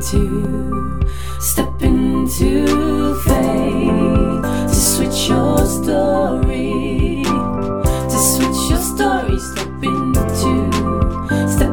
[0.00, 0.98] into,
[1.40, 7.22] step into faith to switch your story,
[8.08, 10.70] to switch your story, step into,
[11.48, 11.70] step.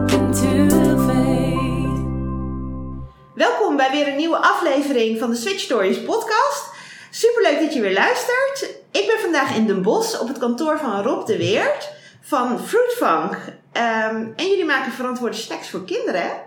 [3.34, 6.70] Welkom bij weer een nieuwe aflevering van de Switch Stories podcast.
[7.12, 8.75] Superleuk dat je weer luistert.
[8.91, 11.91] Ik ben vandaag in Den Bosch op het kantoor van Rob de Weert
[12.21, 13.38] van Fruit Funk.
[13.71, 16.21] Ehm, en jullie maken verantwoorde snacks voor kinderen.
[16.21, 16.46] hè?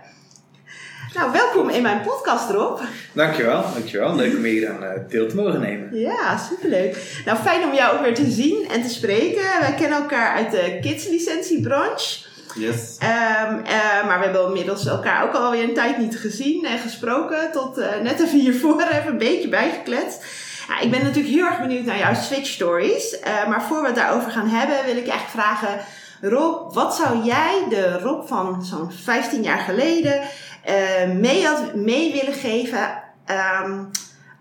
[1.13, 2.79] Nou, welkom in mijn podcast, Rob.
[3.13, 4.15] Dankjewel, dankjewel.
[4.15, 5.99] Leuk om hier aan eh, deel te mogen nemen.
[5.99, 7.21] Ja, superleuk.
[7.25, 9.59] Nou, fijn om jou ook weer te zien en te spreken.
[9.59, 12.29] Wij kennen elkaar uit de kidslicentiebranche.
[12.55, 12.97] Yes.
[12.99, 17.51] Ehm, eh, maar we hebben inmiddels elkaar ook alweer een tijd niet gezien en gesproken.
[17.51, 20.25] Tot eh, net even hiervoor even een beetje bijgekletst.
[20.67, 23.19] Ja, ik ben natuurlijk heel erg benieuwd naar jouw Switch Stories.
[23.19, 25.85] Eh, maar voor we het daarover gaan hebben, wil ik je eigenlijk vragen...
[26.23, 30.21] Rob, wat zou jij de Rob van zo'n 15 jaar geleden
[30.63, 33.03] eh, mee, had, mee willen geven...
[33.25, 33.83] ehm,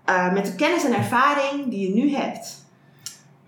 [0.04, 2.64] eh, met de kennis en ervaring die je nu hebt?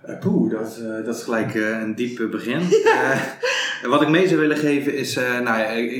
[0.02, 2.60] Eh, Poeh, dat, dat is gelijk een diep begin.
[3.82, 5.96] Wat ik mee zou willen geven is, nou ja,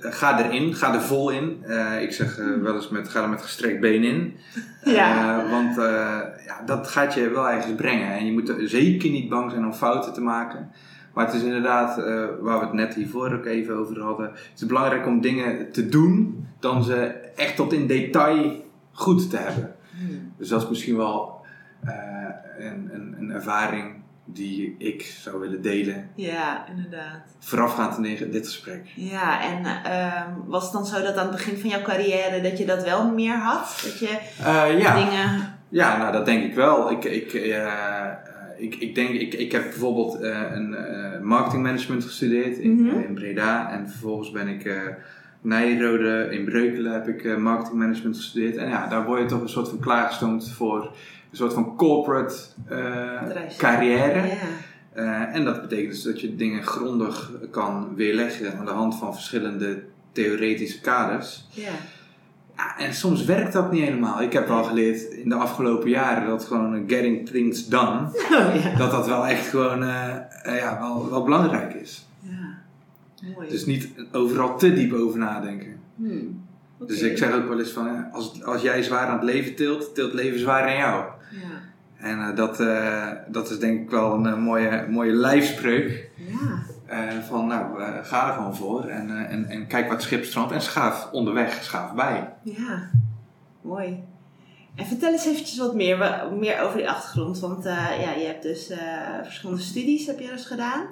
[0.00, 1.64] ga erin, ga er vol in.
[2.00, 4.36] Ik zeg wel eens met, ga er met gestrekt been in.
[4.84, 5.44] Ja.
[5.50, 5.76] Want
[6.46, 8.12] ja, dat gaat je wel ergens brengen.
[8.12, 10.70] En je moet er zeker niet bang zijn om fouten te maken.
[11.14, 12.04] Maar het is inderdaad, eh,
[12.40, 14.26] waar we het net hiervoor ook even over hadden.
[14.26, 16.96] Het is belangrijk om dingen te doen dan ze
[17.36, 19.74] echt tot in detail goed te hebben.
[20.38, 21.40] Dus dat is misschien wel
[21.84, 21.94] eh,
[22.58, 26.10] een, een, een ervaring die ik zou willen delen.
[26.14, 27.36] Ja, inderdaad.
[27.38, 28.92] Voorafgaand aan dit gesprek.
[28.96, 32.58] Ja, en ehm, was het dan zo dat aan het begin van jouw carrière dat
[32.58, 33.80] je dat wel meer had?
[33.82, 34.94] Dat je Eh, ja.
[34.94, 35.54] dingen...
[35.68, 36.90] ja, nou dat denk ik wel.
[36.90, 37.32] Ik, ik,
[38.56, 42.98] ik, ik, denk, ik, ik heb bijvoorbeeld eh, een eh marketingmanagement gestudeerd in, Mhm.
[43.00, 43.70] in Breda.
[43.72, 44.80] En vervolgens ben ik eh
[45.40, 48.56] Nijrode in Breukelen heb ik eh, marketingmanagement gestudeerd.
[48.56, 50.82] En ja, daar word je toch een soort van klaargestoomd voor
[51.30, 52.34] een soort van corporate
[52.68, 53.22] eh,
[53.58, 54.26] carrière.
[54.26, 54.34] Ja.
[54.92, 59.14] Eh, en dat betekent dus dat je dingen grondig kan weerleggen aan de hand van
[59.14, 61.46] verschillende theoretische kaders.
[61.50, 61.70] Ja.
[62.56, 64.22] Ja, en soms werkt dat niet helemaal.
[64.22, 68.62] Ik heb wel geleerd in de afgelopen jaren dat gewoon eh, getting things done, Oh,
[68.62, 68.76] ja.
[68.76, 72.08] dat dat wel echt gewoon eh, eh, ja, wel, wel belangrijk is.
[72.20, 72.62] ja.
[73.34, 73.48] Mooi.
[73.48, 75.80] Dus niet overal te diep over nadenken.
[75.96, 76.42] Hmm.
[76.86, 79.94] Dus ik zeg ook wel eens van, als, als jij zwaar aan het leven tilt,
[79.94, 81.04] tilt leven zwaar aan jou.
[81.30, 81.62] Ja.
[81.96, 82.56] En dat,
[83.32, 86.10] dat is denk ik wel een mooie, mooie lijfspreuk.
[86.16, 86.62] Ja.
[86.94, 90.24] Eh, van nou, eh, ga er gewoon voor en, eh, en, en kijk wat schip
[90.24, 92.32] strandt en schaaf onderweg, schaaf bij.
[92.42, 92.90] Ja.
[93.60, 94.04] Mooi.
[94.74, 97.38] En vertel eens eventjes wat meer, meer over die achtergrond.
[97.38, 98.72] Want ja, je hebt dus
[99.22, 100.86] verschillende studies heb je dus gedaan.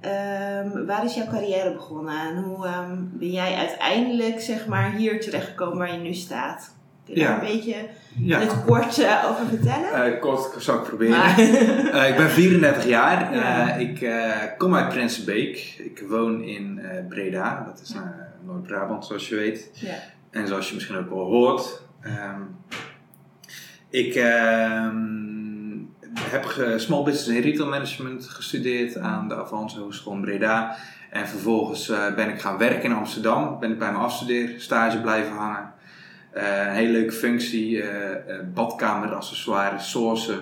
[0.00, 5.20] Ehm, waar is jouw carrière begonnen en hoe ehm, ben jij uiteindelijk zeg maar, hier
[5.20, 6.74] terechtgekomen waar je nu staat?
[7.04, 7.26] Kun je Ja.
[7.26, 7.76] daar een beetje
[8.18, 9.92] Ja, het kort eh, over vertellen?
[10.14, 11.16] Eh, kort zal ik proberen.
[11.18, 11.38] Maar-
[12.02, 13.32] Eh, ik ben 34 jaar.
[13.32, 13.72] Eh, Ja.
[13.74, 15.74] ik eh, kom uit Prinsenbeek.
[15.78, 17.64] Ik woon in eh, Breda.
[17.66, 18.00] Dat is eh,
[18.46, 19.70] Noord-Brabant, zoals je weet.
[19.74, 19.94] ja.
[20.30, 21.82] En zoals je misschien ook wel hoort.
[22.02, 22.40] ehm,
[23.90, 24.96] ik ehm,
[26.20, 26.44] heb
[26.76, 30.76] Small Business en Retail Management gestudeerd aan de Avans Hogeschool in Breda.
[31.10, 33.58] En vervolgens eh, ben ik gaan werken in Amsterdam.
[33.60, 35.72] Ben ik bij mijn afstudeerstage blijven hangen.
[36.34, 37.82] Eh, een hele leuke functie.
[37.82, 40.38] eh eh, badkameraccessoires sourcen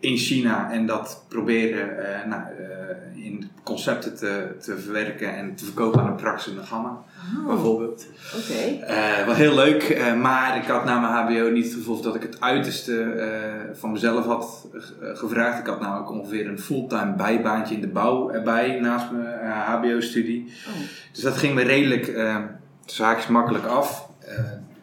[0.00, 0.70] in China.
[0.72, 6.06] En dat proberen eh, nou, eh, in concepten te, te verwerken en te verkopen aan
[6.06, 7.02] een praxis in de gamma.
[7.38, 8.06] Oh, Bijvoorbeeld.
[8.36, 8.84] Oké.
[8.84, 12.14] Eh, wel heel leuk, eh, maar ik had na mijn HBO niet het gevoel dat
[12.14, 15.58] ik het uiterste eh, van mezelf had eh, gevraagd.
[15.58, 20.52] Ik had namelijk ongeveer een fulltime bijbaantje in de bouw erbij naast mijn eh, HBO-studie.
[20.68, 20.74] Oh.
[21.12, 22.36] Dus dat ging me redelijk eh
[22.84, 24.08] zaakjes makkelijk af.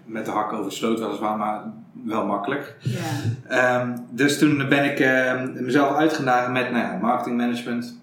[0.07, 1.62] Met de hak over de sloot weliswaar, maar
[2.03, 2.75] wel makkelijk.
[2.79, 3.00] Ja.
[3.47, 7.97] Ehm, dus toen ben ik eh, mezelf uitgedaagd met nou ja, marketingmanagement.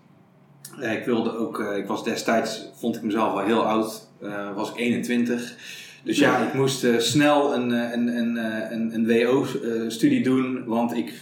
[0.80, 4.54] Eh, ik wilde ook, eh, ik was destijds, vond ik mezelf al heel oud, eh,
[4.54, 5.54] was ik 21.
[6.02, 8.36] Dus ja, ik moest snel een, een, een,
[8.72, 11.12] een, een WO-studie doen, want ik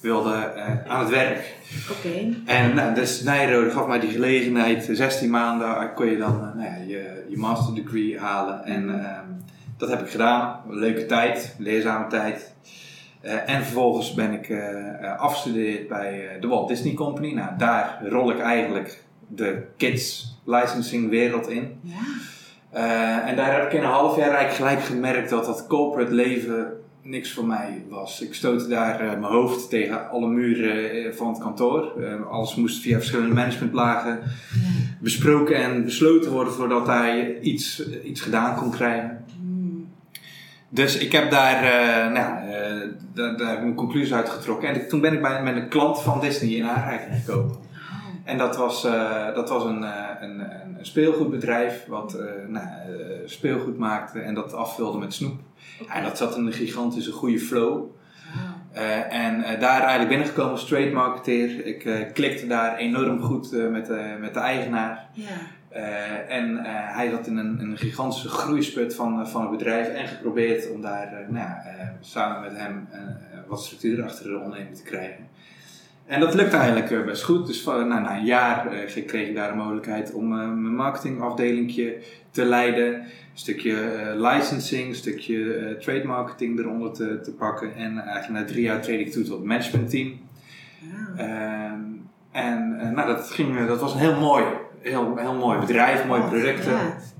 [0.00, 0.52] wilde
[0.86, 1.54] aan het werk.
[1.90, 2.34] Oké.
[2.44, 6.76] En nou, dus Nijrode gaf mij die gelegenheid, 16 maanden kon je dan nou ja,
[6.86, 8.64] je, je master degree halen.
[8.64, 9.24] En ehm,
[9.76, 12.54] dat heb ik gedaan, leuke tijd, leerzame tijd.
[13.20, 17.32] Eh, en vervolgens ben ik eh, afgestudeerd bij de Walt Disney Company.
[17.32, 21.80] Nou, daar rol ik eigenlijk de kids licensing wereld in.
[21.80, 21.94] Ja.
[23.26, 26.72] En daar heb ik in een half jaar eigenlijk gelijk gemerkt dat dat corporate leven
[27.02, 28.20] niks voor mij was.
[28.20, 31.92] Ik stootte daar mijn hoofd tegen alle muren van het kantoor.
[32.30, 34.20] Alles moest via verschillende managementlagen
[35.00, 39.24] besproken en besloten worden voordat hij iets, iets gedaan kon krijgen.
[40.76, 44.68] Dus ik heb daar, eh, nou, eh, daar, daar heb ik mijn conclusie uit getrokken.
[44.68, 47.56] En toen ben ik bij, met een klant van Disney in aanraking gekomen.
[48.24, 49.82] En dat was, eh, dat was een,
[50.20, 52.18] een, een speelgoedbedrijf wat
[52.48, 52.66] nou,
[53.24, 55.40] speelgoed maakte en dat afvulde met snoep.
[55.88, 57.84] En dat zat in een gigantische goede flow.
[58.76, 61.66] Eh, en eh, daar eigenlijk binnengekomen als trade marketeer.
[61.66, 65.08] Ik klikte daar enorm goed met, de met de eigenaar.
[65.12, 65.24] Ja.
[65.76, 66.64] Eh, en eh,
[66.96, 70.82] hij zat in een, een gigantische groeispurt van, eh, van het bedrijf en geprobeerd om
[70.82, 71.48] daar nou
[72.00, 72.88] samen met hem
[73.46, 75.28] wat structuur achter de onderneming te krijgen.
[76.06, 77.46] En dat lukte eigenlijk best goed.
[77.46, 78.68] Dus van, nou, na een jaar
[79.06, 81.96] kreeg ik daar de mogelijkheid om mijn marketingafdelingje
[82.30, 82.94] te leiden.
[82.94, 83.76] Een stukje
[84.16, 87.74] licensing, een stukje trade marketing eronder te, te pakken.
[87.74, 90.20] En eigenlijk na drie jaar treed ik toe tot het managementteam.
[90.80, 91.24] Ja.
[91.24, 91.80] Ehm,
[92.30, 94.44] en nou, dat, ging, dat was een heel mooi,
[94.88, 97.14] heel, heel mooi bedrijf, mooie inderdaad.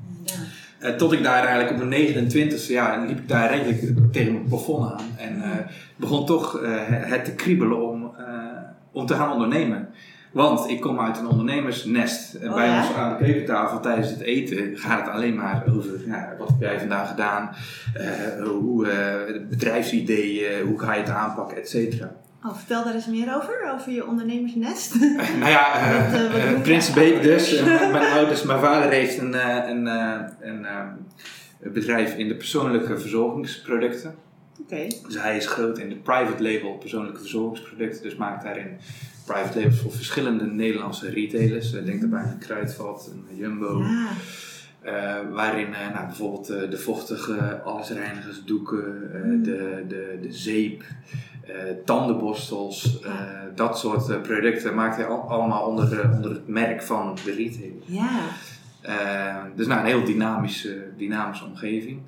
[0.79, 4.45] Eh, tot ik daar eigenlijk op mijn 29e, ja, liep ik daar redelijk tegen mijn
[4.49, 5.07] plafond aan.
[5.17, 5.51] En eh,
[5.97, 8.15] begon toch eh, het te kriebelen om,
[8.93, 9.89] om te gaan ondernemen.
[10.33, 12.35] Want ik kom uit een ondernemersnest.
[12.35, 12.81] En Oh, bij ja?
[12.81, 16.61] ons aan de keukentafel tijdens het eten gaat het alleen maar over ja, wat heb
[16.61, 17.51] jij vandaag gedaan,
[18.45, 18.87] hoe,
[19.27, 22.13] het bedrijfsidee, eh, hoe ga je het aanpakken, et cetera.
[22.47, 24.95] Oh, vertel daar eens meer over, over je ondernemersnest.
[25.41, 26.63] Nou ja, eh, eh, eh?
[26.63, 27.63] Prins Beek dus.
[27.63, 29.35] Mijn ouders, mijn vader heeft een,
[29.69, 29.87] een,
[30.41, 30.83] een, eh,
[31.73, 34.15] bedrijf in de persoonlijke verzorgingsproducten.
[34.61, 34.87] Oké.
[35.07, 38.03] Dus hij is groot in de private label persoonlijke verzorgingsproducten.
[38.03, 38.77] Dus maakt daarin
[39.27, 41.71] private labels voor verschillende Nederlandse retailers.
[41.71, 43.83] Denk daarbij aan Kruidvat, een Jumbo.
[43.83, 44.09] Ja.
[45.33, 49.43] Waarin nou, bijvoorbeeld de vochtige allesreinigers, doeken, Mm.
[49.43, 50.85] de, de, de zeep,
[51.85, 53.11] tandenborstels, eh,
[53.55, 57.33] dat soort eh, producten maakt hij al- allemaal onder, eh, onder het merk van de
[57.33, 57.83] retailer.
[57.85, 58.09] Ja.
[58.81, 62.01] Eh, dus nou, een heel dynamische, dynamische omgeving.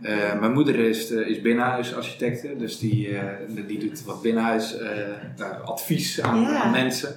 [0.00, 3.24] Eh, mijn moeder is, eh, is binnenhuisarchitecte, dus die, eh,
[3.66, 4.88] die doet wat binnenhuis eh,
[5.36, 7.16] nou, advies aan, aan mensen.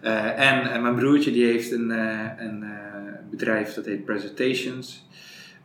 [0.00, 2.68] Eh, en, en mijn broertje die heeft een, eh, een eh,
[3.30, 5.06] bedrijf dat heet Presentations,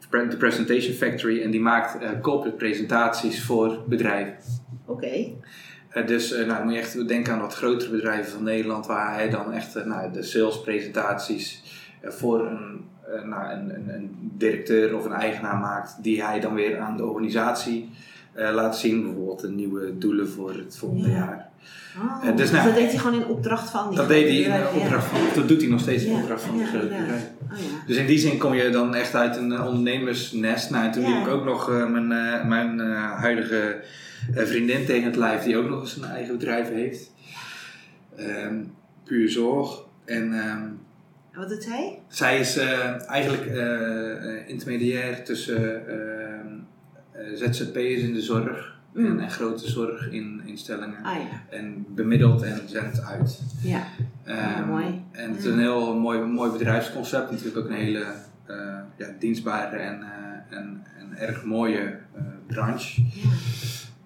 [0.10, 4.36] de Presentation Factory, en die maakt eh, corporate presentaties voor bedrijven.
[4.86, 5.32] Oké.
[5.94, 9.14] Eh, dus eh, nou, moet je echt denken aan wat grotere bedrijven van Nederland, waar
[9.14, 11.64] hij dan echt eh, nou, de salespresentaties
[12.04, 12.86] voor een,
[13.30, 17.06] nou, een, een, een directeur of een eigenaar maakt, die hij dan weer aan de
[17.06, 17.90] organisatie
[18.36, 19.04] laat zien.
[19.04, 21.16] Bijvoorbeeld de nieuwe doelen voor het volgende Ja.
[21.16, 21.50] jaar.
[21.98, 24.60] Oh, dus dus nou, dat deed hij gewoon in opdracht van die Dat deed hij
[24.60, 26.86] in opdracht van, dat doet hij nog steeds in Ja, opdracht van ja, de grote
[26.94, 27.00] ja.
[27.00, 27.28] bedrijven.
[27.52, 27.66] Oh ja.
[27.88, 30.70] Dus in die zin kom je dan echt uit een ondernemersnest.
[30.70, 32.08] Nou, en toen liep ik ook nog mijn,
[32.48, 32.80] mijn
[33.10, 33.82] huidige
[34.36, 37.12] eh, vriendin tegen het lijf, die ook nog eens een eigen bedrijf heeft.
[38.16, 38.56] Ehm,
[39.04, 39.82] puur zorg.
[40.06, 40.62] En ehm,
[41.32, 42.00] En Wat doet hij?
[42.08, 46.48] zij is eh, eigenlijk eh, eh, intermediair tussen ehm,
[47.12, 49.06] eh, ZZP'ers in de zorg Mm.
[49.06, 51.04] en, en grote zorginstellingen.
[51.04, 51.56] Ah ja.
[51.58, 53.40] En bemiddelt en zendt uit.
[53.62, 53.84] Ja.
[54.24, 55.02] Ehm, Ja, mooi.
[55.12, 57.32] En het is een heel mooi, mooi bedrijfsconcept.
[57.32, 58.06] Natuurlijk ook een hele
[58.98, 60.04] ja, dienstbare en,
[60.50, 61.98] en, en erg mooie
[62.48, 63.02] branche.
[63.02, 63.30] ja.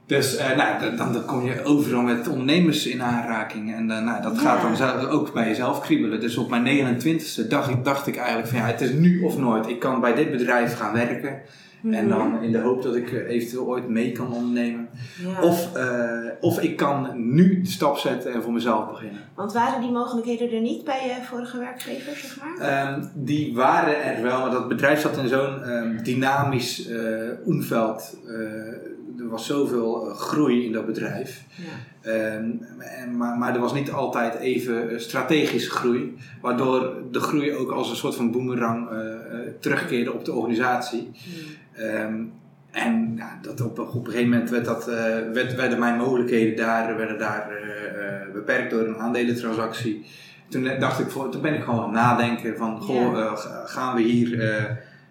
[0.07, 3.74] Dus eh, nou, dan- dan, kom je overal met ondernemers in aanraking.
[3.75, 4.42] En eh, nou, dat Ja.
[4.42, 6.19] gaat dan zelf- ook bij jezelf kriebelen.
[6.19, 9.38] Dus op mijn 29e dacht ik, dacht ik eigenlijk van ja, het is nu of
[9.38, 9.68] nooit.
[9.68, 11.30] Ik kan bij dit bedrijf gaan werken.
[11.92, 12.07] En Mhm.
[12.07, 14.87] dan in de hoop dat ik eh, eventueel ooit mee kan ondernemen.
[15.26, 15.42] Ja.
[15.42, 15.69] Of,
[16.42, 19.21] of ik kan nu de stap zetten en voor mezelf beginnen.
[19.35, 22.69] Want waren die mogelijkheden er niet bij je vorige werkgever, zeg maar?
[22.69, 26.90] Ehm, die waren er wel, maar dat bedrijf zat in zo'n ehm, dynamisch
[27.45, 28.18] omveld.
[29.19, 31.44] Er was zoveel eh, groei in dat bedrijf.
[31.56, 32.12] Ja.
[32.12, 36.18] Ehm, en, maar, maar er was niet altijd even eh, strategische groei.
[36.42, 38.97] Waardoor de groei ook als een soort van boemerang eh,
[39.59, 41.12] terugkeerde op de organisatie.
[41.74, 42.16] Ehm,
[42.71, 44.86] en ja, dat op, op een gegeven moment werd dat,
[45.33, 47.50] werd, werden mijn mogelijkheden daar, werden daar
[48.33, 50.06] beperkt door een aandelentransactie.
[50.50, 53.36] Toen dacht ik, voor, toen ben ik gewoon aan het nadenken van, goh, Ja.
[53.36, 54.42] ga- gaan we hier,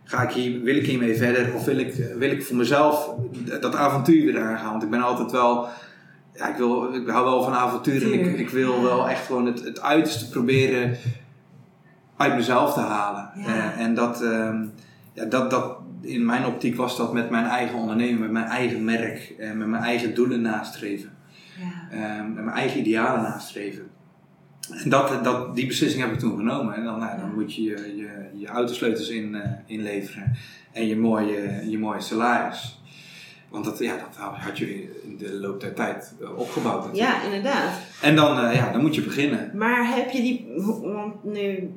[0.06, 1.54] ga ik hier, wil ik hiermee verder?
[1.54, 3.14] Of wil ik, wil ik voor mezelf
[3.60, 4.70] dat avontuur weer aangaan?
[4.70, 5.68] Want ik ben altijd wel,
[6.34, 9.46] ja, ik, wil, ik hou wel van avontuur en ik, ik wil wel echt gewoon
[9.46, 10.96] het, het uiterste proberen
[12.16, 13.30] uit mezelf te halen.
[13.34, 13.46] Ja.
[13.46, 14.64] Eh, en dat, ehm,
[15.12, 18.84] ja, dat, dat, in mijn optiek was dat met mijn eigen onderneming, met mijn eigen
[18.84, 21.10] merk, en met mijn eigen doelen nastreven.
[21.58, 21.98] Ja.
[21.98, 23.90] Ehm, met mijn eigen idealen nastreven.
[24.70, 26.74] En dat, dat, die beslissing heb ik toen genomen.
[26.74, 30.36] En dan, nou, dan moet je je, je, je autosleutels in, eh, inleveren
[30.72, 32.78] en je mooie, je mooie salaris.
[33.48, 34.66] Want dat, ja, dat had je
[35.02, 36.84] in de loop der tijd eh, opgebouwd.
[36.84, 37.12] natuurlijk.
[37.12, 37.70] Ja, inderdaad.
[38.02, 39.50] En dan, eh, ja, dan moet je beginnen.
[39.54, 40.46] Maar heb je die,
[40.82, 41.72] want nu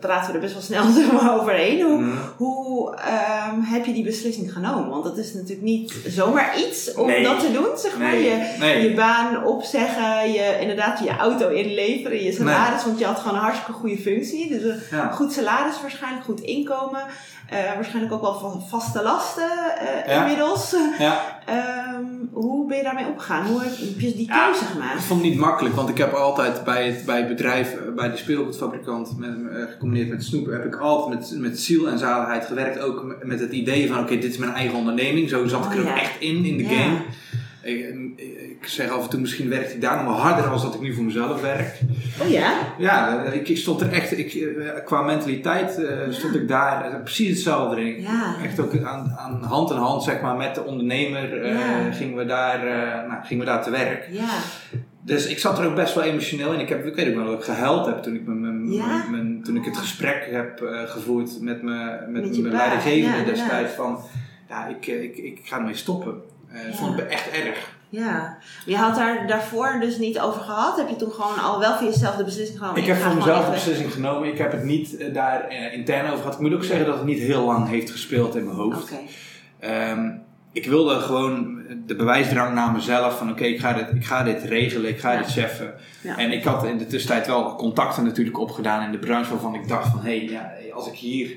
[0.00, 0.84] praten we er best wel snel
[1.40, 1.82] overheen.
[1.82, 2.16] Hoe, Mhm.
[2.36, 4.88] hoe ehm, heb je die beslissing genomen?
[4.88, 7.22] Want dat is natuurlijk niet zomaar iets om Nee.
[7.22, 8.10] dat te doen, zeg maar.
[8.10, 8.88] Nee, Je, nee.
[8.88, 12.84] je baan opzeggen, je, inderdaad je auto inleveren, je salaris.
[12.84, 14.48] Want je had gewoon een hartstikke goede functie.
[14.48, 15.10] Dus een Ja.
[15.10, 17.02] goed salaris waarschijnlijk, goed inkomen.
[17.50, 20.20] Eh, waarschijnlijk ook wel van vaste lasten eh, Ja.
[20.20, 20.74] inmiddels.
[20.98, 23.46] Ja, Ehm, hoe ben je daarmee opgegaan?
[23.46, 25.02] Hoe heb je die Ja, keuze ik gemaakt?
[25.02, 28.10] vond het niet makkelijk, want ik heb altijd bij het, bij het bedrijf, eh, bij
[28.10, 29.30] de speelgoedfabrikant, met,
[29.70, 32.80] gecombineerd met Snoep, heb ik altijd met, met ziel en zaligheid gewerkt.
[32.80, 35.28] Ook met- het idee van, oké, dit is mijn eigen onderneming.
[35.28, 36.68] Zo zat Oh, ik er ook echt in, in de Ja.
[36.80, 36.96] game.
[37.62, 37.84] Ik,
[38.60, 40.80] ik zeg af en toe, misschien werkt hij daar nog wel harder dan dat ik
[40.80, 41.78] nu voor mezelf werk.
[42.22, 42.52] Oh ja?
[42.78, 47.02] Ja, ik, ik stond er echt, ik, eh, qua mentaliteit eh, stond ik daar eh,
[47.02, 48.02] precies hetzelfde in.
[48.02, 48.34] Ja.
[48.44, 51.90] Echt ook aan, aan hand in hand, zeg maar, met de ondernemer eh, Ja.
[51.92, 54.08] gingen, we daar, eh, nou, gingen we daar te werk.
[54.10, 54.28] Ja.
[55.02, 56.60] Dus ik zat er ook best wel emotioneel in.
[56.60, 59.04] Ik, heb, ik weet ook wel dat ik gehuild heb toen ik, mijn, mijn, Ja?
[59.10, 63.72] mijn- toen ik het gesprek heb eh, gevoerd met, mijn met, mijn leidinggevende destijds.
[63.72, 63.98] Van,
[64.48, 66.14] ja, ik, eh, ik, ik ga ermee stoppen.
[66.52, 66.74] Eh Ja.
[66.76, 67.78] vond ik echt erg.
[67.88, 68.38] Ja.
[68.66, 70.76] Je had daar daarvoor dus niet over gehad?
[70.76, 72.80] Heb je toen gewoon al wel voor jezelf de beslissing genomen?
[72.80, 74.28] ik heb voor mezelf de beslissing genomen.
[74.28, 76.34] Ik heb het niet eh, daar eh, intern over gehad.
[76.34, 78.82] Ik moet ook zeggen dat het niet heel lang heeft gespeeld in mijn hoofd.
[78.82, 78.96] Oké.
[79.58, 80.10] Ehm,
[80.52, 84.42] ik wilde gewoon de bewijsdrang naar mezelf van oké, ik, ga dit- ik ga dit
[84.42, 85.18] regelen, ik ga Ja.
[85.18, 85.74] dit cheffen.
[86.00, 86.16] Ja.
[86.16, 89.68] En ik had in de tussentijd wel contacten natuurlijk opgedaan in de branche waarvan ik
[89.68, 91.36] dacht van hé, hey, ja, als ik hier,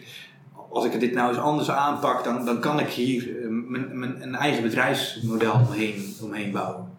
[0.74, 4.22] als ik dit nou eens anders aanpak, dan, dan kan ik hier eh, mijn, mijn,
[4.22, 6.92] een eigen bedrijfsmodel omheen, omheen bouwen.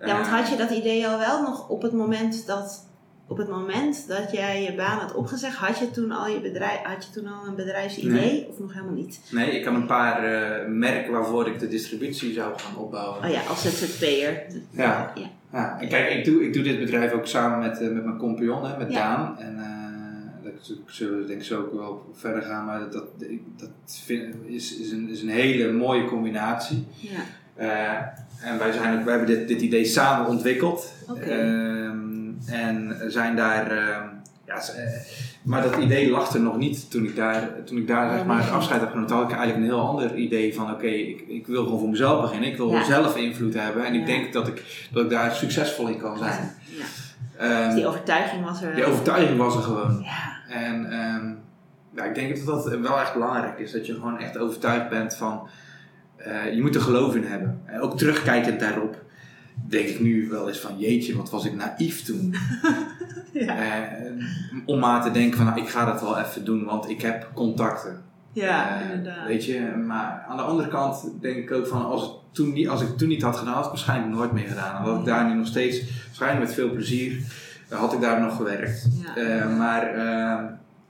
[0.00, 2.92] Ja, want Eh, had je dat idee al wel nog op het moment dat...
[3.28, 6.78] Op het moment dat jij je baan had opgezegd, had je toen al je bedrijf,
[6.82, 8.46] had je toen al een bedrijfsidee Nee.
[8.50, 9.20] of nog helemaal niet?
[9.30, 13.24] Nee, ik had een paar eh, merken waarvoor ik de distributie zou gaan opbouwen.
[13.24, 14.42] Oh ja, als ZZP'er.
[14.70, 15.12] Ja.
[15.14, 15.30] ja.
[15.52, 18.64] Ja, en kijk, ik doe, ik doe dit bedrijf ook samen met, met mijn compagnon,
[18.64, 18.98] hè, met Ja.
[19.16, 19.38] Daan.
[19.38, 19.58] En
[20.54, 23.04] dat zullen we denk ik zo ook wel verder gaan, maar dat, dat,
[23.56, 23.70] dat
[24.04, 26.86] vind, is, is, een, is een hele mooie combinatie.
[26.96, 27.10] Ja.
[27.54, 30.92] Eh, en wij, zijn ook, wij hebben dit, dit idee samen ontwikkeld.
[31.20, 33.70] Ehm, en zijn daar.
[33.70, 34.06] ehm,
[34.46, 34.90] ja, eh,
[35.42, 38.50] maar dat idee lag er nog niet toen ik daar, toen ik daar zeg maar,
[38.50, 39.08] afscheid heb genomen.
[39.10, 41.88] Toen had ik eigenlijk een heel ander idee van: oké, ik, ik wil gewoon voor
[41.88, 42.48] mezelf beginnen.
[42.50, 42.84] Ik wil Ja.
[42.84, 43.84] zelf invloed hebben.
[43.84, 44.00] En Ja.
[44.00, 46.50] ik denk dat ik, dat ik daar succesvol in kan zijn.
[46.64, 46.84] Ja.
[47.38, 50.00] Ehm, Dus die overtuiging was er die overtuiging was er gewoon.
[50.02, 50.33] Ja.
[50.48, 51.32] En ehm,
[51.96, 53.72] ja, ik denk dat dat wel echt belangrijk is.
[53.72, 55.48] Dat je gewoon echt overtuigd bent van...
[56.16, 57.60] eh, je moet er geloof in hebben.
[57.64, 59.02] En ook terugkijkend daarop
[59.68, 60.78] denk ik nu wel eens van...
[60.78, 62.34] Jeetje, wat was ik naïef toen.
[63.32, 63.56] Ja.
[63.56, 64.10] Eh,
[64.66, 65.46] om maar te denken van...
[65.46, 68.02] Nou, ik ga dat wel even doen, want ik heb contacten.
[68.32, 69.26] Ja, Eh, inderdaad.
[69.26, 71.84] Weet je, maar aan de andere kant denk ik ook van...
[71.84, 74.16] Als, het toen niet, als ik het toen niet had gedaan, had ik het waarschijnlijk
[74.18, 74.82] nooit meer gedaan.
[74.82, 77.22] Dan had ik daar nu nog steeds, waarschijnlijk met veel plezier...
[77.68, 78.86] had ik daar nog gewerkt.
[79.04, 79.22] Ja.
[79.22, 79.94] Eh, maar...
[79.94, 80.44] ehm,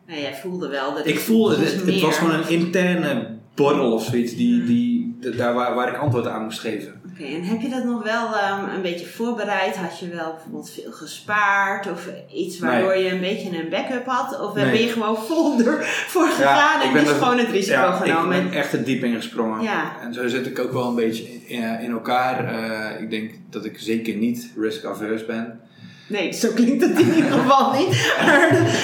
[0.06, 3.92] Nee, jij voelde wel dat ik voelde, het het, het was gewoon een interne borrel
[3.92, 4.66] of zoiets die, Ja.
[4.66, 7.00] die, daar waar, waar ik antwoord aan moest geven.
[7.12, 9.76] Oké, en heb je dat nog wel ehm, een beetje voorbereid?
[9.76, 14.40] Had je wel bijvoorbeeld veel gespaard of iets waardoor je een beetje een backup had?
[14.40, 14.70] Of Nee.
[14.70, 15.58] ben je gewoon vol
[16.06, 18.36] voor gegaan ik en dus gewoon het risico ja, genomen?
[18.36, 19.62] ik ben echt er diep in gesprongen.
[19.62, 20.00] Ja.
[20.02, 22.44] En zo zit ik ook wel een beetje in, in elkaar.
[22.54, 25.60] Eh, ik denk dat ik zeker niet risk-averse ben.
[26.06, 28.14] Nee, zo klinkt het in ieder geval niet.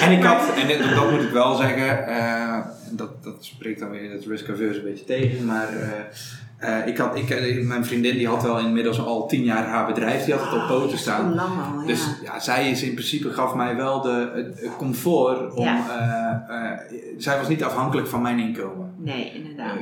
[0.01, 2.57] En ik had, en dit- dat moet ik wel zeggen, eh,
[2.89, 7.15] dat, dat spreekt dan weer het risk-averse een beetje tegen, maar eh, eh, ik had,
[7.15, 10.61] ik, mijn vriendin die had wel inmiddels al tien jaar haar bedrijf, die had het
[10.61, 11.33] op poten staan.
[11.35, 11.87] Lang al, ja.
[11.87, 15.63] Dus ja, zij is in principe gaf mij wel de, het, comfort om.
[15.63, 16.85] Ja.
[17.17, 18.93] zij was niet afhankelijk van mijn inkomen.
[18.97, 19.77] nee, inderdaad.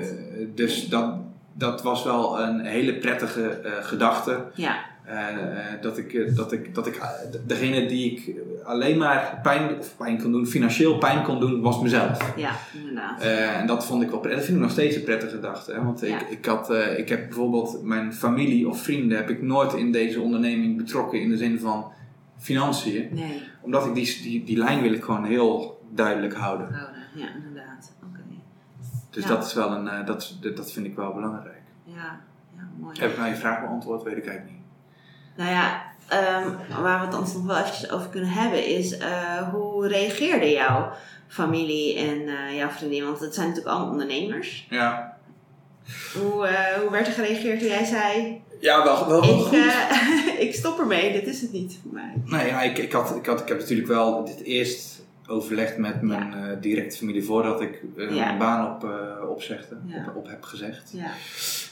[0.55, 1.13] Dus dat,
[1.53, 4.45] dat was wel een hele prettige gedachte.
[4.53, 4.77] ja,
[5.81, 9.77] dat ik, eh, dat ik, dat ik eh, d- degene die ik alleen maar pijn,
[9.79, 12.33] of pijn kon doen, financieel pijn kon doen, was mezelf.
[12.37, 13.21] ja, inderdaad.
[13.21, 14.39] Eh, en dat vond ik wel prettig.
[14.39, 15.73] Dat vind ik nog steeds een prettige gedachte.
[15.73, 15.83] Hè?
[15.83, 16.19] Want Ja.
[16.19, 19.91] ik, ik, had, eh, ik heb bijvoorbeeld mijn familie of vrienden heb ik nooit in
[19.91, 21.91] deze onderneming betrokken in de zin van
[22.37, 26.73] financiën nee, omdat ik die, die, die lijn wil ik gewoon heel duidelijk houden.
[26.73, 26.95] houden.
[27.15, 27.91] Ja, inderdaad.
[28.03, 28.19] Oké.
[29.09, 29.29] Dus Ja.
[29.29, 31.61] dat is wel een, eh, dat, dat- dat vind ik wel belangrijk.
[31.83, 32.19] Ja,
[32.55, 32.99] ja, mooi.
[32.99, 34.03] Heb ik nou je vraag beantwoord?
[34.03, 34.58] Weet ik eigenlijk niet.
[35.39, 36.47] Nou ja, ehm,
[36.81, 40.91] waar we het anders nog wel eventjes over kunnen hebben is eh, hoe reageerde jouw
[41.27, 43.03] familie en eh, jouw vriendin?
[43.03, 44.67] Want het zijn natuurlijk allemaal ondernemers.
[44.69, 45.17] Ja,
[46.13, 50.39] Hoe, eh, hoe werd er gereageerd toen jij zei: ja wel, wel, wel ik, goed.
[50.47, 52.13] ik stop ermee, dit is het niet voor mij.
[52.25, 56.01] Nee, ja, ik, ik, had, ik, had, ik heb natuurlijk wel dit eerst overlegd met
[56.01, 58.09] mijn directe familie voordat ik Ja.
[58.09, 58.89] mijn baan op,
[59.29, 59.77] opzegde,
[60.07, 60.91] op, op heb gezegd.
[60.93, 61.11] Ja,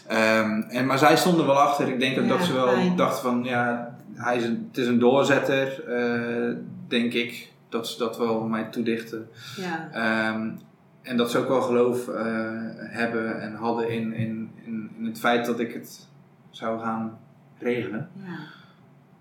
[0.08, 1.88] Ehm, en, maar zij stonden wel achter.
[1.88, 2.96] Ik denk Ja, dat ze wel fijn.
[2.96, 6.56] dachten van ja, hij is een, het is een doorzetter, eh,
[6.88, 7.52] denk ik.
[7.70, 9.30] Dat ze dat wel mij toedichten.
[9.58, 9.90] Ja.
[9.92, 10.50] Ehm,
[11.02, 12.26] en dat ze ook wel geloof eh,
[12.78, 16.08] hebben en hadden in, in, in, in het feit dat ik het
[16.50, 17.18] zou gaan
[17.60, 18.10] regelen.
[18.26, 18.38] Ja.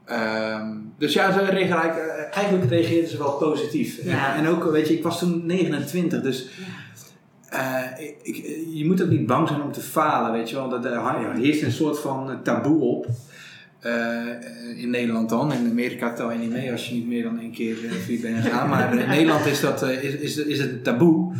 [0.05, 4.05] Ehm, dus ja, ze eigenlijk, eh, eigenlijk reageerden ze wel positief.
[4.05, 4.35] Ja.
[4.35, 6.65] En, en ook, weet je, ik was toen 29, dus Ja.
[7.49, 8.37] Eh, ik,
[8.75, 10.69] je moet ook niet bang zijn om te falen, weet je wel.
[10.69, 13.07] Dat, er heerst een soort van eh, taboe op.
[13.81, 15.53] Eh, in Nederland dan.
[15.53, 18.21] In Amerika tel je niet mee als je niet meer dan één keer uh, vier
[18.21, 18.69] bent gegaan.
[18.71, 21.35] Maar in Nederland is, dat, eh, is, is, is het een taboe.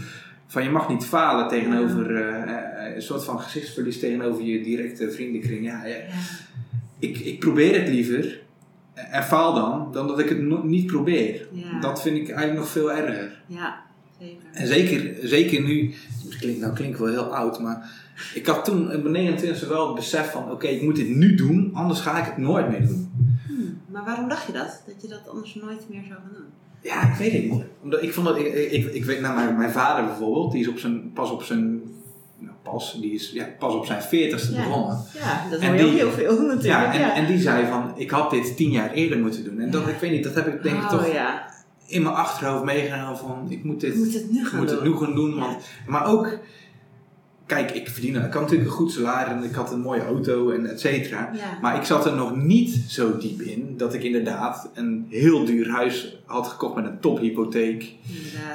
[0.47, 5.11] Van je mag niet falen tegenover eh, eh, een soort van gezichtsverlies tegenover je directe
[5.11, 5.65] vriendenkring.
[5.65, 5.97] Ja, ja,
[6.99, 8.41] ik, ik probeer het liever
[8.95, 11.49] en faal dan, dan dat ik het niet probeer.
[11.53, 11.81] Ja.
[11.81, 13.43] Dat vind ik eigenlijk nog veel erger.
[13.47, 13.86] Ja,
[14.19, 14.39] zeker.
[14.53, 15.95] En zeker, zeker nu,
[16.25, 17.91] het klinkt, nou klinkt wel heel oud, maar
[18.35, 21.35] ik had toen in mijn 29 wel het besef van: oké, ik moet dit nu
[21.35, 23.11] doen, anders ga ik het nooit meer doen.
[23.47, 24.83] Hmm, Maar waarom dacht je dat?
[24.87, 26.45] Dat je dat anders nooit meer zou gaan doen?
[26.81, 27.63] Ja, ik weet het niet.
[27.83, 30.69] Omdat ik vond dat, ik, ik, ik weet, nou, mijn, mijn vader bijvoorbeeld, die is
[30.69, 31.81] op zijn, pas op zijn,
[32.39, 34.09] nou, pas, die is ja, pas op zijn 40ste
[34.55, 34.63] Ja.
[34.65, 34.99] begonnen.
[35.15, 36.65] Ja, dat En hoor je ook die- heel veel natuurlijk.
[36.65, 37.15] Ja, en, ja.
[37.15, 39.61] en die zei van: ik had dit tien jaar eerder moeten doen.
[39.61, 41.55] En dat, ik weet niet, dat heb ik denk ik oh, toch ja.
[41.87, 44.77] In mijn achterhoofd meegenomen van: ik moet dit moet het nu gaan moet doen.
[44.77, 45.39] het nu gaan doen.
[45.39, 46.39] Want, maar ook,
[47.47, 50.51] kijk, ik verdien, ik had natuurlijk een goed salaris en ik had een mooie auto
[50.51, 51.31] en et cetera.
[51.33, 51.59] Ja.
[51.61, 55.71] Maar ik zat er nog niet zo diep in dat ik inderdaad een heel duur
[55.71, 57.95] huis had gekocht met een tophypotheek.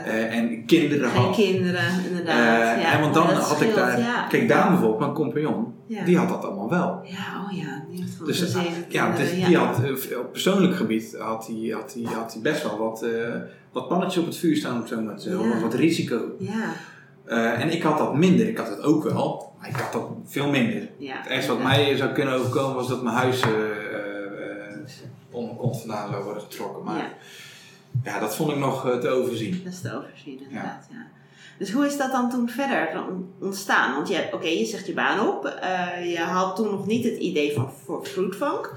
[0.05, 1.35] Eh, en kinderen Geen had.
[1.35, 2.75] kinderen, inderdaad.
[2.77, 2.93] Eh, ja.
[2.93, 3.99] en want dan had ik daar.
[3.99, 4.27] Ja.
[4.27, 5.73] Kijk, Daan bijvoorbeeld, mijn compagnon,
[6.05, 7.01] die had dat allemaal wel.
[7.03, 7.83] Ja, oh ja.
[8.17, 9.77] Van Dus eh, ja, dus die had
[10.19, 13.05] op persoonlijk gebied had hij had die, had die best wel wat,
[13.71, 15.61] wat pannetjes op het vuur staan, om zo maar te zeggen.
[15.61, 16.35] Wat risico.
[16.39, 16.73] Ja,
[17.25, 18.47] Eh, en ik had dat minder.
[18.47, 20.89] Ik had het ook wel, maar ik had dat veel minder.
[20.97, 21.15] ja.
[21.17, 23.43] Het ergste wat mij zou kunnen overkomen was dat mijn huis
[25.31, 26.83] onder mijn kont vandaan zou worden getrokken.
[26.83, 27.09] Maar Ja.
[28.03, 29.61] ja, dat vond ik nog eh, te overzien.
[29.63, 30.87] Dat is te overzien, inderdaad.
[30.91, 31.05] Ja.
[31.57, 33.03] Dus hoe is dat dan toen verder
[33.39, 33.93] ontstaan?
[33.95, 35.45] Want oké, je zegt je baan op.
[35.45, 38.73] eh, je had toen nog niet het idee van voor Fruitfunk.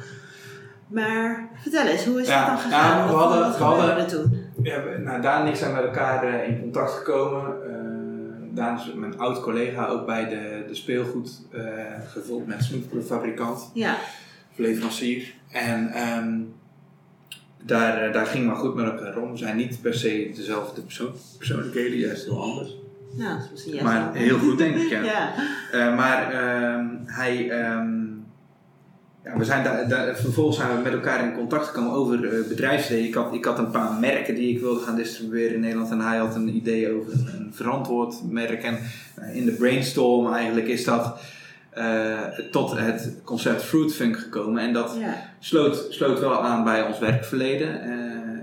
[0.87, 2.99] Maar vertel eens, hoe is dat dan gegaan?
[2.99, 4.43] ja, we hadden- we hadden- toen?
[4.57, 7.43] We- nou, Daan en ik zijn met elkaar in contact gekomen.
[8.55, 11.63] Daan is mijn oud collega ook bij de, de speelgoed eh,
[12.09, 13.71] gevuld met snoepfabrikant.
[13.75, 13.97] Ja,
[14.57, 15.35] leverancier.
[15.51, 16.41] En ehm,
[17.63, 19.31] daar, eh, daar ging maar goed met elkaar om.
[19.31, 22.77] We zijn niet per se dezelfde persoon, persoonlijkheden, juist heel anders.
[23.17, 25.03] nou, dat is misschien juist maar heel goed denk ik, ja.
[25.13, 25.33] Ja,
[25.73, 28.04] Eh, maar ehm, hij, ehm,
[29.25, 33.07] ja, we zijn daar, daar, vervolgens zijn we met elkaar in contact gekomen over bedrijfsideeën.
[33.07, 36.01] Ik had, ik had een paar merken die ik wilde gaan distribueren in Nederland en
[36.01, 38.63] hij had een idee over een, een verantwoord merk.
[38.63, 38.79] En
[39.15, 41.19] eh, in de brainstorm eigenlijk is dat
[41.71, 44.63] eh, tot het concept Fruitfunk gekomen.
[44.63, 47.81] En dat ja, sloot, sloot wel aan bij ons werkverleden.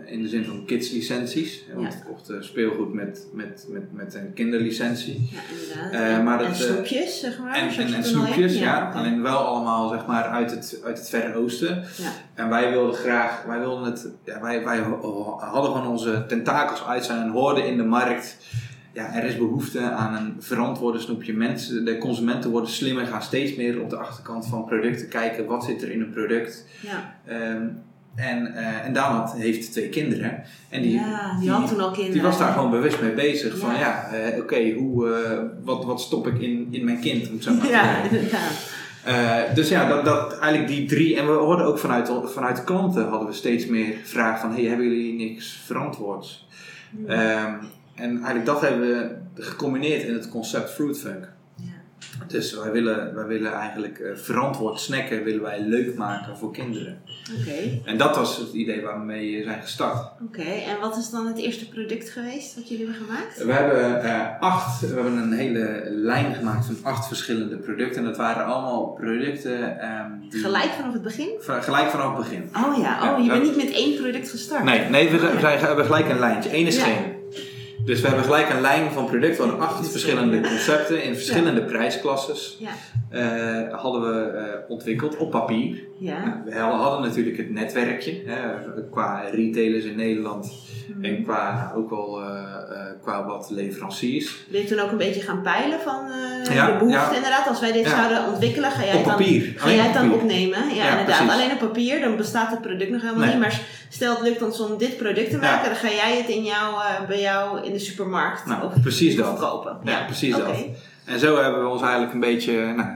[0.05, 1.63] Eh, in de zin van kidslicenties.
[1.69, 1.99] Eh, Want Ja.
[1.99, 5.29] we kochten speelgoed met, met, met, met een kinderlicentie.
[5.31, 5.91] ja.
[5.91, 7.55] Eh, En- maar en dat, eh, snoepjes, zeg maar.
[7.55, 8.91] En, en, en snoepjes, ja.
[8.95, 11.83] Alleen wel allemaal zeg maar uit het, uit het Verre Oosten.
[11.97, 12.11] Ja.
[12.33, 14.77] En wij wilden graag, wij wilden het, ja, wij, wij
[15.39, 18.37] hadden gewoon onze tentakels uit zijn en hoorden in de markt.
[18.93, 21.33] Ja, er is behoefte aan een verantwoorde snoepje.
[21.33, 25.45] Mensen, de consumenten worden slimmer, gaan steeds meer op de achterkant van producten kijken.
[25.45, 26.65] Wat zit er in een product?
[26.81, 27.15] Ja.
[27.25, 27.67] Ehm,
[28.15, 30.43] en, eh, en Daan had, heeft twee kinderen.
[30.69, 32.11] En die, ja, die had toen al kinderen.
[32.11, 33.57] die was daar gewoon bewust mee bezig.
[33.57, 34.03] Van Ja.
[34.11, 37.29] eh, oké, hoe, eh, wat, wat stop ik in, in mijn kind?
[37.29, 39.55] Om zo maar te Ja, inderdaad.
[39.55, 41.17] Dus ja, dat, dat, eigenlijk die drie.
[41.17, 44.51] En we hoorden ook vanuit, vanuit de klanten hadden we steeds meer vragen van...
[44.53, 46.47] Hey, hebben jullie niks verantwoords?
[47.07, 47.53] Ehm,
[47.95, 51.19] en eigenlijk dat hebben we gecombineerd in het concept Fruitfunk.
[51.23, 51.29] Ja.
[52.27, 57.01] Dus wij willen, wij willen eigenlijk eh, verantwoord snacken willen wij leuk maken voor kinderen.
[57.39, 60.07] Oké, En dat was het idee waarmee we zijn gestart.
[60.27, 60.41] oké.
[60.41, 63.43] En wat is dan het eerste product geweest wat jullie hebben gemaakt?
[63.43, 67.97] We hebben eh, acht, we hebben een hele lijn gemaakt van acht verschillende producten.
[68.01, 71.29] En dat waren allemaal producten ehm, die- Gelijk vanaf het begin?
[71.39, 72.49] van- gelijk vanaf het begin.
[72.65, 74.63] Oh ja, Ja, oh, je bent niet met één product gestart.
[74.63, 76.55] Nee, nee we, zijn, we zijn- we hebben gelijk een lijntje.
[76.57, 76.83] Eén is Ja.
[76.83, 77.10] geen.
[77.85, 79.43] Dus we hebben gelijk een lijn van producten.
[79.43, 82.57] We hadden acht verschillende concepten in verschillende prijsklasses.
[82.59, 82.69] Ja.
[83.09, 85.83] eh, hadden we eh, ontwikkeld op papier.
[86.03, 86.41] Ja.
[86.45, 88.39] We hadden natuurlijk het netwerkje hè,
[88.91, 90.51] qua retailers in Nederland
[90.95, 91.05] Mhm.
[91.05, 94.45] en qua ook wel eh, eh, qua wat leveranciers.
[94.51, 96.05] Ben je toen ook een beetje gaan peilen van
[96.47, 97.15] eh, Ja, de behoefte ja.
[97.15, 97.47] inderdaad?
[97.47, 99.53] Als wij dit zouden ontwikkelen, ga jij Op dan, papier.
[99.57, 100.59] ga jij het dan opnemen?
[100.75, 101.05] Ja, inderdaad.
[101.05, 101.29] precies.
[101.33, 103.29] Alleen op papier, dan bestaat het product nog helemaal Nee.
[103.33, 103.39] niet.
[103.39, 106.43] Maar stel het lukt ons om dit product te maken, dan ga jij het in
[106.43, 109.27] jou, eh, bij jou in de supermarkt Nou, of precies dat.
[109.27, 109.77] verkopen.
[109.83, 110.55] Ja, precies dat.
[111.11, 112.89] En zo hebben we ons eigenlijk een beetje nou,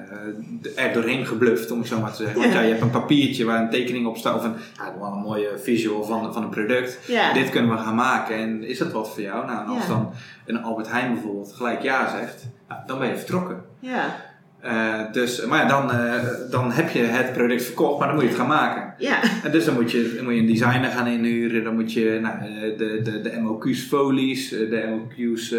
[0.75, 2.41] eh, er doorheen gebluft, om het zo maar te zeggen.
[2.41, 5.12] Want ja, je hebt een papiertje waar een tekening op staat, of een, ja, wel
[5.12, 6.99] een mooie visual van, van een product.
[7.08, 7.34] Ja.
[7.34, 9.45] Dit kunnen we gaan maken en is dat wat voor jou?
[9.45, 9.88] Nou, en als Ja.
[9.89, 10.12] dan
[10.45, 13.63] een Albert Heijn bijvoorbeeld gelijk ja zegt, nou, dan ben je vertrokken.
[13.80, 14.25] Ja.
[14.65, 16.13] Eh, dus, maar ja, dan, eh,
[16.49, 18.93] dan heb je het product verkocht, maar dan moet je het gaan maken.
[18.97, 19.19] Ja.
[19.43, 22.19] En dus dan moet je, dan moet je een designer gaan inhuren, dan moet je
[22.21, 25.51] nou, eh, de, de, de MOQ's folies, de MOQ's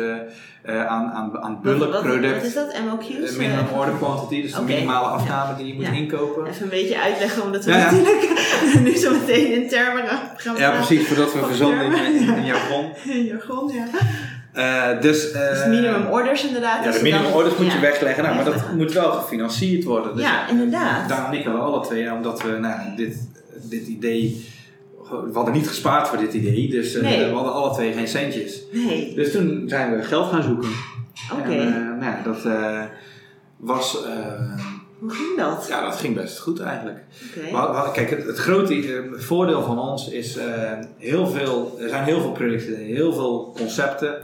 [0.62, 2.34] eh, aan, aan, aan bulkproduct.
[2.34, 2.78] wat is dat?
[2.90, 3.36] MOQ's?
[3.36, 5.92] Minimum order quantity, dus de minimale afname die je moet Ja.
[5.92, 6.46] inkopen.
[6.46, 8.28] Even een beetje uitleggen, omdat we natuurlijk
[8.84, 10.04] nu zo meteen in termen
[10.36, 12.14] gaan Ja, precies, voordat we in, termen.
[12.14, 12.84] in, in jargon.
[13.16, 13.84] In jargon, ja.
[14.56, 16.84] Eh, dus, eh, Dus minimum orders inderdaad.
[16.84, 20.14] Ja, is de minimum orders moet je wegleggen, nou, maar dat moet wel gefinancierd worden.
[20.16, 21.08] Dus Ja, inderdaad.
[21.08, 23.28] Daan en ik hadden alle twee, omdat we nou, dit,
[23.62, 24.46] dit idee,
[25.10, 27.24] we hadden niet gespaard voor dit idee, dus eh, Nee.
[27.28, 28.62] we hadden alle twee geen centjes.
[28.72, 30.68] Nee, Dus toen zijn we geld gaan zoeken.
[31.38, 31.50] oké.
[31.54, 32.82] Eh, nou, dat eh,
[33.56, 34.12] was, eh,
[35.36, 35.66] ging dat?
[35.68, 37.04] ja, dat ging best goed eigenlijk.
[37.52, 42.04] Hadden- kijk, het, het grote eh, voordeel van ons is eh, heel veel, er zijn
[42.04, 44.14] heel veel producten, heel veel concepten.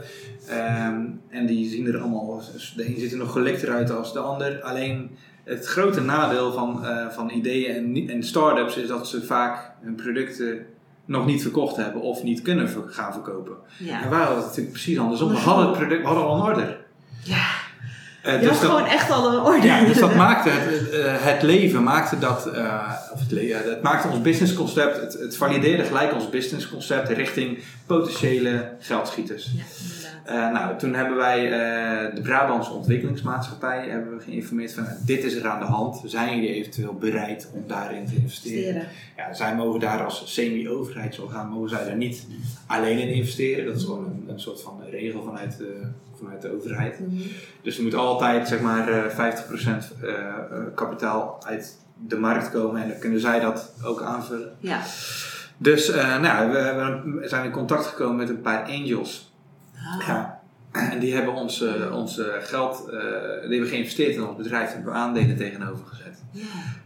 [0.49, 2.41] ehm, en die zien er allemaal,
[2.75, 4.61] de een ziet er nog gelikter uit als de ander.
[4.61, 9.71] Alleen het grote nadeel van, eh, van ideeën en, en start-ups is dat ze vaak
[9.81, 10.65] hun producten
[11.05, 13.55] nog niet verkocht hebben of niet kunnen gaan verkopen.
[13.79, 14.03] Ja.
[14.03, 15.29] En wij hadden het natuurlijk precies andersom.
[15.29, 16.77] We hadden het product, we hadden al een order.
[17.23, 17.45] Ja.
[18.23, 19.67] Eh, Je dus had dat- gewoon echt al een orde.
[19.67, 24.21] ja, dus dat maakte het, eh, het leven, maakte dat, eh, of het, maakte ons
[24.21, 29.51] businessconcept, het, het valideerde gelijk ons businessconcept richting potentiële geldschieters.
[30.25, 31.49] Ja, nou, toen hebben wij
[32.15, 36.01] de Brabantse Ontwikkelingsmaatschappij hebben we geïnformeerd van nou, dit is er aan de hand.
[36.05, 38.57] Zijn jullie eventueel bereid om daarin te investeren?
[38.57, 38.87] Investeren.
[39.17, 42.25] Ja, zij mogen daar als semi-overheidsorgaan mogen zij daar niet
[42.67, 43.65] alleen in investeren.
[43.65, 45.81] Dat is gewoon een, een soort van regel vanuit de,
[46.23, 46.99] vanuit de overheid.
[46.99, 47.21] Mhm.
[47.61, 50.35] Dus er moet altijd zeg maar eh, 50% eh, eh,
[50.75, 54.55] kapitaal uit de markt komen en dan kunnen zij dat ook aanvullen.
[54.59, 54.81] Ja.
[55.57, 59.33] Dus eh, nou, we, zijn in contact gekomen met een paar angels.
[59.75, 60.07] Ah.
[60.07, 60.41] Ja.
[60.71, 62.99] En die hebben ons, eh, ons eh, geld, eh,
[63.41, 66.23] die hebben geïnvesteerd in ons bedrijf en hebben aandelen tegenover gezet.
[66.31, 66.43] Ja.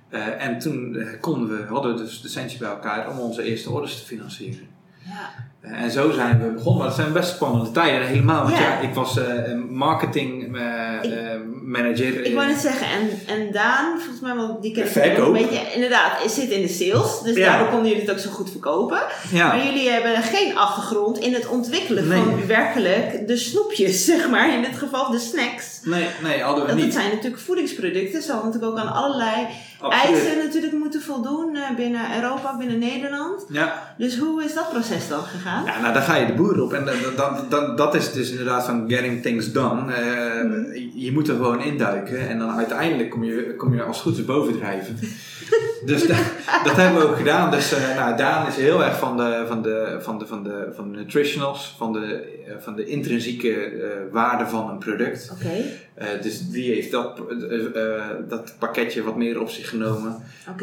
[0.09, 3.43] Eh, en toen eh, konden we, hadden we dus de centje bij elkaar om onze
[3.43, 4.67] eerste orders te financieren.
[5.05, 5.29] Ja.
[5.61, 8.07] En zo zijn we begonnen, maar dat zijn best spannende tijden.
[8.07, 8.61] Helemaal, want Ja.
[8.61, 9.25] ja, ik was eh,
[9.69, 10.63] marketing eh,
[11.01, 11.19] Ik- eh,
[11.63, 12.25] manager.
[12.25, 15.27] Ik wou net zeggen, en, en Daan, volgens mij, want die ken ik Verkoop.
[15.27, 17.21] ook een beetje, inderdaad, zit in de sales.
[17.23, 17.49] Dus Ja.
[17.49, 18.99] daardoor konden jullie het ook zo goed verkopen.
[19.31, 19.47] ja.
[19.47, 22.21] Maar jullie hebben geen achtergrond in het ontwikkelen Nee.
[22.21, 24.53] van werkelijk de snoepjes, zeg maar.
[24.53, 25.79] In dit geval de snacks.
[25.83, 26.93] Nee, nee, hadden we het niet.
[26.93, 28.21] zijn natuurlijk voedingsproducten.
[28.21, 29.47] Ze hadden natuurlijk ook aan allerlei.
[29.81, 33.45] Eisen natuurlijk moeten voldoen eh, binnen Europa, binnen Nederland.
[33.49, 33.95] Ja.
[33.97, 35.65] Dus hoe is dat proces dan gegaan?
[35.65, 36.73] ja, nou dan ga je de boer op.
[36.73, 39.93] En dan, dan, dan, dat is dus inderdaad van getting things done.
[39.93, 40.89] Eh, Mhm.
[40.93, 42.29] Je moet er gewoon induiken.
[42.29, 44.99] En dan uiteindelijk kom je, kom je als goed is bovendrijven.
[45.85, 46.17] dus dat,
[46.63, 47.51] dat hebben we ook gedaan.
[47.51, 50.71] Dus eh, nou, Daan is heel erg van de, van de, van de, van de,
[50.75, 51.75] van de nutritionals.
[51.77, 53.71] Van de, van de intrinsieke
[54.11, 55.29] waarde van een product.
[55.33, 55.63] Oké,
[55.97, 60.17] Eh, dus die heeft dat, eh, eh, dat pakketje wat meer op zich genomen.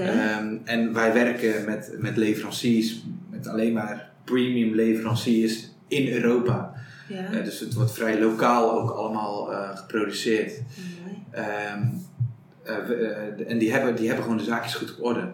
[0.08, 6.72] Ehm, en wij werken met, met leveranciers, met alleen maar premium leveranciers in Europa.
[7.32, 9.44] ja, dus het wordt vrij lokaal ook allemaal
[9.74, 10.52] geproduceerd.
[11.30, 11.82] Ehm,
[12.62, 15.30] eh, we- eh, en die hebben, die hebben gewoon de zaakjes goed op orde.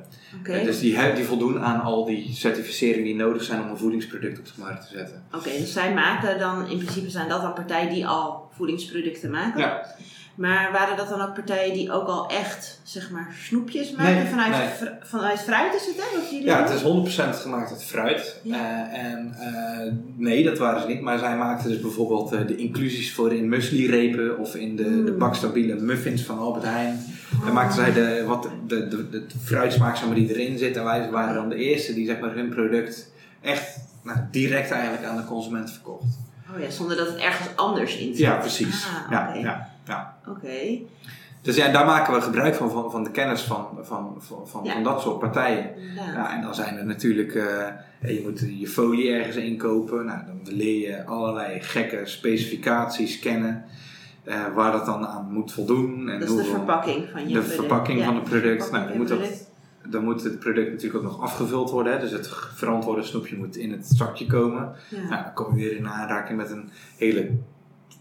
[0.65, 4.45] Dus die, die voldoen aan al die certificeringen die nodig zijn om een voedingsproduct op
[4.47, 5.23] de markt te zetten.
[5.35, 9.61] Oké, dus zij maken dan, in principe zijn dat dan partijen die al voedingsproducten maken.
[9.61, 9.87] Ja.
[10.35, 14.15] Maar waren dat dan ook partijen die ook al echt, zeg maar, snoepjes maken?
[14.15, 14.69] Nee, vanuit, nee.
[14.69, 16.19] fr- vanuit fruit is het, hè?
[16.21, 16.67] Wat jullie Ja, doen?
[16.67, 18.41] het is 100% gemaakt uit fruit.
[18.43, 18.55] Ja.
[18.93, 21.01] Eh, en eh, nee, dat waren ze niet.
[21.01, 25.11] Maar zij maakten dus bijvoorbeeld eh, de inclusies voor in muesli-repen of in de, de
[25.13, 25.19] Mm.
[25.19, 26.99] bakstabiele muffins van Albert Heijn.
[27.45, 30.77] Dan maakten zij de, wat, de, de, de, fruitsmaak zeg maar, die erin zit.
[30.77, 35.05] En wij waren dan de eerste die zeg maar, hun product echt nou, direct eigenlijk
[35.05, 36.19] aan de consument verkocht.
[36.55, 38.19] Oh ja, zonder dat het ergens anders in zit.
[38.19, 38.87] Ja, precies.
[38.87, 40.17] Ah, ja, ja, ja.
[40.29, 40.79] Oké.
[41.43, 44.65] Dus ja, daar maken we gebruik van, van, van de kennis van, van, van, van,
[44.65, 44.73] Ja.
[44.73, 45.71] van dat soort partijen.
[46.15, 47.67] Ja, en dan zijn er natuurlijk, eh,
[48.01, 50.05] je moet je folie ergens inkopen.
[50.05, 53.65] Nou, dan leer je allerlei gekke specificaties kennen.
[54.25, 56.09] eh, waar dat dan aan moet voldoen.
[56.09, 57.55] En dat is de verpakking van je de product.
[57.55, 58.71] verpakking Ja, van het product.
[58.71, 59.49] Nou, dan moet, dat.
[59.91, 61.93] Dan moet het product natuurlijk ook nog afgevuld worden.
[61.93, 61.99] Hè?
[62.01, 64.73] Dus het verantwoorde snoepje moet in het zakje komen.
[64.89, 65.09] Ja.
[65.09, 67.31] Nou, dan kom je weer in aanraking met een hele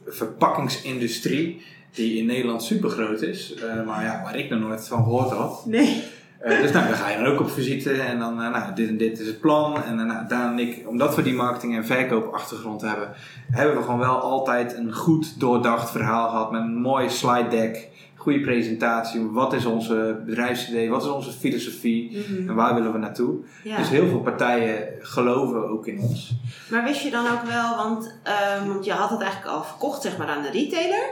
[0.05, 1.61] verpakkingsindustrie.
[1.91, 3.53] Die in Nederland super groot is.
[3.53, 5.65] eh, maar ja, waar ik nog nooit van gehoord had.
[5.65, 6.03] Nee.
[6.39, 8.87] Eh, dus nou, dan ga je dan ook op visite en dan, eh, nou, dit
[8.89, 9.83] en dit is het plan.
[9.83, 13.09] En nou, Daan en ik, omdat we die marketing- en verkoopachtergrond hebben,
[13.51, 17.87] hebben we gewoon wel altijd een goed doordacht verhaal gehad met een mooi slide deck,
[18.29, 19.21] goede presentatie.
[19.31, 22.49] Wat is onze bedrijfsidee, wat is onze filosofie Mhm.
[22.49, 23.35] en waar willen we naartoe?
[23.63, 23.77] Ja.
[23.77, 26.31] Dus heel veel partijen geloven ook in ons.
[26.69, 30.01] Maar wist je dan ook wel, want, ehm, want je had het eigenlijk al verkocht
[30.01, 31.03] zeg maar, aan de retailer.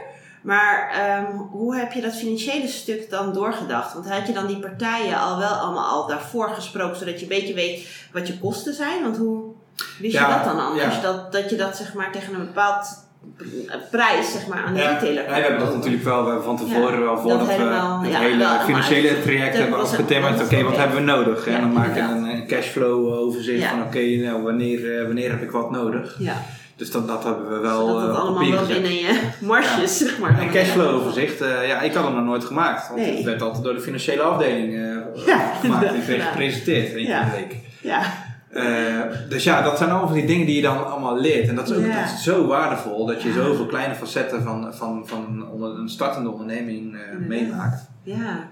[0.42, 3.92] Maar ehm, hoe heb je dat financiële stuk dan doorgedacht?
[3.94, 7.38] Want had je dan die partijen al wel allemaal al daarvoor gesproken, zodat je een
[7.40, 9.02] beetje weet wat je kosten zijn?
[9.02, 9.44] Want hoe
[9.98, 10.94] wist Ja, je dat dan anders?
[10.94, 11.00] ja.
[11.00, 13.06] Dat, dat je dat zeg maar tegen een bepaald
[13.90, 16.44] prijs zeg maar, aan de Ja, retailer ja, we hebben dat natuurlijk wel we hebben
[16.44, 19.80] van tevoren Ja, wel voordat dat we helemaal, het ja, hele financiële traject dat hebben
[19.80, 20.38] afgetimmerd.
[20.38, 21.46] dat Oké, wat hebben we nodig?
[21.46, 22.32] En dan maak je inderdaad.
[22.32, 26.16] een, cashflow overzicht van oké, nou, wanneer, eh, wanneer heb ik wat nodig?
[26.18, 26.34] Ja,
[26.76, 30.18] Dus dat, dat hebben we wel zodat het eh, allemaal wel binnen je marges zeg
[30.18, 30.40] maar.
[30.42, 32.88] Een cashflow overzicht, eh, ja, ik had hem nog nooit gemaakt.
[32.88, 33.14] Want Nee.
[33.16, 34.72] het werd altijd door de financiële afdeling
[35.26, 37.56] Ja, gemaakt en gepresenteerd één keer in de week.
[37.80, 38.02] Ja,
[38.50, 41.48] Eh, dus ja, dat zijn allemaal van die dingen die je dan allemaal leert.
[41.48, 45.02] En dat is ook dat is zo waardevol dat je zoveel kleine facetten van, van,
[45.06, 47.88] van onder- een startende onderneming eh, meemaakt.
[48.02, 48.48] ja.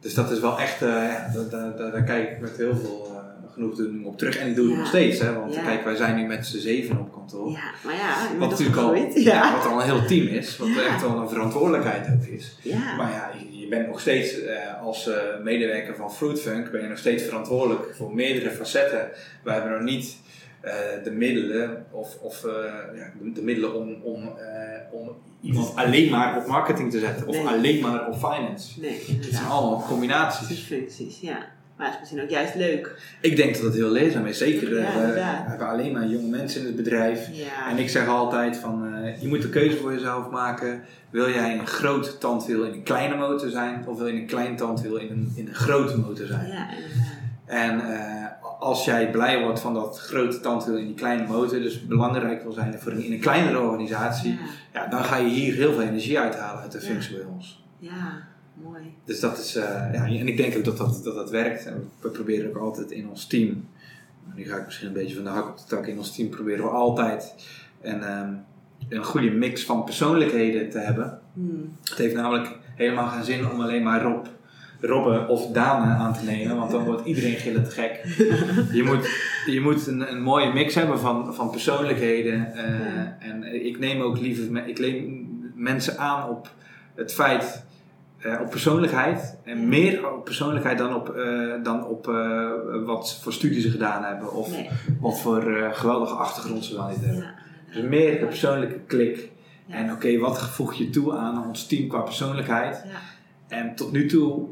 [0.00, 1.30] Dus dat is wel echt, eh, ja,
[1.76, 4.36] daar, kijk ik met heel veel genoegdoening op terug.
[4.36, 4.78] En ik doe het Ja.
[4.78, 5.62] nog steeds, hè, want Ja.
[5.62, 7.50] kijk, wij zijn nu met z'n zeven op kantoor.
[7.50, 8.92] ja, maar ja, Wat natuurlijk al,
[9.52, 12.56] wat al een heel team is, wat echt wel een verantwoordelijkheid ook is.
[12.96, 16.88] Maar ja, je, je bent nog steeds eh, als eh, medewerker van Fruitfunk, ben je
[16.88, 19.10] nog steeds verantwoordelijk voor meerdere facetten.
[19.44, 20.16] Wij hebben nog niet
[20.60, 20.72] eh,
[21.04, 22.42] de middelen, of, of
[22.94, 24.32] ja, de, de middelen om, om,
[24.90, 27.46] om iemand alleen maar op marketing te zetten, of Nee.
[27.46, 28.80] alleen maar op finance.
[28.80, 30.60] Nee, Het zijn allemaal combinaties.
[30.60, 31.46] functies, ja.
[31.76, 32.94] Maar het is misschien ook juist leuk.
[33.20, 34.38] Ik denk dat het heel leerzaam is.
[34.38, 37.28] Zeker, eh, we hebben alleen maar jonge mensen in het bedrijf.
[37.32, 37.70] Ja.
[37.70, 40.82] En ik zeg altijd van, eh, je moet de keuze voor jezelf maken.
[41.10, 43.84] Wil jij een groot tandwiel in een kleine motor zijn?
[43.86, 46.46] Of wil je een klein tandwiel in een, in een grote motor zijn?
[46.48, 46.68] Ja.
[47.46, 48.24] En eh,
[48.60, 52.52] als jij blij wordt van dat grote tandwiel in die kleine motor, dus belangrijk wil
[52.52, 54.38] zijn voor een, in een kleinere organisatie,
[54.72, 57.64] Ja, dan ga je hier heel veel energie uithalen uit de functie bij ons.
[57.78, 58.82] ja, mooi.
[59.04, 61.66] Dus dat is, eh, ja, en ik denk ook dat dat, dat dat werkt.
[61.66, 63.64] En we proberen ook altijd in ons team,
[64.34, 66.28] nu ga ik misschien een beetje van de hak op de tak, in ons team
[66.28, 67.34] proberen we altijd
[67.82, 68.32] een, ehm,
[68.88, 71.18] een goede mix van persoonlijkheden te hebben.
[71.32, 71.76] Hmm.
[71.84, 74.26] Het heeft namelijk helemaal geen zin om alleen maar Rob,
[74.80, 78.00] Robben of Daan aan te nemen, want dan wordt iedereen gillend gek.
[78.72, 79.08] Je moet,
[79.46, 82.54] je moet een, een mooie mix hebben van, van persoonlijkheden.
[82.54, 83.16] eh, Ja.
[83.20, 86.50] En ik neem ook liever ik neem mensen aan op
[86.94, 87.64] het feit,
[88.32, 89.36] eh, op persoonlijkheid.
[89.44, 92.50] En meer op persoonlijkheid dan op, eh, dan op eh,
[92.84, 94.70] wat voor studies ze gedaan hebben of Nee.
[95.00, 97.22] wat voor geweldige achtergrond ze wel niet hebben.
[97.22, 97.34] Ja,
[97.72, 99.30] Dus meer de persoonlijke klik.
[99.66, 99.74] Ja.
[99.74, 102.84] En oké, wat voeg je toe aan ons team qua persoonlijkheid?
[102.86, 104.48] Ja, En tot nu toe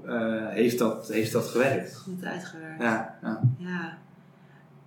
[0.50, 1.96] heeft, dat, heeft dat gewerkt.
[1.96, 2.82] goed uitgewerkt.
[2.82, 3.18] Ja,
[3.58, 3.98] ja.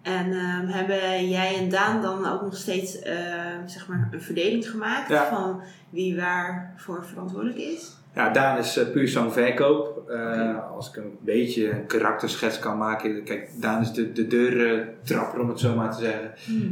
[0.01, 4.69] En ehm, hebben jij en Daan dan ook nog steeds ehm, zeg maar een verdeling
[4.69, 7.97] gemaakt van wie waarvoor verantwoordelijk is?
[8.17, 10.09] Ja Daan is eh, puur zo'n verkoop.
[10.09, 10.71] Eh.
[10.75, 13.23] Als ik een beetje een karakterschets kan maken.
[13.23, 16.31] Kijk, Daan is de, de deurtrapper om het zo maar te zeggen.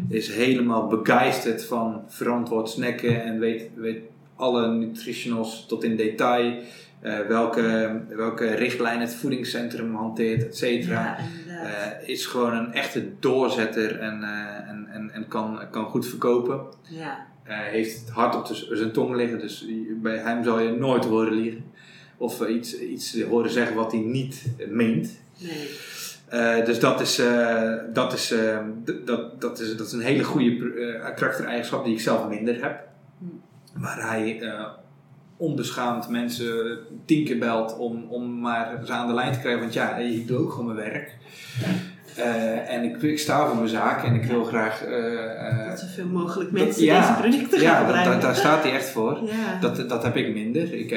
[0.09, 3.99] Is helemaal begeisterd van verantwoord snacken en weet, weet
[4.35, 6.59] alle nutritionals tot in detail.
[7.01, 11.17] eh, welke, welke richtlijn het voedingscentrum hanteert, et cetera.
[11.47, 14.23] Ja, is gewoon een echte doorzetter en,
[14.67, 16.59] en, en, en kan, kan goed verkopen.
[16.89, 17.33] ja.
[17.53, 21.05] Heeft het hart op de zijn tong liggen, dus je- bij hem zal je nooit
[21.05, 21.63] horen liegen.
[22.17, 25.19] Of eh, iets, iets horen zeggen wat hij niet meent.
[25.37, 25.69] Nee.
[26.25, 28.33] Eh, dus dat is, eh, dat, is,
[29.05, 32.79] dat, dat, is, dat is een hele goede karaktereigenschap die ik zelf minder heb.
[33.19, 33.81] Hm.
[33.81, 34.51] Waar hij
[35.37, 39.61] onbeschaamd mensen tien keer belt om, om maar ze aan de lijn te krijgen.
[39.61, 41.15] Want ja, ik doe ook gewoon mijn werk.
[42.15, 44.83] Eh, en ik, ik sta voor mijn zaak en ik wil graag...
[44.83, 48.11] eh, Dat zoveel mogelijk dat- mensen ja, deze producten gaan ja, dat- gebruiken.
[48.11, 49.19] daar- daar staat hij echt voor.
[49.23, 49.59] Ja.
[49.59, 50.73] Dat, dat heb ik minder.
[50.73, 50.91] Ik,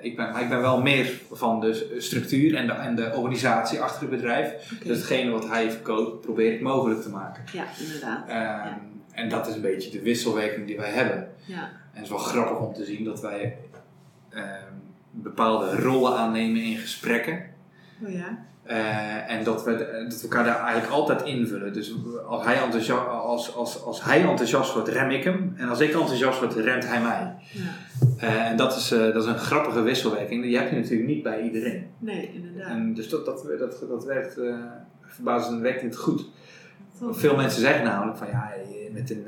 [0.00, 3.80] ik, ben, maar ik ben wel meer van de structuur en de, en de organisatie
[3.80, 4.72] achter het bedrijf.
[4.74, 4.86] Oké.
[4.88, 7.42] Dus hetgene wat hij verkoopt, probeer ik mogelijk te maken.
[7.52, 8.28] Ja, inderdaad.
[8.28, 8.72] Ehm,
[9.12, 11.28] En dat is een beetje de wisselwerking die wij hebben.
[11.44, 11.56] Ja.
[11.62, 13.56] En het is wel grappig om te zien dat wij
[14.30, 14.44] ehm,
[15.10, 17.42] bepaalde rollen aannemen in gesprekken.
[18.04, 18.38] Oh ja.
[18.64, 19.76] Eh, en dat we,
[20.08, 21.72] dat we elkaar daar eigenlijk altijd invullen.
[21.72, 21.94] Dus
[22.26, 25.54] als hij, enthousiast, als, als, als hij enthousiast wordt, rem ik hem.
[25.56, 27.34] En als ik enthousiast word, remt hij mij.
[27.50, 27.62] ja.
[28.18, 30.42] Eh, en dat is, eh, dat is een grappige wisselwerking.
[30.42, 31.86] Die heb je natuurlijk niet bij iedereen.
[31.98, 32.70] Nee, inderdaad.
[32.70, 34.40] En dus dat, dat, dat, dat werkt
[35.02, 36.26] verbazingwekkend goed.
[37.10, 38.52] Veel mensen zeggen namelijk van ja,
[38.92, 39.24] met, een,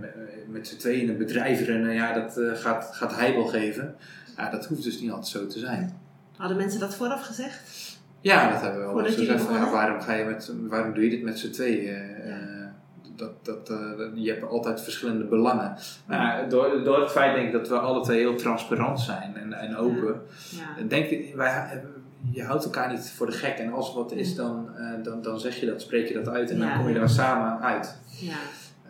[0.00, 0.14] met,
[0.48, 3.94] met z'n tweeën een bedrijf runnen, ja, dat gaat, gaat heibel geven.
[4.36, 5.98] Ja, dat hoeft dus niet altijd zo te zijn.
[6.36, 7.89] Hadden mensen dat vooraf gezegd?
[8.20, 9.42] Ja, dat hebben we wel gezegd.
[9.42, 11.94] van, Ja, waarom, ga je met, waarom doe je dit met z'n tweeën?
[11.94, 12.72] Eh, Ja.
[13.16, 13.76] dat, dat, eh,
[14.14, 15.76] je hebt altijd verschillende belangen.
[16.06, 19.36] Maar ja, door, door het feit denk ik dat we alle twee heel transparant zijn
[19.36, 20.20] en, en open.
[20.50, 20.82] Ja.
[20.88, 21.82] Denk, ik, wij,
[22.30, 23.58] je houdt elkaar niet voor de gek.
[23.58, 26.28] En als er wat is, dan, eh, dan, dan zeg je dat, spreek je dat
[26.28, 26.50] uit.
[26.50, 26.68] En Ja.
[26.68, 27.96] dan kom je daar samen uit.
[28.20, 28.34] ja.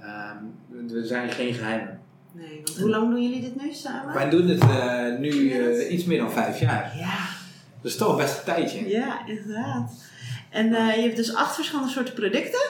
[0.01, 0.37] Ehm,
[0.93, 1.99] we zijn geen geheimen.
[2.33, 4.15] Nee, want hoe lang doen jullie dit nu samen?
[4.15, 6.93] Wij doen het eh, nu eh, iets meer dan vijf jaar.
[6.99, 7.19] Ja,
[7.83, 8.89] Is toch best een tijdje.
[8.89, 9.93] ja, inderdaad.
[10.51, 12.61] En eh, je hebt dus acht verschillende soorten producten.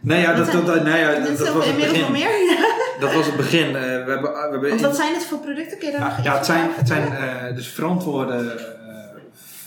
[0.00, 2.10] Nou ja, Wat dat, zijn- dat, nou ja, dat, is dat was het inmiddels nog
[2.10, 2.28] begin.
[2.28, 2.50] meer.
[2.58, 2.66] Ja.
[3.00, 3.66] Dat was het begin.
[3.66, 5.78] Eh, we hebben, we hebben Want wat zijn het voor producten?
[5.78, 8.66] Kun je daar nog Ja, het zijn, het zijn eh, dus verantwoorde eh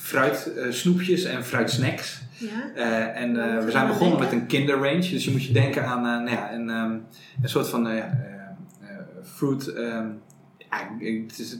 [0.01, 2.21] fruitsnoepjes en fruitsnacks.
[2.37, 2.47] Ja.
[2.75, 5.09] Eh, en eh, we zijn begonnen met een kinderrange.
[5.09, 6.91] Dus je moet je denken aan eh, nou ja, een, ehm,
[7.41, 8.07] een soort van eh, eh, eh,
[9.35, 9.73] fruit.
[9.73, 10.05] ehm,
[10.79, 11.60] het, is, het,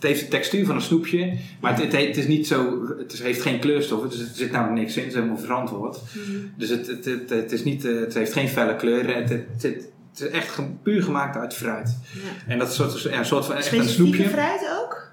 [0.00, 3.42] heeft de textuur van een snoepje, maar het, het, is niet zo, het is- heeft
[3.42, 6.00] geen kleurstoffen, dus er zit namelijk niks in, het is helemaal verantwoord.
[6.12, 6.38] Mhm.
[6.56, 9.28] Dus het, het, het, is niet, eh, het heeft geen felle kleuren, het,
[9.62, 11.98] het, is echt puur gemaakt uit fruit.
[12.14, 12.52] Ja.
[12.52, 14.28] En dat is een soort, ja, een soort van echt een snoepje.
[14.28, 15.11] fruit ook?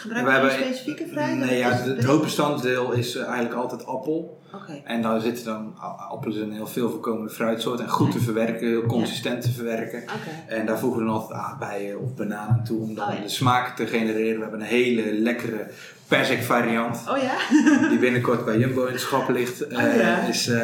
[0.00, 1.36] Gebruik We je hebben- specifieke fruit?
[1.36, 4.40] Nee, ja, het, hoofdbestanddeel is eh, eigenlijk altijd appel.
[4.54, 4.80] Oké.
[4.84, 8.20] En daar zitten dan, a- appel is een heel veel voorkomende fruitsoort en goed te
[8.20, 10.04] verwerken, heel consistent te verwerken.
[10.46, 13.20] En daar voegen we dan altijd aardbeien of bananen toe om dan Oh ja.
[13.22, 14.34] de smaak te genereren.
[14.36, 15.66] We hebben een hele lekkere
[16.08, 17.36] persik variant Oh ja?
[17.90, 19.66] die binnenkort bij Jumbo in het schap ligt.
[19.66, 20.18] Eh, Oh ja.
[20.20, 20.58] is, eh,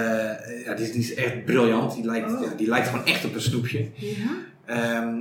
[0.65, 1.95] ja, die, die is echt briljant.
[1.95, 2.43] Die lijkt, Oh.
[2.43, 3.89] ja, die lijkt gewoon echt op een snoepje.
[3.95, 4.17] Ja.
[4.67, 5.17] Ehm,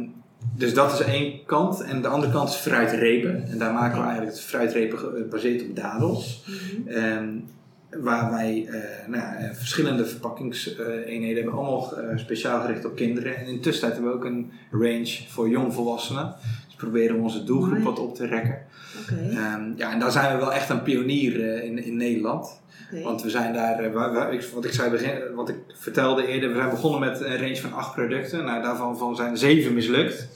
[0.56, 1.82] dus dat is één kant.
[1.82, 3.48] En de andere kant is fruitrepen.
[3.48, 6.44] En daar maken we eigenlijk het fruitrepen gebaseerd op dadels.
[6.46, 6.88] Mhm.
[6.88, 7.30] Ehm,
[8.02, 13.38] waar wij eh, nou, eh, verschillende verpakkingseenheden hebben, allemaal eh, speciaal gericht op kinderen.
[13.38, 16.36] En intussen hebben we ook een range voor jongvolwassenen.
[16.66, 18.62] Dus proberen we onze doelgroep wat op te rekken.
[19.10, 22.62] Ehm, ja, en daar zijn we wel echt een pionier in, in Nederland.
[23.04, 23.92] Want we zijn daar, eh,
[24.54, 27.74] wat ik, zei begin, wat ik vertelde eerder, we zijn begonnen met een range van
[27.74, 28.46] acht producten.
[28.46, 30.28] Nou, daarvan van zijn zeven mislukt.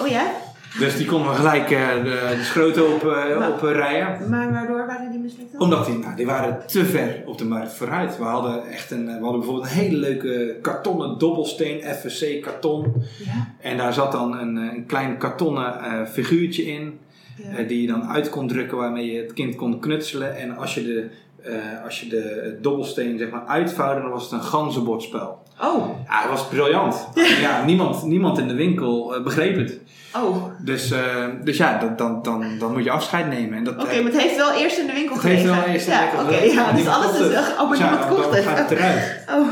[0.00, 0.30] Oh ja?
[0.78, 4.30] Dus die konden we gelijk eh, de, de schroten op, eh, Maar- op eh, rijden.
[4.30, 5.60] Maar waardoor waren die mislukt dan?
[5.60, 8.18] Omdat die, nou, die waren te ver op de markt vooruit.
[8.18, 12.92] We hadden echt een, we hadden bijvoorbeeld een hele leuke kartonnen dobbelsteen, FSC karton.
[13.24, 13.54] Ja.
[13.60, 16.98] En daar zat dan een, eh, een klein kartonnen eh, figuurtje in.
[17.36, 17.56] ja.
[17.58, 20.36] eh, die je dan uit kon drukken waarmee je het kind kon knutselen.
[20.36, 21.08] En als je de,
[21.44, 25.42] eh, als je de dobbelsteen zeg maar uitvouwde, dan was het een ganzenbordspel.
[25.62, 25.88] Oh.
[26.08, 27.08] Ja, het was briljant.
[27.40, 29.78] Ja, niemand, niemand in de winkel eh, begreep het.
[30.16, 30.44] Oh.
[30.58, 33.58] Dus, eh, dus ja, dat, dan, dan, dan moet je afscheid nemen.
[33.58, 35.62] En dat, Oké, maar het heeft wel eerst in de winkel het heeft gelegen.
[35.64, 36.54] wel eerst een ja, lekker Oké, gelegen.
[36.56, 37.34] ja, dus alles is...
[37.34, 37.54] het.
[37.60, 38.44] Oh, maar Ja, niemand kocht het.
[38.44, 39.24] gaat het eruit.
[39.28, 39.48] Oh.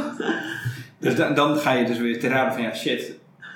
[0.99, 3.13] Dus dan, dan ga je dus weer te raden van ja shit,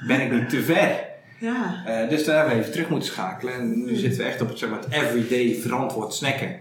[0.07, 1.05] ben ik niet te ver?
[1.39, 1.85] Ja.
[2.09, 3.55] Dus daar hebben we even terug moeten schakelen.
[3.55, 6.57] En nu zitten we echt op het, zeg maar, het everyday verantwoord snacken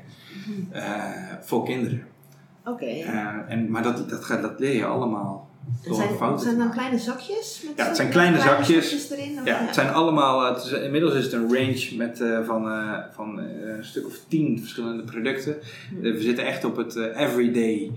[1.41, 2.03] voor kinderen.
[2.65, 2.85] Oké.
[2.85, 5.49] Eh, en, maar dat, dat, gaat- dat leer je allemaal
[5.83, 7.63] door zijn, fouten zijn dan kleine zakjes?
[7.67, 9.11] Met Ja, het zijn kleine zakjes.
[9.11, 9.39] erin?
[9.39, 12.45] of- Ja, het zijn allemaal, eh, het is, inmiddels is het een range met, eh,
[12.45, 13.45] van, eh, van eh,
[13.77, 15.61] een stuk of tien verschillende producten.
[15.61, 17.91] Eh, we zitten echt op het eh, everyday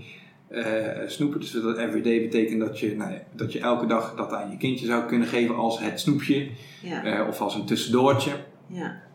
[0.47, 1.39] eh, snoepen.
[1.39, 4.57] Dus dat everyday betekent dat je, nou, ja, dat je elke dag dat aan je
[4.57, 6.49] kindje zou kunnen geven als het snoepje
[6.81, 7.03] Ja.
[7.03, 8.31] eh, of als een tussendoortje.
[8.67, 9.07] ja.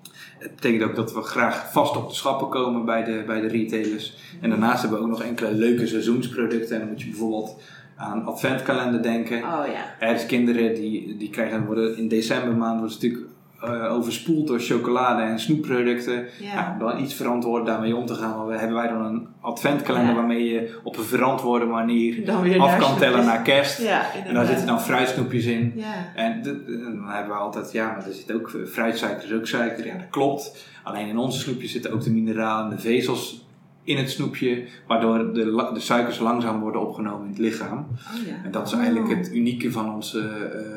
[0.44, 3.46] Het betekent ook dat we graag vast op de schappen komen bij de, bij de
[3.46, 4.16] retailers.
[4.40, 6.74] En daarnaast hebben we ook nog enkele leuke seizoensproducten.
[6.74, 7.62] En dan moet je bijvoorbeeld
[7.96, 9.36] aan adventkalender denken.
[9.36, 9.94] Oh ja.
[9.98, 13.33] Hè, dus kinderen die, die krijgen, worden in decembermaand worden ze natuurlijk
[13.64, 16.26] eh, overspoeld door chocolade en snoepproducten.
[16.40, 16.76] Ja.
[16.78, 18.36] Dan iets verantwoord daarmee om te gaan.
[18.36, 20.14] Maar we- hebben wij dan een adventkalender Ja.
[20.18, 23.82] waarmee je op een verantwoorde manier Dan weer af kan tellen naar kerst.
[23.82, 25.72] Ja, En daar zitten dan fruitsnoepjes in.
[25.76, 25.94] Ja.
[26.14, 29.32] En de- de- dan hebben we altijd, ja, maar er zit ook eh, fruitsuiker, is
[29.32, 29.86] ook suiker.
[29.86, 30.66] Ja, dat klopt.
[30.82, 33.42] Alleen in onze snoepjes zitten ook de mineralen en de vezels
[33.86, 37.78] in het snoepje, waardoor de, de suikers langzaam worden opgenomen in het lichaam.
[37.78, 38.34] Oh ja.
[38.44, 40.30] En dat is eigenlijk het unieke van eh, eh,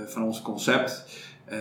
[0.08, 1.06] van ons concept.
[1.48, 1.58] Eh,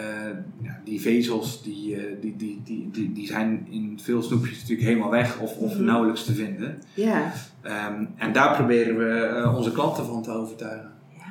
[0.62, 4.88] ja, die vezels die, eh, die, die, die, die, die zijn in veel snoepjes natuurlijk
[4.88, 5.84] helemaal weg of, of Mhm.
[5.84, 6.82] nauwelijks te vinden.
[6.94, 7.32] Ja.
[7.62, 10.90] Ehm, en daar proberen we eh, onze klanten van te overtuigen.
[11.18, 11.24] Ja.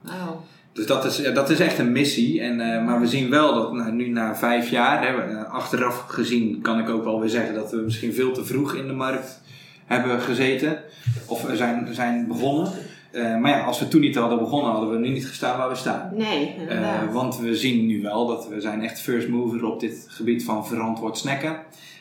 [0.00, 0.44] Wauw.
[0.72, 2.40] Dus dat is, ja, dat is echt een missie.
[2.40, 6.78] En, maar we zien wel dat nou, nu na vijf jaar, hè, achteraf gezien kan
[6.78, 9.40] ik ook wel weer zeggen dat we misschien veel te vroeg in de markt
[9.86, 10.78] hebben gezeten.
[11.26, 12.72] Of zijn, zijn begonnen.
[13.18, 15.68] Eh, maar ja, als we toen niet hadden begonnen, hadden we nu niet gestaan waar
[15.68, 16.10] we staan.
[16.14, 16.54] Nee.
[16.68, 20.44] Eh, want we zien nu wel dat we zijn echt first mover op dit gebied
[20.44, 21.56] van verantwoord snacken.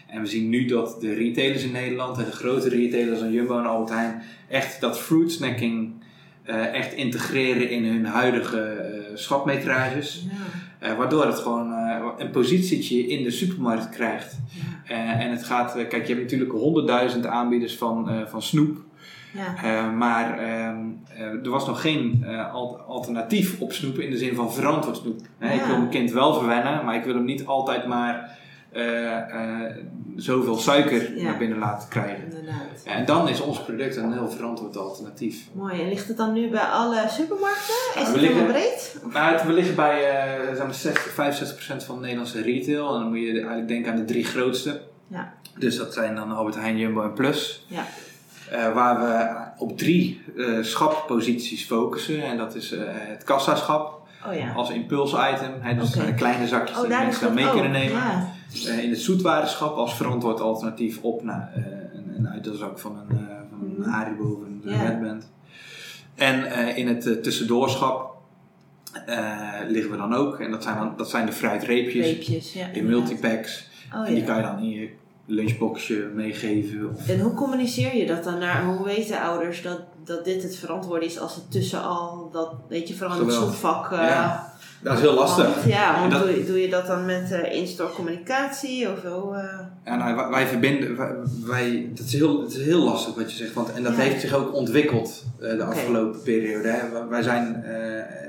[0.07, 3.59] En we zien nu dat de retailers in Nederland en de grote retailers als Jumbo
[3.59, 5.91] en Albert Heijn echt dat fruit snacking
[6.43, 10.25] eh, echt integreren in hun huidige schapmetrages.
[10.81, 10.95] ja.
[10.95, 11.71] Waardoor het gewoon
[12.17, 14.39] een positietje in de supermarkt krijgt.
[14.85, 15.19] Ja.
[15.19, 18.85] En het gaat, kijk, je hebt natuurlijk honderdduizend aanbieders van, van snoep.
[19.33, 19.55] Ja.
[19.63, 20.77] Eh, maar ehm,
[21.17, 24.97] eh, er was nog geen eh, al- alternatief op snoep in de zin van verantwoord
[24.97, 25.19] snoep.
[25.39, 28.37] Ik wil mijn kind wel verwennen, maar ik wil hem niet altijd maar
[30.15, 31.23] zoveel suiker Ja.
[31.23, 32.23] naar binnen laten krijgen.
[32.23, 32.83] Inderdaad.
[32.83, 35.47] En dan is ons product een heel verantwoord alternatief.
[35.53, 35.81] Mooi.
[35.81, 37.73] En ligt het dan nu bij alle supermarkten?
[37.95, 38.99] Ja, Is het liggen- breed?
[39.11, 39.99] Maar het, we liggen bij
[40.55, 42.93] zeg maar 60, 65% van de Nederlandse retail.
[42.93, 44.81] En dan moet je eigenlijk denken aan de drie grootste.
[45.07, 45.33] Ja.
[45.57, 47.65] Dus dat zijn dan Albert Heijn, Jumbo en Plus.
[47.67, 47.85] Ja.
[48.51, 52.23] Eh, waar we op drie eh schapposities focussen.
[52.23, 53.95] En dat is eh, het kassaschap
[54.27, 54.51] Oh ja.
[54.53, 55.51] als impulsitem.
[55.59, 57.51] Hè, dus kleine zakjes Oh, die mensen dan mee ook.
[57.51, 57.95] kunnen nemen.
[58.51, 58.71] Ja.
[58.81, 63.07] In het zoetwarenschap als verantwoord alternatief op naar een, een uitdeelzak van een,
[63.49, 63.89] van een Mhm.
[63.89, 64.83] Haribo of een Ja.
[64.83, 65.31] Red Band.
[66.15, 66.45] En
[66.75, 68.15] in het tussendoorschap
[69.67, 70.39] liggen we dan ook.
[70.39, 72.67] En dat zijn, dan, dat zijn de fruitreepjes Reepjes, ja.
[72.67, 73.67] in multipacks.
[73.95, 74.89] Oh En die kan je dan in je
[75.27, 76.89] lunchboxje meegeven.
[76.95, 80.55] Of, En hoe communiceer je dat dan naar, hoe weten ouders dat, dat dit het
[80.55, 83.35] verantwoord is als het tussen al dat, weet je, vooral in het
[83.91, 84.53] eh, Ja,
[84.83, 85.67] dat is heel lastig.
[85.67, 89.31] Ja, want dat- doe, je- doe je dat dan met eh, in-store communicatie of zo?
[89.31, 89.59] eh?
[89.85, 91.11] Ja, nou, wij, wij verbinden, wij,
[91.45, 93.99] wij- dat is heel, het is heel lastig wat je zegt, want, en dat Ja.
[93.99, 96.67] heeft zich ook ontwikkeld de afgelopen periode.
[96.67, 97.07] Hè.
[97.07, 97.63] Wij- zijn,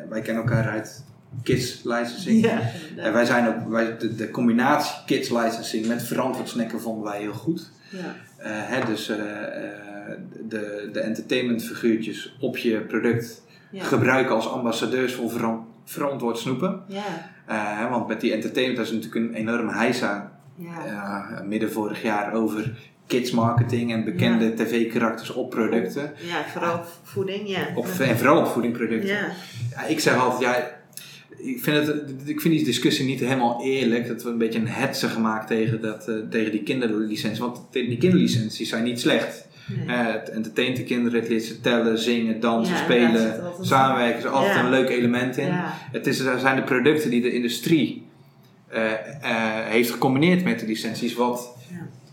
[0.08, 1.04] wij kennen elkaar uit
[1.42, 2.44] kids licensing.
[2.44, 2.60] Ja,
[2.96, 7.20] En wij zijn ook, wij, de, de combinatie kids licensing met verantwoord snacken vonden wij
[7.20, 7.70] heel goed.
[7.90, 8.14] ja.
[8.38, 10.18] Eh, hè, dus eh, eh,
[10.48, 16.82] de, de entertainment figuurtjes op je product gebruiken als ambassadeurs voor veran- verantwoord snoepen.
[17.90, 20.32] Want met die entertainment is natuurlijk een enorme heisa
[21.44, 22.76] midden vorig jaar over
[23.06, 26.12] kids marketing en bekende tv-karakters op producten.
[26.16, 27.68] ja, vooral voeding, ja.
[27.74, 29.08] Op, en vooral op voedingproducten.
[29.70, 30.70] Ja, ik zeg altijd, ja,
[31.38, 34.06] ik vind, het, ik vind die discussie niet helemaal eerlijk.
[34.08, 37.38] Dat we een beetje een hetze gemaakt tegen, dat, eh, tegen die kinderlicenties.
[37.40, 39.46] Want die kinderlicenties zijn niet slecht.
[39.86, 39.96] Nee.
[39.96, 44.20] Eh, het entertaint de kinderen, het leert ze tellen, zingen, dansen, Ja, spelen, samenwerken.
[44.20, 44.64] Er is altijd Ja.
[44.64, 45.46] een leuk element in.
[45.46, 45.72] ja.
[45.92, 48.06] Het is, zijn de producten die de industrie
[48.68, 48.82] eh,
[49.64, 51.56] heeft gecombineerd met de licenties, wat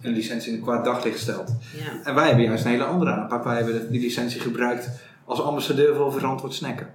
[0.02, 1.56] een licentie in een kwaad daglicht stelt.
[2.04, 3.44] En wij hebben juist een hele andere aanpak.
[3.44, 4.90] Wij hebben die licentie gebruikt
[5.26, 6.88] als ambassadeur voor verantwoord snacken.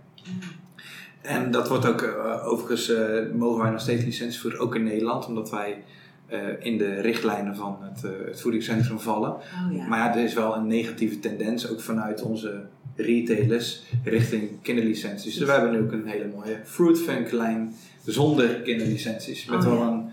[1.23, 4.85] En dat wordt ook, eh, overigens eh, mogen wij nog steeds licentie voeren, ook in
[4.85, 5.83] Nederland, omdat wij
[6.27, 9.31] eh, in de richtlijnen van het, het voedingscentrum vallen.
[9.31, 9.87] Oh ja.
[9.87, 12.63] Maar ja, er is wel een negatieve tendens, ook vanuit onze
[12.97, 15.35] retailers, richting kinderlicenties.
[15.35, 19.65] Dus we hebben nu ook een hele mooie Fruit Funk lijn zonder kinderlicenties, met Oh,
[19.65, 19.87] wel ja.
[19.87, 20.10] een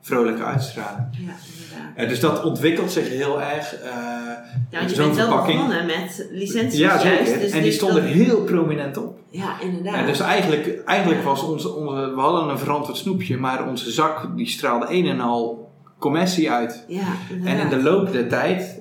[0.00, 1.06] vrolijke uitstraling.
[1.12, 1.96] ja, inderdaad.
[1.96, 3.74] Eh, dus dat ontwikkelt zich heel erg.
[3.74, 3.90] eh,
[4.70, 7.16] Ja, want je bent wel begonnen met licenties Ja, zeker.
[7.24, 7.40] juist.
[7.40, 9.18] Dus en die stonden dat- heel prominent op.
[9.30, 10.06] Ja, inderdaad.
[10.06, 14.46] Dus eigenlijk, eigenlijk was onze, onze, we hadden een verantwoord snoepje, maar onze zak die
[14.48, 16.84] straalde een en al commercie uit.
[16.88, 17.62] ja, En inderdaad.
[17.72, 18.80] in de loop der tijd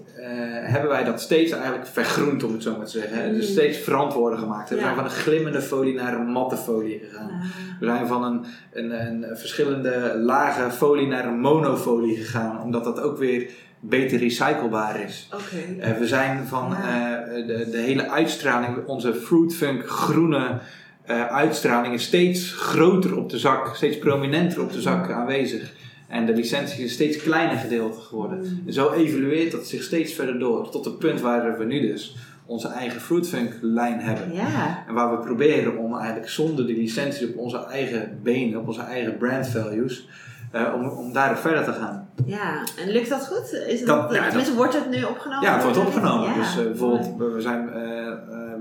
[0.71, 3.17] hebben wij dat steeds eigenlijk vergroend, om het zo maar te zeggen.
[3.23, 3.33] hè.
[3.33, 3.51] Dus Mm.
[3.51, 4.69] steeds verantwoorder gemaakt.
[4.69, 4.81] We Ja.
[4.81, 7.29] zijn van een glimmende folie naar een matte folie gegaan.
[7.29, 7.41] Ah,
[7.79, 13.01] We zijn van een, een, een verschillende lage folie naar een monofolie gegaan, omdat dat
[13.01, 13.49] ook weer
[13.79, 15.29] beter recyclebaar is.
[15.33, 15.79] Oké.
[15.81, 17.19] Eh, we zijn van Ja.
[17.25, 20.57] eh, de, de hele uitstraling, onze Fruit Funk groene
[21.05, 25.71] eh, uitstraling is steeds groter op de zak, steeds prominenter op de zak aanwezig.
[26.07, 28.37] En de licentie is steeds kleiner gedeelte geworden.
[28.39, 28.63] Mm.
[28.67, 32.15] En zo evolueert dat zich steeds verder door, tot het punt waar we nu dus
[32.45, 34.33] onze eigen Fruit Funk lijn hebben.
[34.33, 38.67] Ja, En waar we proberen om eigenlijk zonder die licenties op onze eigen benen, op
[38.67, 40.07] onze eigen brand values,
[40.51, 42.09] eh, om, om daar verder te gaan.
[42.25, 42.63] ja.
[42.85, 43.53] En lukt dat goed?
[43.67, 45.43] Is het, Dat- ja, tenminste, wordt het nu opgenomen?
[45.47, 46.29] Ja, het wordt opgenomen.
[46.29, 48.07] Ja, dus eh, bijvoorbeeld, we zijn, eh,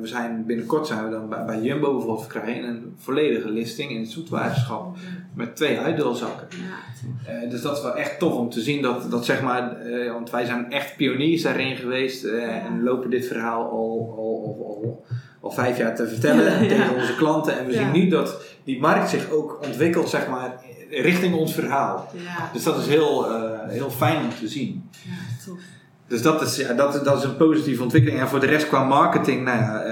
[0.07, 4.01] we zijn binnenkort zijn we dan bij, bij Jumbo bijvoorbeeld verkrijgen een volledige listing in
[4.01, 4.97] het zoetwaterschap
[5.35, 6.47] met twee uitdeelzakken.
[6.51, 6.85] Ja,
[7.33, 10.13] Eh, dus dat is wel echt tof om te zien dat, dat zeg maar, eh,
[10.13, 14.67] want wij zijn echt pioniers daarin geweest eh, en lopen dit verhaal al, al, al,
[14.67, 15.05] al,
[15.41, 16.69] al vijf jaar te vertellen Ja.
[16.77, 17.59] tegen onze klanten.
[17.59, 20.55] En we zien nu dat die markt zich ook ontwikkelt, zeg maar,
[20.91, 22.11] richting ons verhaal.
[22.53, 23.27] Dus dat is heel,
[23.69, 24.91] heel fijn om te zien.
[24.93, 25.59] ja, tof.
[26.09, 28.21] Dus dat is, ja, dat, dat is een positieve ontwikkeling.
[28.21, 29.83] En voor de rest qua marketing, nou ja,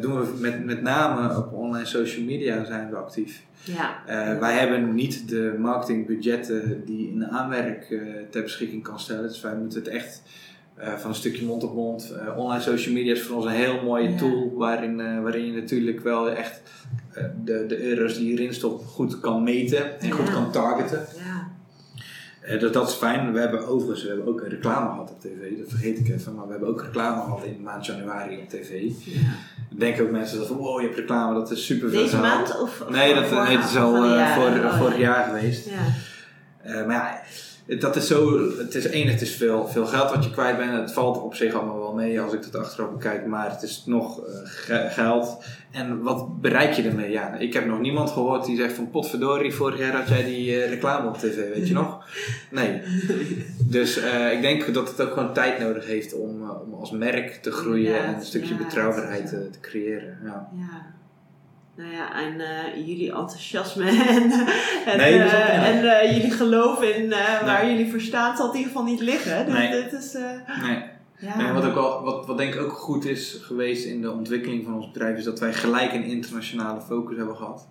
[0.00, 3.42] doen we met, met name op online social media zijn we actief.
[3.64, 4.02] Ja.
[4.06, 9.22] Eh, wij hebben niet de marketingbudgetten die een aanwerk eh, ter beschikking kan stellen.
[9.22, 10.22] Dus wij moeten het echt
[10.74, 12.10] eh, van een stukje mond op mond.
[12.10, 14.16] Eh, online social media is voor ons een heel mooie Ja.
[14.16, 16.62] tool waarin, eh, waarin je natuurlijk wel echt
[17.12, 21.04] eh, de, de euro's die je erin stopt goed kan meten en goed kan targeten.
[21.16, 21.52] Ja.
[22.40, 23.32] Eh, dus dat is fijn.
[23.32, 25.58] We hebben overigens we hebben ook een reclame gehad op tv.
[25.58, 26.34] Dat vergeet ik even.
[26.34, 28.82] Maar we hebben ook reclame gehad in maand januari op tv.
[29.04, 29.20] Ja.
[29.68, 32.60] Denken ook mensen dat van, wow, je hebt reclame, dat is super veel Deze maand?
[32.60, 35.00] Of, of Nee, dat, nee, het is al eh, Oh, vorig ja.
[35.00, 35.68] jaar geweest.
[35.68, 35.72] Ja.
[36.62, 37.22] Eh, maar ja,
[37.66, 40.72] dat is zo, het is één, het is veel, veel geld wat je kwijt bent.
[40.72, 43.82] Het valt op zich allemaal wel mee als ik dat achteraf bekijk, maar het is
[43.86, 45.44] nog eh, ge- geld.
[45.70, 47.10] En wat bereik je ermee?
[47.10, 50.62] Ja, ik heb nog niemand gehoord die zegt van potverdorie, vorig jaar had jij die
[50.62, 52.04] eh, reclame op tv, weet je nog?
[52.50, 52.80] Nee.
[53.58, 57.34] Dus eh, ik denk dat het ook gewoon tijd nodig heeft om, om als merk
[57.42, 60.18] te groeien Ja, en een stukje ja, betrouwbaarheid te, te creëren.
[60.24, 60.48] Ja.
[60.56, 60.93] Ja.
[61.76, 64.30] Nou ja, en eh, jullie enthousiasme en,
[64.86, 67.74] en, Nee, eh, en eh, jullie geloof in eh, waar Nee.
[67.76, 69.44] jullie voor staan, zal het in ieder geval niet liggen.
[69.46, 69.70] Dus Nee.
[69.82, 70.82] dit is, eh, Nee.
[71.18, 71.38] ja.
[71.48, 74.64] En wat, ook wel, wat, wat denk ik ook goed is geweest in de ontwikkeling
[74.64, 77.66] van ons bedrijf, is dat wij gelijk een internationale focus hebben gehad.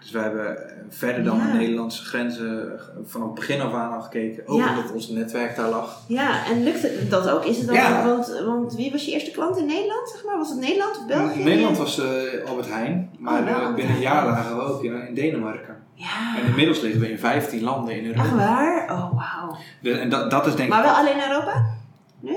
[0.00, 1.46] Dus wij hebben eh, verder dan Ja.
[1.52, 4.46] de Nederlandse grenzen eh, vanaf het begin af aan al gekeken.
[4.46, 4.68] Ook Ja.
[4.76, 6.00] omdat ons netwerk daar lag.
[6.06, 7.44] ja, en lukte dat ook?
[7.44, 8.04] Is het dan, Ja.
[8.06, 10.36] want, want wie was je eerste klant in Nederland, zeg maar?
[10.38, 11.42] Was het Nederland of België?
[11.44, 15.14] Nederland was eh, Albert Heijn, maar Oh, binnen een jaar lagen we ook in, in
[15.14, 15.76] Denemarken.
[15.94, 16.36] Ja.
[16.40, 18.36] En inmiddels liggen we in 15 landen in Echt Europa.
[18.36, 18.90] waar?
[18.90, 19.56] Oh, wauw.
[20.00, 20.84] En dat, dat is denk Maar ik...
[20.84, 21.64] wel alleen Europa?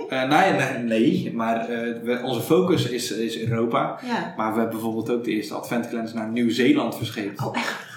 [0.09, 3.99] Eh, nee, nee, nee, maar eh, we- onze focus is, is Europa.
[4.05, 4.33] Ja.
[4.37, 7.45] Maar we hebben bijvoorbeeld ook de eerste adventkalender naar Nieuw-Zeeland verscheept.
[7.45, 7.89] Oh, echt?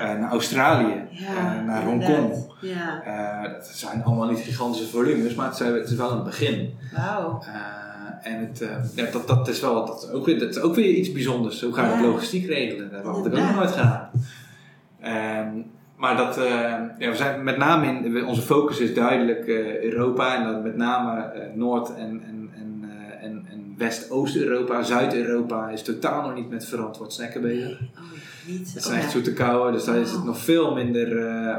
[0.00, 1.82] Eh, naar Australië, Ja, naar.
[1.84, 2.44] Hongkong.
[2.60, 6.74] Ja, dat zijn allemaal niet gigantische volumes, maar het, zijn, het is wel een begin.
[6.94, 7.42] wauw.
[8.22, 10.90] En het, ja, dat, dat is wel dat is ook, weer, dat is ook weer
[10.94, 11.60] iets bijzonders.
[11.62, 12.00] Hoe ga je Ja.
[12.02, 12.90] logistiek regelen?
[12.90, 14.10] Dat had ik ook nog nooit gedaan.
[15.00, 15.48] Ehm,
[15.96, 16.44] maar dat, eh,
[16.98, 20.76] ja, we zijn met name in, onze focus is duidelijk eh, Europa en dan met
[20.76, 22.90] name eh, Noord- en, en, en,
[23.20, 24.82] en, en West-Oost-Europa.
[24.82, 27.72] Zuid-Europa is totaal nog niet met verantwoord snacken bezig.
[27.80, 28.00] Oh,
[28.46, 28.68] niet.
[28.74, 29.10] Het Oh, zijn echt ja.
[29.10, 30.26] zoete kouwen, dus daar is het Oh.
[30.26, 31.08] nog veel minder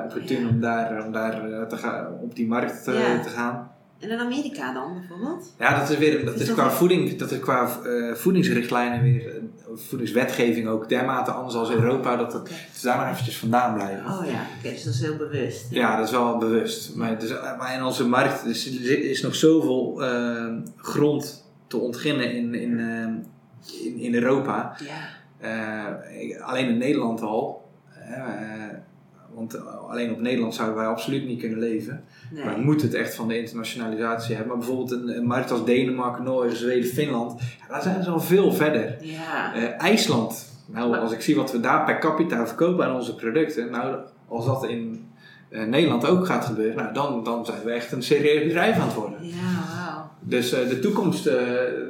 [0.03, 0.47] opportun Ja.
[0.49, 3.19] om daar, om daar te gaan, op die markt Ja.
[3.19, 3.71] te gaan.
[3.99, 5.53] En in Amerika dan bijvoorbeeld?
[5.59, 9.41] Ja, dat is weer dat Is qua, voeding, dat is qua eh, voedingsrichtlijnen weer, eh,
[9.75, 14.05] voedingswetgeving ook dermate anders als Europa, dat het, dus daar nog eventjes vandaan blijven.
[14.05, 15.65] Oh ja, oké, dus dat is heel bewust.
[15.69, 16.95] Ja, dat is wel bewust.
[16.95, 21.77] Maar, het is, maar in onze markt is, er is nog zoveel eh, grond te
[21.77, 24.77] ontginnen in, in, eh, in, in Europa.
[24.85, 25.15] Ja.
[25.39, 27.65] Eh, alleen in Nederland al.
[29.53, 32.03] Eh, want alleen op Nederland zouden wij absoluut niet kunnen leven.
[32.31, 32.45] Nee.
[32.45, 34.47] Maar we moeten het echt van de internationalisatie hebben.
[34.57, 37.41] Maar bijvoorbeeld een, een markt als Denemarken, Noorwegen, Zweden, Finland.
[37.59, 38.97] Ja, daar zijn ze al veel verder.
[39.01, 39.53] Ja.
[39.53, 40.55] Eh, IJsland.
[40.65, 43.71] Nou, Maar- als ik zie wat we daar per capita verkopen aan onze producten.
[43.71, 43.95] Nou,
[44.27, 45.05] als dat in
[45.49, 46.75] eh, Nederland ook gaat gebeuren.
[46.75, 49.17] Nou, dan, dan zijn we echt een serieus bedrijf aan het worden.
[49.27, 49.35] Ja.
[50.19, 51.35] Dus eh, de toekomst, eh,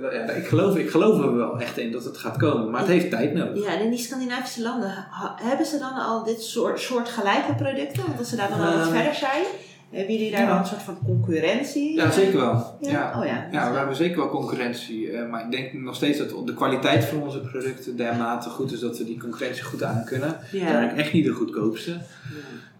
[0.01, 2.69] ja, ik, geloof, ik geloof er wel echt in dat het gaat komen.
[2.71, 3.63] Maar het heeft tijd nodig.
[3.63, 5.07] Ja, en in die Scandinavische landen,
[5.41, 8.03] hebben ze dan al dit soort, soort gelijke producten?
[8.07, 9.43] Want als ze daar dan al wat Eh, verder zijn,
[9.91, 10.47] hebben jullie daar ja.
[10.47, 11.95] wel een soort van concurrentie?
[11.95, 12.77] Ja, zeker wel.
[12.81, 12.89] Ja?
[12.91, 13.19] Ja.
[13.19, 13.47] Oh ja.
[13.51, 15.11] Ja, we hebben zeker wel concurrentie.
[15.11, 18.79] eh, maar ik denk nog steeds dat de kwaliteit van onze producten dermate goed is
[18.79, 20.37] dat we die concurrentie goed aan kunnen.
[20.51, 20.93] We zijn Ja.
[20.95, 21.97] echt niet de goedkoopste.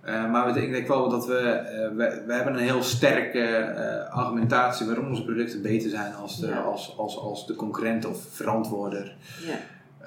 [0.02, 3.40] Eh, maar we- ik denk wel dat we, eh, we, we hebben een heel sterke
[3.40, 6.58] eh, argumentatie waarom onze producten beter zijn als de, Ja.
[6.60, 9.16] als, als, als de concurrent of verantwoorder.
[9.48, 9.56] Ja.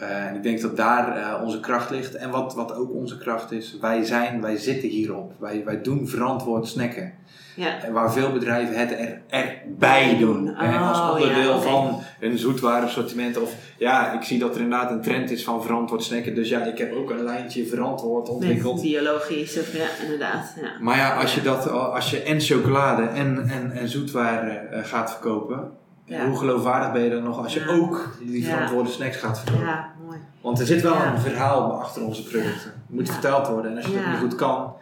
[0.01, 2.15] Eh, en ik denk dat daar eh, onze kracht ligt.
[2.15, 5.33] En wat, wat ook onze kracht is, wij zijn, wij zitten hierop.
[5.39, 7.13] Wij, wij doen verantwoord snacken.
[7.57, 7.91] Ja.
[7.93, 10.55] Waar veel bedrijven het er, erbij doen.
[10.55, 13.39] hè, als Oh, onderdeel ja, van hun zoetwarenassortiment.
[13.41, 16.35] Of ja, ik zie dat er inderdaad een trend is van verantwoord snacken.
[16.35, 18.83] Dus ja, ik heb ook een lijntje verantwoord Met ontwikkeld.
[18.83, 20.55] biologisch, of ja, inderdaad.
[20.61, 20.71] Ja.
[20.81, 25.11] Maar ja, als je, dat, als je en chocolade en, en, en zoetwaren eh, gaat
[25.11, 25.71] verkopen.
[26.19, 29.67] Hoe geloofwaardig ben je dan nog als je ook die verantwoorde snacks gaat verkopen?
[29.67, 30.19] ja, mooi.
[30.41, 32.71] Want er zit wel een verhaal achter onze producten.
[32.71, 33.71] Het moet verteld worden.
[33.71, 34.75] En als je dat niet goed kan,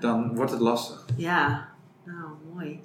[0.00, 1.04] dan wordt het lastig.
[1.16, 1.68] Ja,
[2.04, 2.80] nou mooi.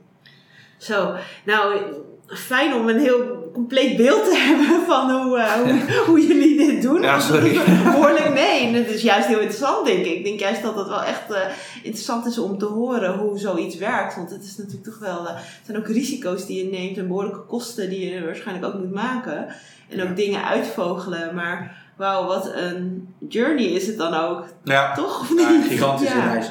[0.78, 1.16] Zo,
[1.46, 1.80] nou
[2.28, 6.82] fijn om een heel compleet beeld te hebben van hoe, eh, hoe, hoe jullie dit
[6.82, 7.02] doen.
[7.02, 7.60] Ja, sorry.
[7.84, 10.14] Behoorlijk nee, en het is juist heel interessant denk ik.
[10.18, 11.42] Ik denk juist dat het wel echt eh,
[11.84, 14.16] interessant is om te horen hoe zoiets werkt.
[14.16, 17.40] Want het is natuurlijk toch wel, het zijn ook risico's die je neemt en behoorlijke
[17.46, 19.48] kosten die je waarschijnlijk ook moet maken.
[19.90, 20.14] En ook Ja.
[20.14, 25.20] dingen uitvogelen, maar wauw, wat een journey is het dan ook, Ja, toch?
[25.20, 26.32] Of Ja, een gigantische Ja.
[26.34, 26.48] reis.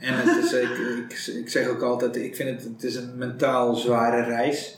[0.00, 0.68] En het is, ik,
[1.08, 4.77] ik, ik zeg ook altijd, ik vind het, het is een mentaal zware reis.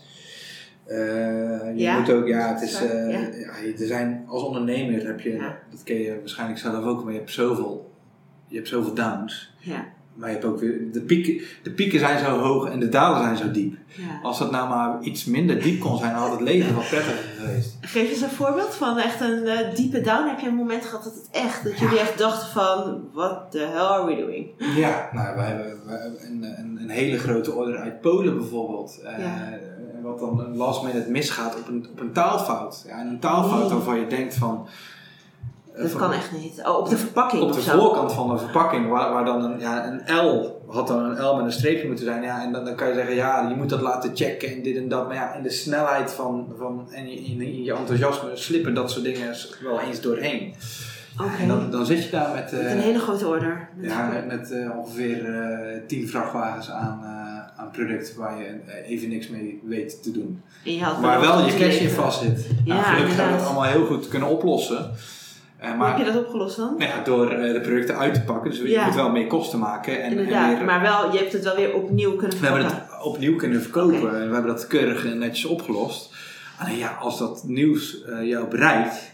[0.91, 3.19] Eh, je Ja, moet ook, ja, het is, eh, ja.
[3.19, 5.39] ja, er zijn, als ondernemer heb je,
[5.71, 7.93] dat ken je waarschijnlijk zelf ook, maar je hebt zoveel,
[8.49, 9.55] je hebt zoveel downs.
[9.59, 9.85] Ja,
[10.15, 13.23] maar je hebt ook weer, de pieken, de pieken zijn zo hoog en de dalen
[13.23, 13.77] zijn zo diep.
[13.87, 14.21] Ja.
[14.23, 17.25] Als dat nou maar iets minder diep kon zijn, dan had het leven wel prettiger
[17.39, 17.77] geweest.
[17.81, 20.29] Geef eens een voorbeeld van echt een eh, diepe down.
[20.29, 23.59] Heb je een moment gehad dat het echt, dat jullie echt dachten van, what the
[23.59, 24.49] hell are we doing?
[24.77, 29.01] Ja, nou, wij hebben, wij hebben een, een, een hele grote order uit Polen bijvoorbeeld.
[29.19, 29.59] Ja.
[30.01, 32.85] En wat dan een last minute misgaat op een, op een taalfout.
[32.87, 34.67] Ja, en een taalfout waarvan je denkt van...
[35.75, 36.63] eh, Dat van- kan echt niet.
[36.67, 37.79] Oh, op de verpakking Op de zo.
[37.79, 41.37] voorkant van de verpakking, waar, waar dan een, ja, een L had dan een L
[41.37, 42.23] met een streepje moeten zijn.
[42.23, 44.77] Ja, en dan, dan kan je zeggen, ja, je moet dat laten checken en dit
[44.77, 45.07] en dat.
[45.07, 49.05] Maar ja, in de snelheid van, van en in, in, je enthousiasme slippen dat soort
[49.05, 50.55] dingen wel eens doorheen.
[51.21, 51.31] Oké.
[51.43, 53.69] En dan, dan zit je daar met, Met eh, een hele grote order.
[53.77, 57.20] Met ja, met, met eh, ongeveer eh 10 vrachtwagens aan, eh,
[57.61, 60.43] aan product waar je eh, even niks mee weet te doen.
[60.65, 62.47] En Maar wel je cash in vast zit.
[62.65, 64.91] Ja, nou, gelukkig hebben we het allemaal heel goed kunnen oplossen.
[65.57, 66.75] Eh, Hoe maar heb je dat opgelost dan?
[66.79, 68.51] nou ja, door eh, de producten uit te pakken.
[68.51, 68.85] Dus je Ja.
[68.87, 69.97] moet wel meer kosten maken.
[69.97, 72.65] En, en Inderdaad, weer- maar wel, je hebt het wel weer opnieuw kunnen we hebben
[72.65, 74.21] het opnieuw kunnen verkopen.
[74.21, 76.15] En we hebben dat keurig en netjes opgelost.
[76.59, 79.11] Alleen ja, als dat nieuws jou bereikt.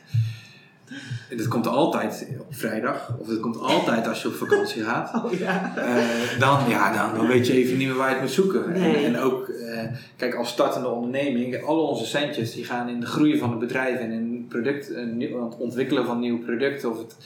[1.31, 3.15] En dat komt altijd op vrijdag.
[3.21, 5.25] Of dat komt altijd als je op vakantie gaat.
[5.25, 5.73] Oh ja.
[5.77, 8.73] Eh, dan, ja, dan, dan weet je even niet meer waar je het moet zoeken.
[8.73, 8.97] Nee.
[8.97, 9.81] En, en ook, eh,
[10.17, 13.99] kijk, als startende onderneming, alle onze centjes die gaan in de groei van het bedrijf
[13.99, 17.17] en in het product, het ontwikkelen van nieuwe producten of het,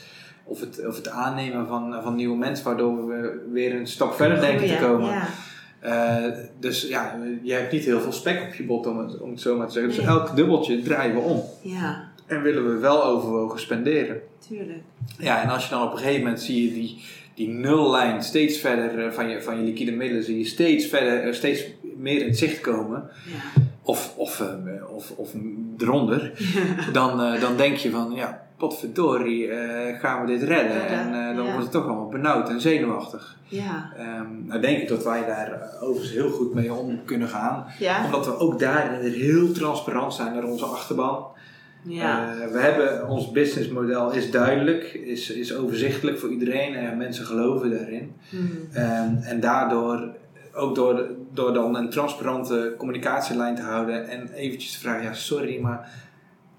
[0.45, 4.41] of het, of het aannemen van, van nieuwe mensen, waardoor we weer een stap verder
[4.41, 5.09] denken te komen.
[5.11, 5.27] Ja.
[5.81, 9.31] Eh, dus ja, je hebt niet heel veel spek op je bot, om het, om
[9.31, 9.93] het zo maar te zeggen.
[9.93, 10.09] Dus Nee.
[10.09, 11.43] elk dubbeltje draaien we om.
[11.63, 14.20] ja, En willen we wel overwogen spenderen.
[14.49, 14.83] tuurlijk.
[15.18, 17.05] Ja, en als je dan op een gegeven moment zie je die,
[17.35, 21.22] die nullijn steeds verder eh, van je, van je liquide middelen, zie je steeds verder,
[21.22, 21.64] eh, steeds
[21.97, 23.62] meer in het zicht komen, Ja.
[23.83, 25.33] of, of, eh, of, of
[25.78, 26.33] eronder,
[26.93, 29.49] dan, dan denk je van, ja, potverdorie,
[30.01, 30.87] gaan we dit redden?
[30.87, 31.51] En dan ja.
[31.51, 33.37] wordt het toch allemaal benauwd en zenuwachtig.
[33.49, 33.93] Ja.
[33.97, 37.66] Ehm, nou denk ik dat wij daar overigens heel goed mee om kunnen gaan,
[38.05, 41.26] omdat we ook daarin heel transparant zijn naar onze achterban.
[41.83, 42.35] Ja.
[42.35, 47.70] Eh, we hebben, ons businessmodel is duidelijk, is, is overzichtelijk voor iedereen en mensen geloven
[47.70, 48.12] daarin.
[48.31, 48.51] Hmm.
[48.72, 50.09] Ehm, en daardoor,
[50.53, 55.61] ook door, door dan een transparante communicatielijn te houden en eventjes te vragen, ja sorry,
[55.61, 55.91] maar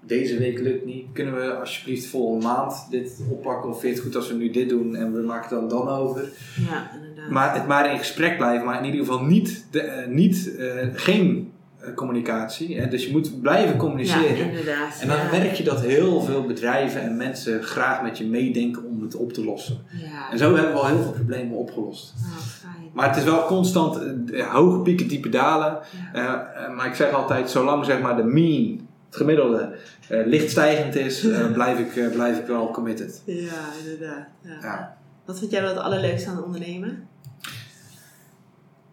[0.06, 1.06] deze week lukt niet.
[1.12, 4.50] Kunnen we alsjeblieft volgende maand dit oppakken of vind je het goed als we nu
[4.50, 6.22] dit doen en we maken het dan dan over.
[6.70, 7.30] Ja, inderdaad.
[7.30, 10.86] Maar het maar in gesprek blijven, maar in ieder geval niet, de, eh, niet eh,
[10.94, 11.51] geen
[11.94, 12.80] communicatie.
[12.80, 12.88] Hè?
[12.88, 14.48] Dus je moet blijven ja, communiceren.
[14.48, 14.98] inderdaad.
[15.00, 15.30] En dan ja.
[15.30, 19.32] merk je dat heel veel bedrijven en mensen graag met je meedenken om het op
[19.32, 19.78] te lossen.
[19.90, 20.30] Ja.
[20.30, 22.14] En zo hebben we al heel veel problemen opgelost.
[22.16, 22.90] Oh, fijn.
[22.92, 25.78] Maar het is wel constant eh, hoge pieken, diepe dalen.
[26.12, 26.52] Ja.
[26.54, 29.74] Eh, eh, maar ik zeg altijd, zolang zeg maar de mean, het gemiddelde,
[30.08, 33.22] eh, licht stijgend is, eh, blijf, ik, eh, blijf ik wel committed.
[33.24, 33.52] Ja,
[33.84, 34.26] inderdaad.
[34.40, 34.58] Ja.
[34.60, 34.96] Ja.
[35.24, 37.08] Wat vind jij dan het allerleukste aan ondernemen?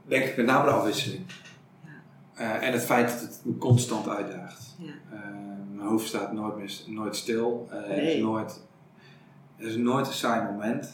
[0.07, 1.25] Denk ik met name de afwisseling.
[2.39, 4.75] Eh, en het feit dat het me constant uitdaagt.
[4.77, 4.91] Ja.
[5.11, 5.19] Eh,
[5.73, 7.67] mijn hoofd staat nooit, meer, nooit stil.
[7.71, 8.61] Eh, er, is nooit,
[9.57, 10.89] er is nooit een saai moment.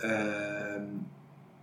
[0.00, 0.82] Ehm,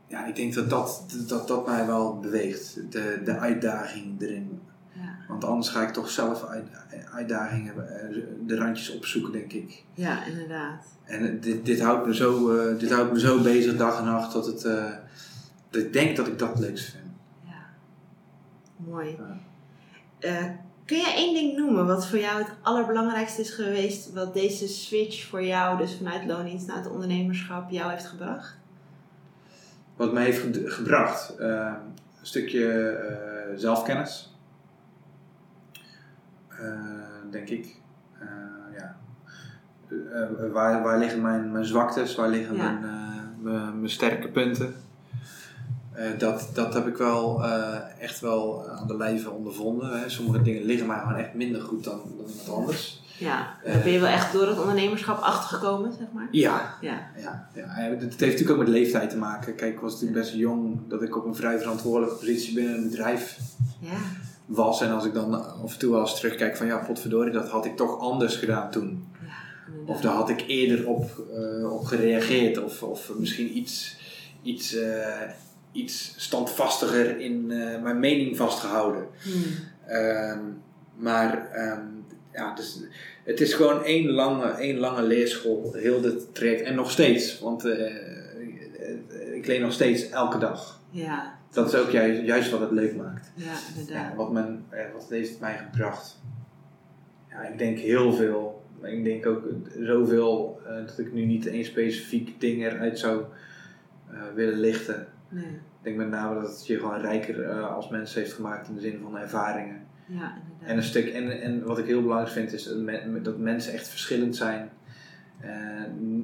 [0.08, 2.91] ja, ik denk dat dat, dat dat mij wel beweegt.
[2.91, 4.62] De, de uitdaging erin.
[4.91, 5.18] Ja.
[5.28, 6.66] Want anders ga ik toch zelf uit,
[7.14, 7.74] uitdagingen,
[8.45, 9.84] de randjes opzoeken, denk ik.
[9.93, 10.86] ja, inderdaad.
[11.03, 14.45] En dit, dit, houdt me zo, dit houdt me zo bezig dag en nacht dat,
[14.45, 14.62] het,
[15.70, 17.07] dat ik denk dat ik dat leukst vind.
[18.78, 19.18] Mooi.
[20.20, 20.46] Eh,
[20.86, 25.26] kun jij één ding noemen wat voor jou het allerbelangrijkste is geweest, wat deze switch
[25.28, 28.58] voor jou, dus vanuit loondienst naar het ondernemerschap, jou heeft gebracht?
[29.96, 31.74] Wat mij heeft ge- gebracht, eh,
[32.20, 34.32] een stukje eh, zelfkennis,
[36.60, 37.76] Eh, denk ik.
[38.78, 38.96] Ja.
[40.52, 42.72] Waar, waar liggen mijn, mijn zwaktes, waar liggen Ja.
[42.72, 42.80] mijn,
[43.42, 44.76] mijn, mijn sterke punten?
[45.98, 50.00] Eh, dat, dat heb ik wel eh, echt wel aan de lijve ondervonden.
[50.00, 50.10] Hè.
[50.10, 53.02] Sommige dingen liggen mij gewoon echt minder goed dan, dan iemand anders.
[53.20, 53.84] Ja, Eh.
[53.84, 56.28] ben je wel echt door het ondernemerschap achtergekomen, zeg maar?
[56.32, 57.00] Ja, Ja.
[57.18, 57.74] Ja, ja.
[57.76, 59.56] Het heeft natuurlijk ook met leeftijd te maken.
[59.56, 62.89] Kijk, ik was natuurlijk best jong dat ik op een vrij verantwoordelijke positie binnen een
[62.89, 63.39] bedrijf
[63.80, 63.98] Ja.
[64.45, 64.82] was.
[64.82, 65.34] En als ik dan
[65.64, 68.72] af en toe wel eens terugkijk van ja, potverdorie, dat had ik toch anders gedaan
[68.72, 69.08] toen.
[69.22, 69.28] ja.
[69.86, 71.12] Of daar had ik eerder op,
[71.72, 72.64] op gereageerd.
[72.64, 73.98] Of, of misschien iets,
[74.41, 74.76] iets,
[75.72, 79.07] iets standvastiger in eh, mijn mening vastgehouden.
[79.24, 79.43] Hmm.
[79.88, 80.39] Ehm,
[80.95, 81.86] maar ehm,
[82.34, 82.80] ja, dus,
[83.24, 86.61] het is gewoon één lange, één lange leerschool, heel dit traject.
[86.61, 87.95] En nog steeds, want eh,
[89.34, 90.82] ik leen nog steeds elke dag.
[90.89, 93.32] Ja, Dat is ook juist, juist wat het leuk maakt.
[93.36, 94.15] ja, Ja, inderdaad.
[94.15, 96.20] wat, men, eh, wat heeft het mij gebracht?
[97.30, 98.65] Ja, ik denk heel veel.
[98.84, 99.43] Ik denk ook
[99.80, 103.24] zoveel eh, dat ik nu niet één specifiek ding eruit zou
[104.11, 105.07] eh, willen lichten.
[105.30, 105.46] Nee.
[105.46, 108.76] Ik denk met name dat het je gewoon rijker eh, als mens heeft gemaakt in
[108.76, 109.76] de zin van ervaringen.
[110.06, 110.70] Ja, inderdaad.
[110.70, 113.74] En, een stuk, en, en wat ik heel belangrijk vind is dat, men- dat mensen
[113.74, 114.70] echt verschillend zijn.
[115.40, 115.50] Eh,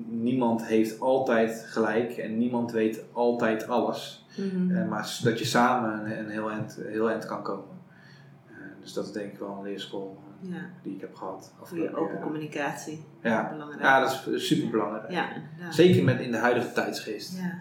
[0.10, 4.26] niemand heeft altijd gelijk en niemand weet altijd alles.
[4.38, 4.76] Mhm.
[4.76, 7.72] Eh, maar dat je samen een, een heel, eind, heel eind kan komen.
[8.82, 11.54] Dus dat is denk ik wel een leerschool ja, die ik heb gehad.
[11.60, 12.22] goede open communicatie.
[12.22, 13.06] communicatie.
[13.22, 13.49] Ja.
[13.51, 13.82] belangrijk.
[13.82, 15.12] Ja, dat is super belangrijk.
[15.12, 15.28] Ja.
[15.70, 17.38] Zeker met in de huidige tijdsgeest.
[17.38, 17.60] Ja.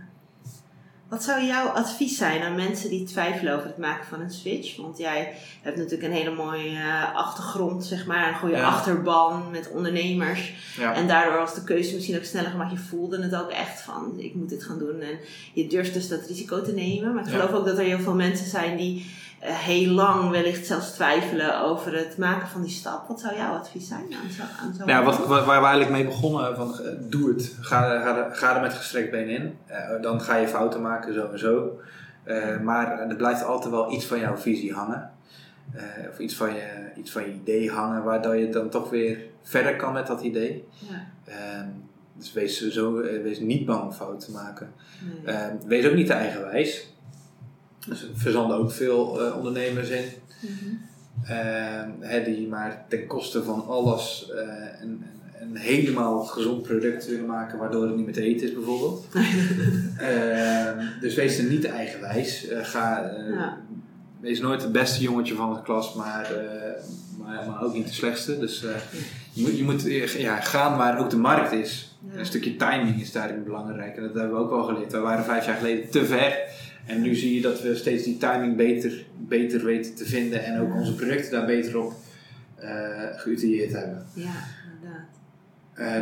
[1.13, 4.77] Wat zou jouw advies zijn aan mensen die twijfelen over het maken van een switch?
[4.77, 5.33] Want jij
[5.63, 8.67] hebt natuurlijk een hele mooie eh, achtergrond, zeg maar, een goede Ja.
[8.69, 10.53] achterban met ondernemers.
[10.79, 10.95] Ja.
[10.95, 12.71] En daardoor was de keuze misschien ook sneller gemaakt.
[12.71, 15.01] Je voelde het ook echt van, ik moet dit gaan doen.
[15.01, 15.19] En
[15.53, 17.15] je durft dus dat risico te nemen.
[17.15, 17.37] Maar ik Ja.
[17.39, 19.07] geloof ook dat er heel veel mensen zijn die
[19.45, 23.09] heel lang wellicht zelfs twijfelen over het maken van die stap.
[23.09, 26.05] Wat zou jouw advies zijn aan zo, aan zo Ja, wat, waar we eigenlijk mee
[26.05, 27.57] begonnen, van eh, doe het.
[27.61, 29.57] Ga, ga, er- ga er met gestrekt been in.
[29.67, 31.81] Eh, dan ga je fouten maken, sowieso.
[32.25, 35.11] Eh maar er blijft altijd wel iets van jouw visie hangen.
[35.73, 39.19] Eh, of iets van, je, iets van je idee hangen, waardoor je dan toch weer
[39.43, 40.65] verder kan met dat idee.
[40.79, 41.67] Ja, Ehm,
[42.17, 44.73] dus wees, sowieso, eh, wees niet bang om fouten te maken.
[45.25, 45.35] nee.
[45.35, 46.92] Ehm, wees ook niet te eigenwijs.
[47.87, 50.05] Dus er verzanden ook veel eh, ondernemers in.
[50.41, 50.75] Mhm.
[51.25, 55.05] Ehm, hè, die maar ten koste van alles eh, een,
[55.55, 59.07] helemaal gezond product willen maken, waardoor het niet meer te eten is bijvoorbeeld.
[59.99, 62.49] Ehm, dus wees er niet eigenwijs.
[62.49, 63.59] Eh, ga, Ja.
[64.21, 66.31] Wees nooit het beste jongetje van de klas, maar,
[67.19, 68.39] maar, maar ook niet de slechtste.
[68.39, 68.65] Dus
[69.33, 71.97] je moet, je moet ja, gaan waar ook de markt is.
[72.11, 72.19] Ja.
[72.19, 73.97] Een stukje timing is daarin belangrijk.
[73.97, 74.93] En dat hebben we ook wel geleerd.
[74.93, 76.39] We waren vijf jaar geleden te ver.
[76.87, 80.45] En nu zie je dat we steeds die timing beter, beter weten te vinden.
[80.45, 81.93] En ook onze producten daar beter op
[83.17, 84.07] geütilieerd hebben.
[84.15, 84.33] Ja,
[84.75, 85.07] inderdaad.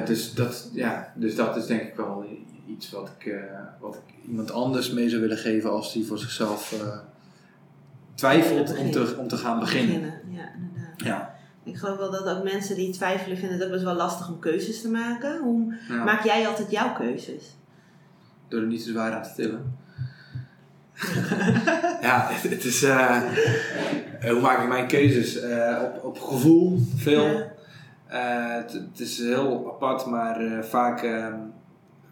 [0.01, 2.25] Eh, dus, dat, ja, dus dat is denk ik wel
[2.69, 3.43] iets wat ik, eh,
[3.81, 6.75] wat ik iemand anders mee zou willen geven als die voor zichzelf
[8.15, 10.01] twijfelt om te, om te gaan beginnen.
[10.31, 10.95] Ja, inderdaad.
[11.05, 11.35] Ja.
[11.65, 14.39] Ik geloof wel dat ook mensen die twijfelen vinden het ook best wel lastig om
[14.39, 15.41] keuzes te maken.
[15.41, 16.05] Hoe Ja.
[16.05, 17.57] maak jij altijd jouw keuzes?
[18.49, 19.77] Door er niet te zwaar aan te tillen.
[22.01, 22.83] Ja, het, het is.
[22.83, 23.17] eh,
[24.21, 25.41] eh, hoe maak ik mijn keuzes?
[25.41, 27.49] Eh, op, op gevoel, veel.
[28.07, 31.35] Het, het is heel apart, maar vaak ehm,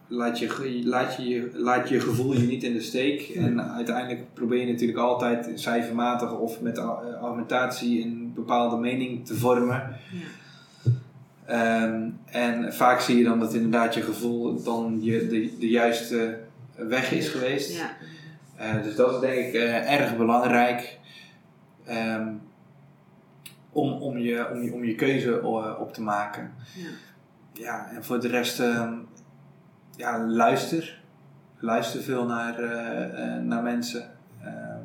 [0.09, 3.29] laat, je, laat, je, laat je gevoel je niet in de steek.
[3.29, 9.97] En uiteindelijk probeer je natuurlijk altijd cijfermatig of met argumentatie een bepaalde mening te vormen.
[10.13, 10.37] Ja.
[11.49, 16.39] Ehm, en vaak zie je dan dat inderdaad je gevoel dan je, de, de juiste
[16.77, 17.77] weg is geweest.
[17.77, 17.91] Ja.
[18.59, 20.99] Eh, dus dat is denk ik eh, erg belangrijk
[21.85, 22.33] ehm,
[23.73, 26.55] om, om, je, om, je, om je keuze eh, op te maken.
[26.75, 26.89] Ja.
[27.53, 28.95] Ja, en voor de rest, ehm,
[29.97, 31.01] ja, luister.
[31.61, 32.61] Luister veel naar,
[33.43, 34.11] naar mensen.
[34.43, 34.85] Ehm,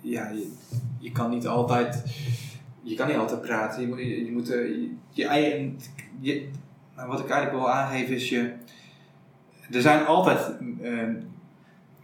[0.00, 0.52] ja, je,
[0.98, 2.04] je kan niet altijd,
[2.82, 3.80] je kan niet altijd praten.
[3.80, 5.78] Je moet, je, je moet je, je eigen,
[6.20, 6.48] je,
[6.96, 8.52] nou, wat ik eigenlijk wil aangeven is je,
[9.70, 10.54] er zijn altijd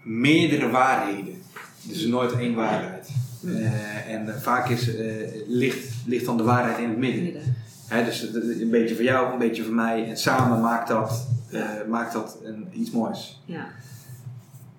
[0.03, 1.43] meerdere waarheden.
[1.83, 3.11] Dus nooit één waarheid.
[3.45, 7.43] Eh, en vaak is, eh, ligt, ligt dan de waarheid in het midden.
[7.87, 10.09] Hè, dus een beetje voor jou, een beetje voor mij.
[10.09, 13.43] En samen maakt dat, eh, maakt dat een, iets moois.
[13.45, 13.67] Ja.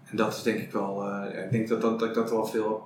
[0.06, 2.70] En dat is denk ik wel, ik denk dat, dat, dat ik dat wel veel
[2.70, 2.82] heb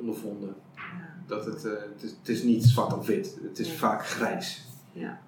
[0.00, 0.54] ondervonden.
[0.74, 0.82] Ja.
[1.26, 4.68] Dat het, het, is, het is niet zwart of wit, het is vaak grijs.
[4.92, 5.18] ja.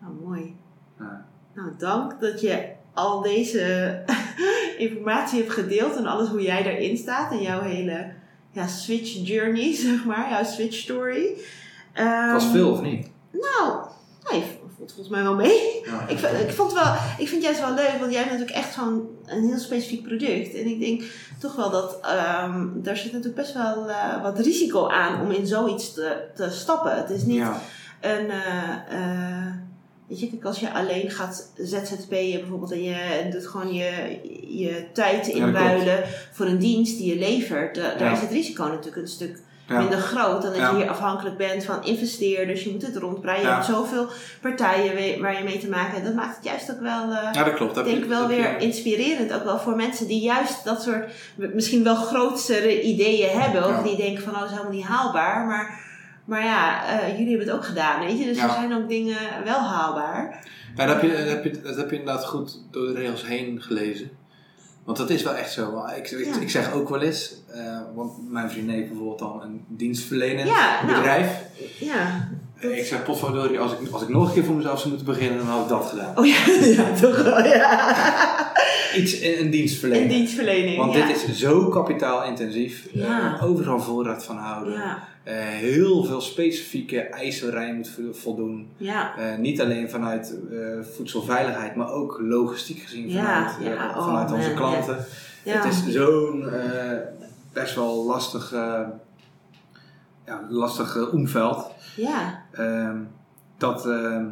[0.00, 0.56] Nou, mooi.
[0.98, 1.26] Ja.
[1.54, 3.94] Nou, dank dat je al deze
[4.78, 8.06] informatie hebt gedeeld en alles hoe jij daarin staat en jouw hele
[8.52, 11.36] ja, switch journey, zeg maar, jouw switch story.
[11.92, 13.10] Het was Ehm, veel of niet?
[13.32, 13.86] Nou,
[14.30, 14.42] nee,
[14.76, 15.80] valt volgens mij wel mee.
[15.84, 16.06] Ja.
[16.14, 18.74] Ik, ik, vond wel, ik vind het juist wel leuk, want jij hebt natuurlijk echt
[18.74, 20.54] van een heel specifiek product.
[20.54, 21.02] En ik denk
[21.40, 25.46] toch wel dat ehm, daar zit natuurlijk best wel eh, wat risico aan om in
[25.46, 26.96] zoiets te, te stappen.
[26.96, 27.60] Het is niet Ja.
[28.00, 28.30] een.
[28.30, 29.54] eh, eh,
[30.08, 34.18] weet je, kijk, als je alleen gaat ZZP'en bijvoorbeeld en je doet gewoon je,
[34.58, 38.12] je tijd Ja, inruilen voor een dienst die je levert, da- daar Ja.
[38.12, 39.38] is het risico natuurlijk een stuk
[39.68, 39.78] Ja.
[39.78, 42.62] minder groot dan dat je hier afhankelijk bent van investeerders.
[42.62, 43.40] Je moet het rondbreien.
[43.40, 44.06] Je hebt zoveel
[44.40, 46.04] partijen waar je mee te maken hebt.
[46.04, 47.76] Dat maakt het juist ook wel, eh, ja, dat klopt.
[47.76, 49.32] ik denk wel weer inspirerend.
[49.32, 51.04] Ook wel voor mensen die juist dat soort
[51.36, 53.64] misschien wel grotere ideeën hebben.
[53.78, 55.46] Of die denken van oh, dat is helemaal niet haalbaar.
[55.46, 55.84] Maar,
[56.26, 58.00] maar ja, eh, jullie hebben het ook gedaan.
[58.00, 58.24] Weet je?
[58.24, 58.44] Dus Ja.
[58.44, 60.44] er zijn ook dingen wel haalbaar.
[60.76, 63.26] Ja, dat heb, je, dat, heb je, dat heb je inderdaad goed door de regels
[63.26, 64.10] heen gelezen.
[64.84, 65.84] Want dat is wel echt zo.
[65.96, 66.40] Ik, ik, Ja.
[66.40, 70.82] ik zeg ook wel eens, eh, want mijn vriendin heeft bijvoorbeeld dan een dienstverlenend Ja,
[70.84, 70.94] nou.
[70.96, 71.30] bedrijf.
[71.80, 72.28] Ja.
[72.60, 75.06] dat- Ik zeg, potverdorie, als ik, als ik nog een keer voor mezelf zou moeten
[75.06, 76.18] beginnen, dan had ik dat gedaan.
[76.18, 76.36] Oh ja,
[76.82, 77.44] ja toch wel.
[77.44, 77.94] Ja.
[78.96, 80.10] iets in een dienstverlening.
[80.10, 80.76] In dienstverlening.
[80.78, 82.86] Want dit is zo kapitaalintensief.
[82.92, 83.38] Ja.
[83.42, 84.72] Overal voorraad van houden.
[84.74, 88.68] Ja, Eh, heel veel specifieke eisen waar je moet vo- voldoen.
[88.76, 89.16] ja.
[89.18, 90.58] Eh, niet alleen vanuit eh,
[90.96, 95.04] voedselveiligheid, maar ook logistiek gezien vanuit, ja, oh, vanuit onze man, klanten.
[95.44, 96.50] Het is zo'n
[97.52, 98.50] best wel lastig,
[100.26, 101.66] ja, lastig omveld.
[101.96, 102.42] ja.
[102.52, 102.96] Ehm,
[103.58, 104.24] dat, ehm,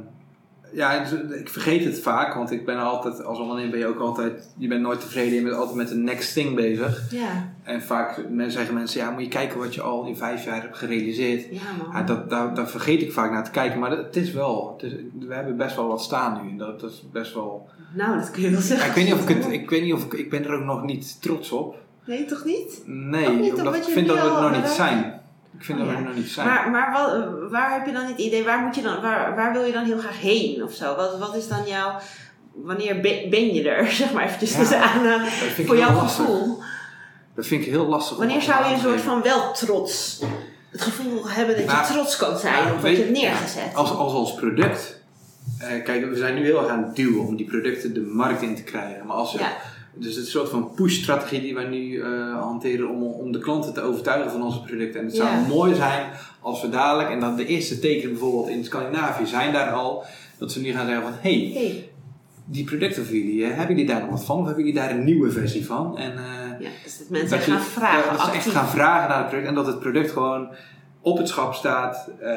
[0.74, 3.98] ja, het- ik vergeet het vaak, want ik ben altijd, als ondernemer ben je ook
[4.00, 7.10] altijd, je bent nooit tevreden, je bent altijd met de next thing bezig.
[7.10, 10.60] Ja, En vaak zeggen mensen, ja, moet je kijken wat je al in vijf jaar
[10.62, 11.44] hebt gerealiseerd.
[11.50, 11.88] ja man.
[11.92, 14.92] Ja, dat, daar, daar vergeet ik vaak naar te kijken, maar het is wel, het
[14.92, 14.98] is,
[15.28, 16.50] we hebben best wel wat staan nu.
[16.50, 18.88] en Dat, dat is best wel, Nou, dat kun je wel ja, zeggen.
[18.88, 20.64] ik weet niet of ik het, ik weet niet of ik, ik ben er ook
[20.64, 21.76] nog niet trots op.
[22.06, 22.82] Nee, toch niet?
[22.86, 25.20] Nee, niet omdat ik vind dat we al nog niet zijn.
[25.58, 26.08] Ik vind Oh, dat we ja.
[26.08, 26.46] nog niet zijn.
[26.48, 29.52] Maar, maar wat, waar heb je dan het idee, waar, moet je dan, waar, waar
[29.52, 30.94] wil je dan heel graag heen of zo?
[30.96, 31.96] Wat, wat is dan jouw,
[32.54, 34.82] wanneer ben, ben je er, zeg maar eventjes Ja.
[34.82, 35.26] aan,
[35.66, 36.24] voor jouw lastig.
[36.24, 36.62] gevoel?
[37.34, 38.16] Dat vind ik heel lastig.
[38.16, 40.22] Wanneer zou je een soort van wel trots,
[40.70, 43.74] het gevoel hebben dat je Nou, trots kan zijn nou, op wat je hebt neergezet?
[43.74, 45.00] Als, als als product.
[45.58, 48.42] eh, kijk, we zijn nu heel erg aan het duwen om die producten de markt
[48.42, 49.06] in te krijgen.
[49.06, 49.38] Maar als je.
[49.96, 52.08] Dus het soort van push-strategie die wij nu eh,
[52.40, 55.00] hanteren om, om de klanten te overtuigen van onze producten.
[55.00, 55.46] En het zou Ja.
[55.48, 59.72] mooi zijn als we dadelijk, en dan de eerste tekenen bijvoorbeeld in Scandinavië zijn daar
[59.72, 60.04] al,
[60.38, 61.88] dat ze nu gaan zeggen van hé, hey, Hey,
[62.44, 64.38] die producten van jullie, eh, hebben jullie daar nog wat van?
[64.38, 65.98] Of hebben jullie daar een nieuwe versie van?
[65.98, 69.08] En, eh, ja, dus dat mensen dat je- gaan vragen, dat ze echt gaan vragen
[69.08, 70.48] naar het product en dat het product gewoon
[71.04, 72.32] op het schap staat eh,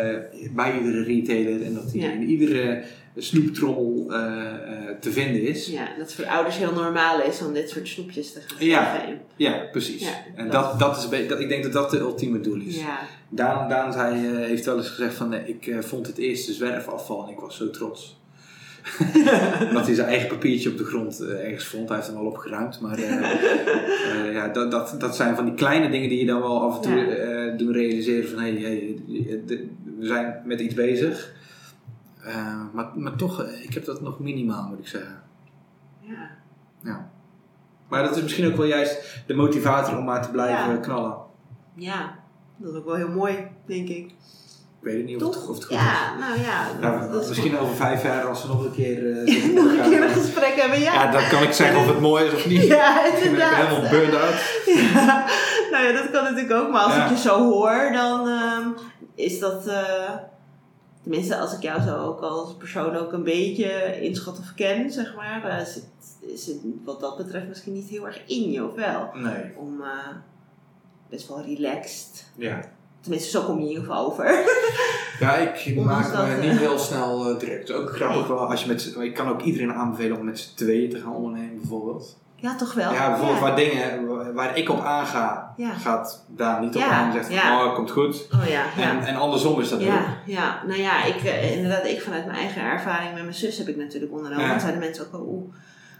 [0.55, 2.11] bij iedere retailer en dat die Ja.
[2.11, 2.83] in iedere
[3.17, 5.67] snoeptrommel eh, eh, te vinden is.
[5.67, 8.83] Ja, dat voor ouders heel normaal is om dit soort snoepjes te gaan Ja.
[8.83, 9.19] geven.
[9.35, 10.01] Ja, precies.
[10.03, 12.79] Ja, en dat- dat, dat is, dat, ik denk dat dat het ultieme doel is.
[12.79, 12.99] Ja,
[13.29, 17.39] Daan, Daan zei, heeft wel eens gezegd van ik vond het eerste zwerfafval en ik
[17.39, 18.15] was zo trots.
[19.69, 21.87] Omdat hij zijn eigen papiertje op de grond ergens vond.
[21.87, 22.79] Hij heeft hem al opgeruimd.
[22.81, 22.99] Maar
[24.31, 26.81] ja, dat, dat, dat zijn van die kleine dingen die je dan wel af en
[26.81, 27.05] toe
[27.57, 29.01] doen realiseren van hé, hey, hey,
[29.99, 31.33] we zijn met iets bezig.
[32.23, 35.21] Eh, maar, maar toch, eh, ik heb dat nog minimaal moet ik zeggen.
[36.01, 36.29] ja.
[36.83, 37.09] Ja.
[37.89, 40.77] Maar dat is misschien ook wel juist de motivator om maar te blijven Ja.
[40.77, 41.15] knallen.
[41.75, 42.15] ja,
[42.57, 43.35] dat is ook wel heel mooi,
[43.65, 44.05] denk ik.
[44.79, 45.49] Ik weet het niet of het, Toch?
[45.49, 46.67] of het goed Ja, nou ja.
[46.67, 46.79] is.
[46.81, 49.89] Nou, dat is misschien over vijf jaar als we nog een keer eh, nog een
[49.89, 50.93] keer een gesprek hebben, ja.
[50.93, 52.61] Ja, dan kan ik zeggen of het mooi is of niet.
[52.63, 53.67] Ja, Ik ben inderdaad.
[53.67, 54.35] helemaal burned out.
[54.65, 55.25] Ja,
[55.71, 56.69] nou ja, dat kan natuurlijk ook.
[56.71, 57.03] Maar als Ja.
[57.05, 58.67] ik je zo hoor, dan ehm,
[59.15, 59.67] is dat...
[59.67, 60.13] eh,
[61.01, 65.15] tenminste, als ik jou zo ook als persoon ook een beetje inschat of ken, zeg
[65.15, 65.43] maar...
[65.43, 65.85] eh, zit,
[66.19, 69.09] is het wat dat betreft misschien niet heel erg in je, of wel?
[69.13, 69.53] Nee.
[69.57, 70.15] Om eh,
[71.09, 72.25] best wel relaxed...
[72.35, 72.59] Ja.
[73.01, 74.25] Tenminste, zo kom je in ieder geval over.
[75.19, 78.67] Ja, ik maak me dat, niet heel snel uh, is ook grappig wel als je
[78.67, 82.17] met Ik kan ook iedereen aanbevelen om met z'n tweeën te gaan ondernemen bijvoorbeeld.
[82.39, 82.93] Ja, toch wel?
[82.93, 87.65] Ja, bijvoorbeeld waar dingen waar- ik op aanga, gaat daar niet op aan zegt ja.
[87.65, 88.27] oh, komt goed.
[88.33, 88.89] Oh ja, ja.
[88.89, 89.87] En, en andersom is dat ook.
[90.25, 93.67] Ja, nou ja, ik, eh, inderdaad, ik vanuit mijn eigen ervaring met mijn zus heb
[93.67, 94.45] ik natuurlijk ondernomen.
[94.45, 94.53] Ja.
[94.53, 95.41] En zeiden mensen ook, oh, oeh,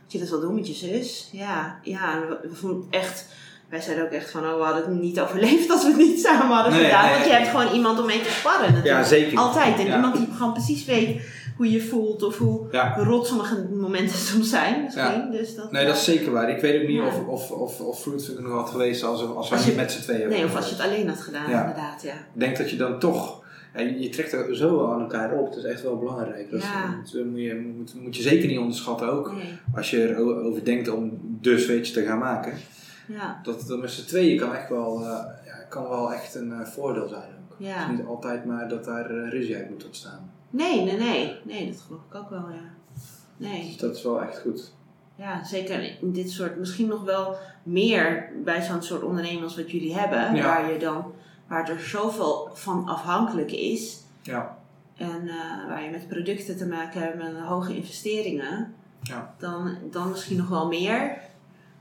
[0.04, 1.30] moet je dat wel doen met je zus?
[1.32, 3.26] Ja, ja, we, we echt,
[3.70, 6.20] wij zeiden ook echt van, oh, we hadden het niet overleefd als we het niet
[6.20, 7.02] samen hadden Nee, gedaan.
[7.04, 7.40] nee, Want je nee.
[7.40, 9.02] hebt gewoon iemand om mee te sparren natuurlijk.
[9.02, 9.38] Ja, zeker.
[9.38, 9.80] Altijd.
[9.80, 9.96] En Ja.
[9.96, 11.22] iemand die gewoon precies weet
[11.58, 12.96] hoe je voelt of hoe Ja.
[12.98, 15.32] rot sommige momenten soms zijn misschien.
[15.32, 16.50] Dus dat, Nee, dat is zeker waar.
[16.50, 18.08] Ik weet ook niet of, of, of, of
[18.40, 20.84] nog had geweest als, als Als je- met z'n tweeën Nee, of als je het
[20.84, 22.14] alleen had gedaan, inderdaad, ja.
[22.14, 23.46] Ik denk dat je dan toch...
[23.76, 25.54] Ja, je trekt er zo aan elkaar op.
[25.54, 26.52] Dat is echt wel belangrijk.
[26.52, 26.96] Dat, is- Ja.
[27.14, 29.32] dat moet, je, moet, moet je zeker niet onderschatten ook.
[29.34, 32.54] Nee, Als je erover denkt om de switch te gaan maken.
[33.08, 35.10] ja, Dat, dat met z'n tweeën kan echt wel, eh,
[35.46, 37.56] ja, kan wel echt een eh, voordeel zijn ook.
[37.58, 37.74] ja.
[37.74, 40.32] Het is niet altijd maar dat daar eh, ruzie uit moet ontstaan.
[40.50, 41.36] Nee, nee, nee.
[41.44, 42.70] Nee, dat geloof ik ook wel, ja.
[43.38, 43.66] Nee.
[43.66, 44.74] Dus dat is wel echt goed.
[45.16, 49.72] Ja, zeker in dit soort, misschien nog wel meer bij zo'n soort onderneming als wat
[49.72, 50.44] jullie hebben, Ja.
[50.46, 51.12] waar je dan,
[51.48, 54.58] waar er zoveel van afhankelijk is Ja.
[54.96, 59.34] en eh, waar je met producten te maken hebt met hoge investeringen, Ja.
[59.38, 61.18] dan, dan misschien nog wel meer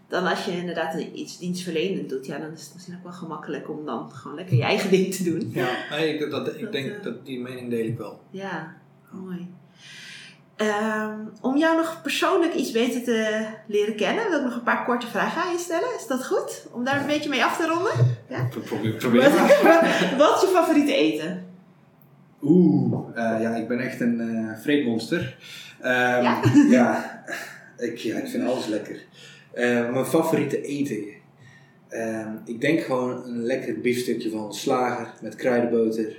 [0.08, 2.26] dan als je inderdaad een- iets dienstverlenend doet.
[2.26, 5.14] Ja, dan is het misschien ook wel gemakkelijk om dan gewoon lekker je eigen ding
[5.14, 5.50] te doen.
[5.54, 5.68] ja.
[5.90, 8.20] Nee, ik, dat, ik Dat, denk eh, dat die mening deel ik wel.
[8.30, 8.74] Ja,
[9.10, 9.54] mooi.
[10.56, 14.84] Ehm, om jou nog persoonlijk iets beter te leren kennen, wil ik nog een paar
[14.84, 15.88] korte vragen aan je stellen.
[15.98, 16.66] Is dat goed?
[16.72, 17.92] Om daar een beetje mee af te ronden?
[18.50, 19.30] Probeer, probeer
[19.62, 20.14] maar.
[20.18, 21.44] Wat is je favoriete eten?
[22.42, 25.36] Oeh, eh, ja, ik ben echt een eh vreedmonster.
[25.80, 26.40] Ehm, Ja?
[26.70, 27.22] ja,
[27.78, 29.04] ik, ja, ik vind alles lekker.
[29.56, 31.04] Eh, mijn favoriete eten.
[31.88, 36.16] Ehm, ik denk gewoon een lekker biefstukje van slager met kruidenboter.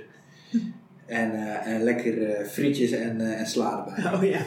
[1.06, 4.12] En, eh, en lekker eh, frietjes en, en sla erbij.
[4.14, 4.38] Oh ja,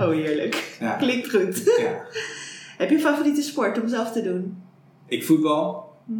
[0.06, 0.76] oh heerlijk.
[0.80, 0.92] Ja.
[0.96, 1.62] Klinkt goed.
[1.78, 2.02] Ja.
[2.78, 4.62] Heb je een favoriete sport om zelf te doen?
[5.08, 5.92] Ik voetbal.
[6.06, 6.12] Hm?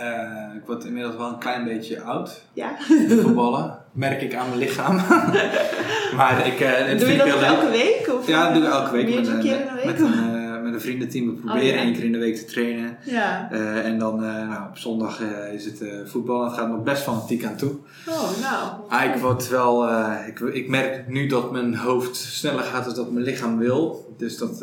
[0.00, 2.44] Eh, ik word inmiddels wel een klein beetje oud.
[2.52, 2.76] Ja.
[3.08, 3.78] Voetballen.
[3.92, 4.96] Merk ik aan mijn lichaam.
[6.16, 6.58] maar ik,
[6.98, 8.08] Doe je dat elke week?
[8.18, 9.14] Of, Ja, dat doe ik elke week.
[9.14, 9.84] Met, een- in de week?
[9.84, 10.41] met, een,
[10.72, 11.26] met een vriendenteam.
[11.26, 11.82] We proberen ja.
[11.82, 12.96] één keer in de week te trainen.
[13.04, 13.48] Ja.
[13.50, 16.44] Eh, en dan eh, nou, op zondag eh, is het voetbal.
[16.44, 17.72] Het gaat nog best fanatiek aan toe.
[18.08, 18.70] Oh, nou.
[18.88, 19.88] Ah, ik, word wel,
[20.26, 24.14] ik, ik merk nu dat mijn hoofd sneller gaat dan dat mijn lichaam wil.
[24.18, 24.58] Dus dat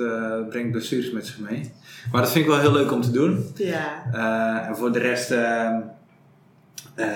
[0.49, 1.71] brengt blessures met zich mee.
[2.11, 3.45] Maar dat vind ik wel heel leuk om te doen.
[3.55, 4.03] Ja.
[4.67, 5.33] En voor de rest
[6.95, 7.07] eh,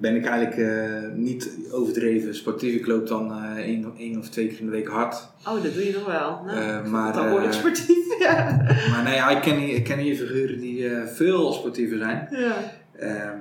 [0.00, 2.74] ben ik eigenlijk eh, niet overdreven sportief.
[2.74, 5.28] Ik loop dan eh, één, één of twee keer in de week hard.
[5.46, 6.42] Oh, dat doe je nog wel.
[6.46, 8.00] Nou, Eh, ik maar, al behoorlijk eh, sportief.
[8.18, 8.56] Ja.
[8.90, 12.28] Maar nee, ja, ik, ken ik ken hier figuren die veel sportiever zijn.
[12.30, 12.54] ja.
[12.98, 13.36] Ehm,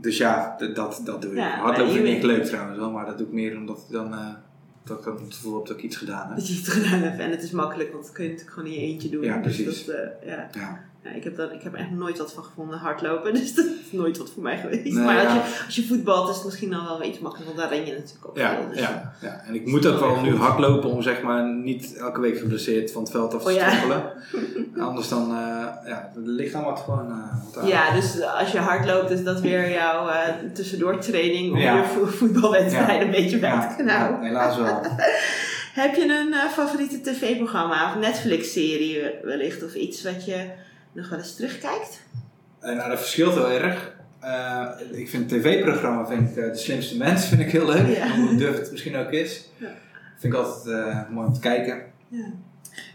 [0.00, 1.36] dus ja, dat, dat doe ik.
[1.36, 3.92] Ja, maar Hardlopen vind ik leuk trouwens wel, maar dat doe ik meer omdat ik
[3.92, 4.10] dan,
[4.84, 6.36] dat ik dan het gevoel heb dat ik iets gedaan heb.
[6.36, 7.18] Dat je het gedaan hebt.
[7.18, 9.24] En het is makkelijk, want dat kun je natuurlijk gewoon in je eentje doen.
[9.24, 9.84] Ja, Dus precies.
[9.84, 10.48] dat, eh, ja.
[10.52, 10.80] Ja.
[11.04, 13.34] Ja, ik, heb dat, ik heb er echt nooit wat van gevonden, hardlopen.
[13.40, 14.84] Dus dat is nooit wat voor mij geweest.
[14.94, 17.46] Nee, maar als, je, als je voetbalt is het misschien dan wel een beetje makkelijk.
[17.54, 18.68] Want daar ren je natuurlijk ook Ja, veel.
[18.68, 22.20] Dus ja, ja, en ik moet ook wel nu hardlopen om zeg maar niet elke
[22.20, 24.12] week geblesseerd van het veld af te Oh ja.
[24.88, 25.36] Anders dan, eh,
[25.90, 27.10] ja, het lichaam wordt gewoon
[27.62, 27.68] eh.
[27.68, 31.76] Ja, dus als je hardloopt is dat weer jouw eh tussendoor training om Ja.
[31.76, 34.22] je vo- voetbalwedstrijd een beetje bij te knauwen.
[34.22, 34.80] helaas wel.
[35.74, 40.44] Heb je een favoriete tv-programma of Netflix-serie wellicht of iets wat je
[40.92, 42.00] nog wel eens terugkijkt?
[42.60, 43.98] En nou, dat verschilt heel erg.
[44.20, 47.96] Eh, ik vind tv-programma vind ik, eh, De Slimste Mens vind ik heel leuk.
[47.96, 48.16] Ja.
[48.16, 49.50] Hoe durf het misschien ook is.
[49.56, 49.70] Ja.
[50.18, 51.82] Vind ik altijd eh, mooi om te kijken.
[52.08, 52.26] Ja.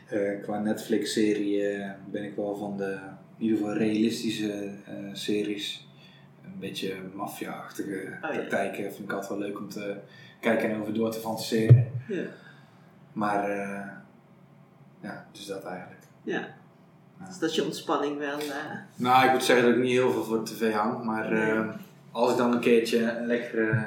[0.08, 2.98] Eh, qua Netflix-serie eh, ben ik wel van de
[3.38, 4.52] in ieder geval realistische
[4.86, 5.88] eh, series.
[6.44, 9.96] Een beetje maffia-achtige Oh, praktijken vind ik altijd wel leuk om te
[10.40, 11.92] kijken en over door te fantaseren.
[12.08, 12.24] Ja.
[13.14, 13.88] Maar eh,
[15.02, 16.02] ja, dus dat eigenlijk.
[16.24, 16.48] Ja.
[17.28, 18.38] Dus dat je ontspanning wel...
[18.40, 18.46] eh,
[18.96, 21.52] Nou, ik moet zeggen dat ik niet heel veel voor tv hang, maar Nee.
[21.52, 21.70] eh,
[22.12, 23.86] als ik dan een keertje een lekkere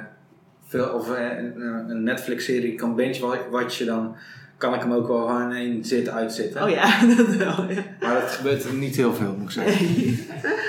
[0.67, 1.61] film of eh, een,
[1.91, 4.17] een Netflix-serie kan binge watchen, dan
[4.57, 6.63] kan ik hem ook wel gewoon in zit uitzitten.
[6.63, 7.71] Oh ja, dat wel.
[7.71, 7.83] Ja.
[8.01, 9.87] Maar dat gebeurt niet heel veel, moet ik zeggen.
[9.87, 10.27] Nee.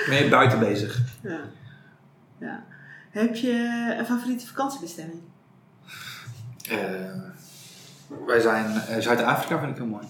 [0.08, 1.00] Meer buiten bezig.
[1.22, 1.40] Ja.
[2.38, 2.64] ja.
[3.10, 5.20] Heb je een favoriete vakantiebestemming?
[6.68, 6.76] Eh,
[8.26, 10.04] wij zijn eh, Zuid-Afrika vind ik heel mooi.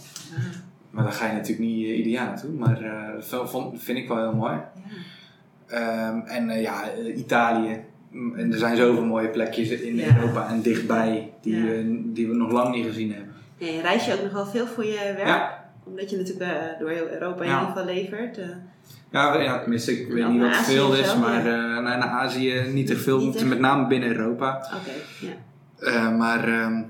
[0.91, 3.99] Maar daar ga je natuurlijk niet eh, ieder jaar naartoe, maar eh, dat vond- vind
[3.99, 4.57] ik wel heel mooi.
[5.67, 6.83] Ehm, en eh, ja,
[7.17, 7.81] Italië.
[8.11, 10.17] Mm, En er zijn zoveel mooie plekjes in Ja.
[10.17, 11.65] Europa en dichtbij die, Ja.
[11.65, 13.35] we, die we nog lang niet gezien hebben.
[13.59, 15.27] En reis je ook nog wel veel voor je werk?
[15.27, 15.65] Ja.
[15.85, 18.39] Omdat je natuurlijk door heel Europa in ieder geval levert.
[19.11, 21.81] Ja, ja tenminste, ik weet niet wat Azië veel is, maar ja.
[21.81, 23.45] naar, Azië niet echt veel, Niet echt?
[23.47, 24.67] met name binnen Europa.
[24.81, 25.27] Oké,
[25.91, 26.11] ja.
[26.11, 26.83] Maar ehm,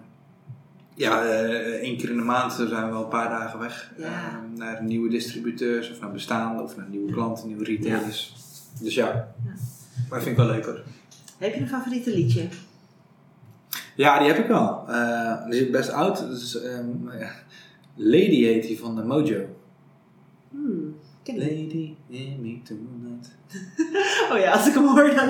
[1.00, 3.92] ja, eh, één keer in de maand zijn we wel een paar dagen weg.
[3.96, 4.04] Ja.
[4.04, 8.34] Ehm, naar nieuwe distributeurs of naar bestaande of naar nieuwe klanten, nieuwe retailers.
[8.80, 9.28] Dus ja, Ja.
[10.10, 10.80] maar vind ik wel leuk hoor.
[11.38, 12.48] Heb je een favoriete liedje?
[13.94, 14.84] Ja, die heb ik wel.
[14.88, 16.18] Eh, die is best oud.
[16.54, 17.30] Ehm, ja.
[17.96, 19.40] Lady heet die van de Mojo.
[20.50, 21.36] Hmm, ik.
[21.36, 23.28] Lady in me tonight.
[24.32, 25.26] Oh ja, als ik hem hoor dan...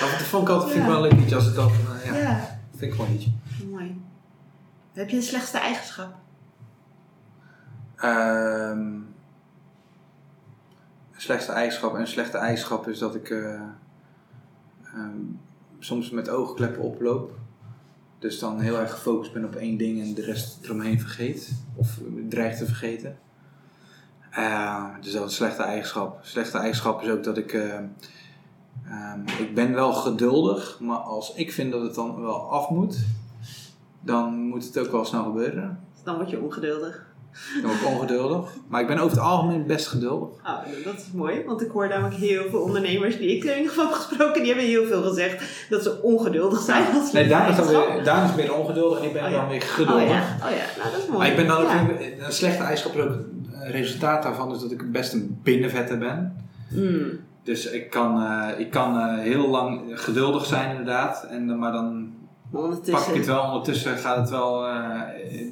[0.00, 1.70] Dat vond ik altijd vind ik wel een leuk liedje als het dan...
[2.04, 3.30] eh, ja, vind ik een liedje.
[3.70, 4.00] mooi.
[4.92, 6.14] Heb je een slechtste eigenschap?
[7.96, 8.78] Ehm,
[11.12, 11.94] een slechtste eigenschap.
[11.94, 13.60] En een slechte eigenschap is dat ik eh,
[14.82, 15.20] ehm,
[15.78, 17.38] soms met oogkleppen oploop.
[18.18, 21.52] Dus dan heel erg gefocust ben op één ding en de rest eromheen vergeet.
[21.74, 23.18] Of dreig te vergeten.
[24.30, 26.18] Eh, dus dat is een slechte eigenschap.
[26.24, 27.52] Slechte eigenschap is ook dat ik...
[27.52, 27.78] eh,
[28.90, 32.98] ehm, ik ben wel geduldig, maar als ik vind dat het dan wel af moet,
[34.00, 35.78] dan moet het ook wel snel gebeuren.
[36.04, 37.04] Dan word je ongeduldig.
[37.62, 38.50] Dan word ik ongeduldig.
[38.68, 40.28] Maar ik ben over het algemeen best geduldig.
[40.28, 43.68] Oh, dat is mooi, want ik hoor namelijk heel veel ondernemers die ik in ieder
[43.72, 46.84] geval heb gesproken, die hebben heel veel gezegd dat ze ongeduldig zijn.
[46.94, 49.36] als Nee, Daan is, weer, Daan is meer ongeduldig en ik ben Oh ja.
[49.40, 50.08] dan weer Oh geduldig.
[50.08, 51.18] ja, oh ja, nou dat is mooi.
[51.18, 54.70] Maar ik ben dan ook weer- een slechte eigenschap ook een resultaat daarvan is dat
[54.70, 56.36] ik best een binnenvetter ben.
[56.70, 57.10] Mm.
[57.46, 61.26] Dus ik kan, eh, ik kan eh, heel lang geduldig zijn inderdaad.
[61.30, 62.12] En, maar dan
[62.90, 63.42] pak ik het wel.
[63.42, 65.00] Ondertussen gaat het wel eh,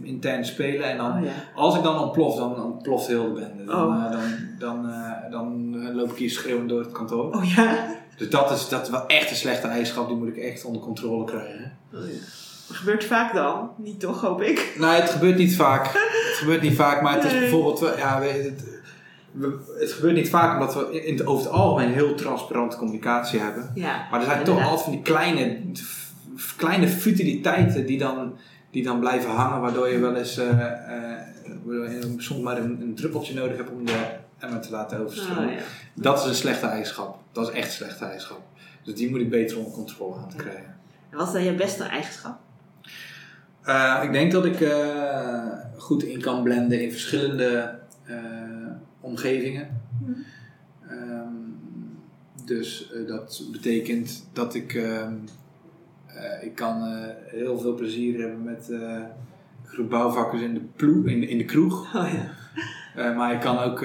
[0.02, 0.90] intern spelen.
[0.90, 1.30] En dan, Oh ja.
[1.54, 3.64] als ik dan ontplof, dan ontploft heel de bende.
[3.64, 4.10] Dan, Oh.
[4.10, 4.20] dan,
[4.58, 4.90] dan,
[5.30, 7.34] dan loop ik hier schreeuwend door het kantoor.
[7.34, 7.86] Oh ja?
[8.16, 10.08] Dus dat is, dat is wel echt een slechte eigenschap.
[10.08, 11.72] Die moet ik echt onder controle krijgen.
[11.94, 12.18] Oh ja.
[12.68, 13.70] Dat gebeurt vaak dan.
[13.76, 14.74] Niet toch, hoop ik.
[14.78, 15.86] Nou, het gebeurt niet vaak.
[16.34, 17.40] Het gebeurt niet vaak, maar het is Nee.
[17.40, 17.96] bijvoorbeeld...
[17.98, 18.73] Ja, weet je, het,
[19.34, 23.40] we- het gebeurt niet vaak omdat we in het, over het algemeen heel transparante communicatie
[23.40, 23.70] hebben.
[23.74, 24.06] Ja.
[24.10, 25.60] Maar er zijn toch altijd van die kleine,
[26.56, 28.36] kleine futiliteiten die dan,
[28.70, 30.60] die dan blijven hangen, waardoor je wel eens eh,
[31.12, 31.20] eh,
[32.16, 34.06] soms maar een, een druppeltje nodig heb om de
[34.38, 35.44] emmer te laten overstromen.
[35.48, 35.60] Oh, ja.
[35.94, 37.18] Dat is een slechte eigenschap.
[37.32, 38.40] Dat is echt een slechte eigenschap.
[38.84, 40.76] Dus die moet ik beter onder controle aan te krijgen.
[41.10, 42.38] En wat is dan je beste eigenschap?
[43.62, 44.68] Eh, ik denk dat ik
[45.76, 47.78] goed in kan blenden in verschillende
[49.04, 49.80] omgevingen.
[50.02, 50.12] Mhm.
[50.88, 51.26] Ehm,
[52.44, 55.14] dus eh, dat betekent dat ik, ehm,
[56.06, 58.72] eh, ik kan eh, heel veel plezier hebben met
[59.64, 61.94] groep bouwvakkers in de, ploeg, in, in de kroeg.
[61.96, 62.30] Oh ja.
[63.16, 63.84] Maar ik kan ook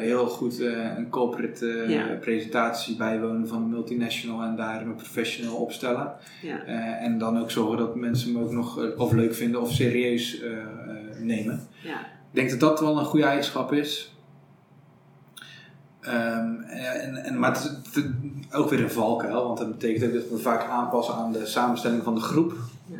[0.00, 0.60] heel goed
[0.96, 2.14] een corporate Ja.
[2.20, 6.12] presentatie bijwonen van een multinational en daar een professional opstellen.
[6.42, 6.64] ja.
[6.98, 10.42] En dan ook zorgen dat mensen me ook nog of leuk vinden of serieus
[11.18, 11.60] nemen.
[11.82, 12.00] Ja.
[12.00, 14.14] Ik denk dat dat wel een goede eigenschap is.
[16.00, 18.02] Ehm, en, en, maar het is
[18.52, 22.02] ook weer een valkuil, want dat betekent ook dat we vaak aanpassen aan de samenstelling
[22.02, 22.54] van de groep.
[22.86, 22.98] ja.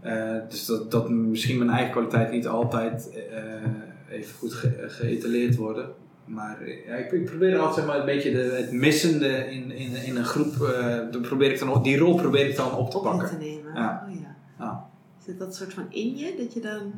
[0.00, 5.56] Eh, dus dat, dat misschien mijn eigen kwaliteit niet altijd eh, even goed ge- geëtaleerd
[5.56, 5.88] worden.
[6.24, 9.94] Maar ja, ik, ik probeer altijd zeg maar, een beetje de, het missende in, in,
[10.04, 12.98] in een groep, eh, dan probeer ik dan, die rol probeer ik dan op te
[12.98, 13.38] Op in te pakken.
[13.38, 13.74] nemen.
[13.74, 14.06] Ja.
[14.08, 14.34] Oh, ja.
[14.58, 14.86] Ja.
[15.24, 16.34] Zit dat soort van in je?
[16.38, 16.92] Dat je dan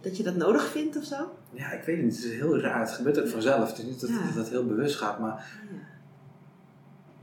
[0.00, 1.16] dat je dat nodig vindt of zo?
[1.52, 3.68] Ja, ik weet niet, het is heel raar, het gebeurt ook vanzelf.
[3.68, 4.16] Het is niet dat, Ja.
[4.26, 5.46] dat het heel bewust gaat, maar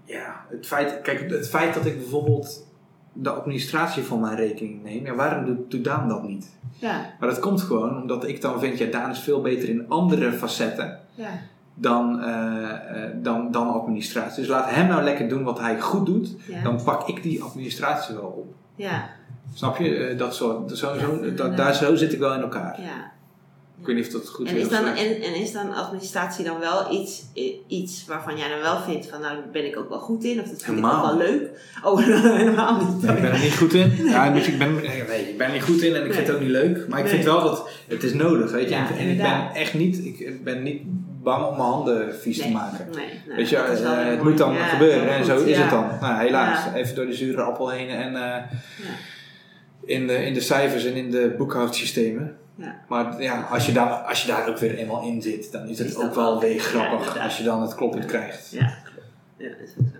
[0.05, 0.13] ja.
[0.15, 2.65] ja, het feit, kijk, het feit dat ik bijvoorbeeld
[3.13, 6.49] de administratie van mijn rekening neem, ja, waarom doet, doet Daan dat niet?
[6.79, 7.13] Ja.
[7.19, 10.31] Maar dat komt gewoon omdat ik dan vind, ja, Daan is veel beter in andere
[10.33, 10.99] facetten.
[11.15, 11.29] Ja.
[11.79, 14.39] dan, eh, dan, dan administratie.
[14.39, 16.35] Dus laat hem nou lekker doen wat hij goed doet.
[16.47, 16.63] Ja.
[16.63, 18.53] Dan pak ik die administratie wel op.
[18.75, 19.09] Ja.
[19.53, 19.95] Snap je?
[19.95, 22.81] Eh, dat soort, zo, zo, daar zo zit ik wel in elkaar.
[22.81, 23.15] ja.
[23.79, 24.69] Ik weet niet of dat goed En is.
[24.69, 28.79] dan, en, en is dan administratie dan wel iets, i- iets waarvan jij dan wel
[28.81, 31.01] vindt van nou daar ben ik ook wel goed in of dat vind ik ook
[31.01, 31.49] wel leuk?
[31.83, 31.99] Oh,
[32.37, 33.01] helemaal niet.
[33.01, 33.91] Nee, ik ben er niet goed in.
[34.05, 36.35] Ja, dus ik ben, nee, ik ben er niet goed in en ik vind het
[36.35, 36.87] ook niet leuk.
[36.87, 37.13] Maar ik Nee.
[37.13, 38.75] vind wel dat het is nodig, weet je.
[38.75, 40.81] Ja, en, en ik ben echt niet, ik ben niet
[41.23, 42.87] bang om mijn handen vies te maken.
[42.95, 45.61] Nee, nee, Weet je, eh, het moet dan Ja, gebeuren en goed, zo is ja.
[45.61, 45.87] het dan.
[46.01, 46.73] Nou, helaas, Ja.
[46.73, 48.43] even door de zure appel heen en eh, Ja.
[49.87, 52.37] In, de, in de cijfers en in de boekhoudsystemen.
[52.55, 52.75] Ja.
[52.87, 55.79] Maar ja, als je, daar, als je daar ook weer eenmaal in zit, dan is
[55.79, 58.51] het Is ook wel weer grappig als je dan het kloppend krijgt.
[58.51, 59.07] Ja, klopt.
[59.37, 59.97] Ja, dat is zo.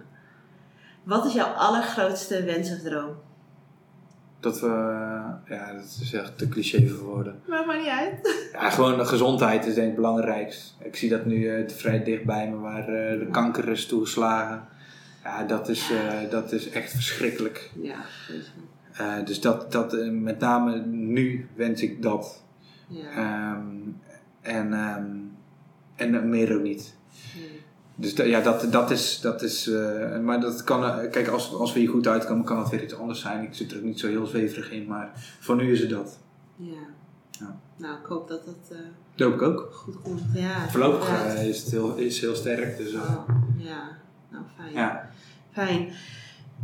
[1.03, 3.15] Wat is jouw allergrootste wens of droom?
[4.39, 4.67] Dat we,
[5.47, 7.41] ja, dat is echt te cliché voor woorden.
[7.47, 8.49] Maakt maar niet uit.
[8.51, 10.75] Ja, gewoon de gezondheid is denk ik het belangrijkst.
[10.79, 14.67] Ik zie dat nu eh, vrij dicht bij me, waar eh, de kanker is toegeslagen.
[15.23, 17.71] Ja, dat is, eh, dat is echt verschrikkelijk.
[17.81, 18.05] Ja,
[18.97, 22.43] Eh, dus dat, dat eh, met name nu wens ik dat.
[22.87, 23.09] ja.
[23.09, 23.65] Ehm,
[24.41, 25.05] en, ehm,
[25.95, 26.95] en meer ook niet.
[27.35, 27.61] Nee.
[27.95, 29.19] Dus da- ja, dat, dat is.
[29.21, 31.09] Dat is eh, maar dat kan.
[31.09, 33.43] kijk, als, als we hier goed uitkomen, kan het weer iets anders zijn.
[33.43, 36.19] Ik zit er ook niet zo heel zweverig in, maar voor nu is het dat.
[36.55, 36.73] Ja.
[37.31, 37.59] Ja.
[37.77, 38.77] Nou, ik hoop dat dat
[39.15, 39.69] Dat hoop ik ook.
[39.73, 40.21] goed komt.
[40.33, 42.77] Ja, Voorlopig is het heel, is heel sterk.
[42.77, 43.27] Dus, Oh,
[43.57, 43.89] ja,
[44.31, 44.73] nou fijn.
[44.73, 45.09] ja.
[45.51, 45.89] Fijn.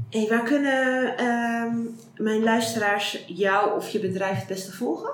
[0.10, 1.76] Hey, waar kunnen ehm,
[2.18, 5.10] mijn luisteraars jou of je bedrijf het beste volgen?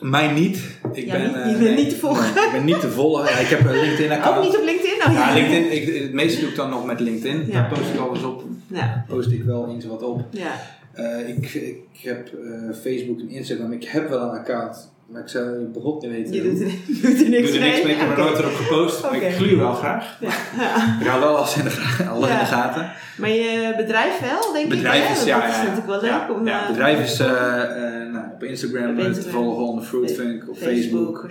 [0.00, 0.78] Mij niet.
[0.92, 2.34] Ik Ja, ben, niet- eh, je bent niet te volgen.
[2.34, 3.24] nee, ik ben niet te volgen.
[3.30, 4.36] Ja, ik heb een LinkedIn-account.
[4.38, 4.98] Ook niet op LinkedIn?
[5.06, 5.72] Oh, Ja, LinkedIn.
[5.72, 7.50] Ik, het meeste doe ik dan nog met LinkedIn.
[7.52, 8.42] Daar post ik alles op.
[8.66, 10.22] Ja, Post ik wel eens wat op.
[10.30, 10.52] ja.
[10.92, 13.72] Eh, ik, ik heb eh, Facebook en Instagram.
[13.72, 14.90] Ik heb wel een account.
[15.12, 16.32] Maar ik zou je begot niet weten.
[16.34, 17.92] Je doet er, je doet er Ik niks doe er niks mee.
[17.92, 19.02] Ik heb er nooit erop gepost.
[19.02, 19.24] Maar Oké.
[19.26, 20.16] ik gluur wel graag.
[20.20, 20.28] Ja.
[20.58, 20.96] Ja.
[21.00, 22.40] Ik hou wel alles in de, gra- alles in Ja.
[22.40, 22.92] de gaten.
[23.18, 25.16] Maar je bedrijf wel, denk Bedrijf ik?
[25.16, 26.46] is, ja, Dat is ja, natuurlijk wel leuk ja, om...
[26.46, 30.56] ja, eh, bedrijf is eh, eh, nou, op Instagram, Op te volgen onder Fruitfunk, op
[30.56, 31.26] Facebook.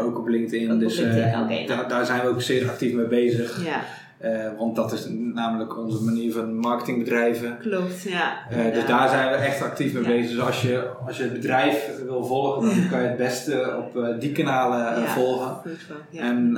[0.00, 0.66] ook op LinkedIn.
[0.68, 1.66] Ook op dus eh, LinkedIn, nou.
[1.66, 3.64] daar, daar zijn we ook zeer actief mee bezig.
[3.64, 3.80] Ja,
[4.24, 7.58] Eh, want dat is namelijk onze manier van marketingbedrijven.
[7.58, 8.02] klopt.
[8.02, 10.08] Ja, Eh, dus daar zijn we echt actief mee Ja.
[10.08, 10.30] bezig.
[10.30, 13.96] Dus als je, als je het bedrijf wil volgen, dan kan je het beste op
[14.02, 15.54] eh, die kanalen Ja, volgen.
[15.54, 15.86] goed.
[16.10, 16.52] Ja, en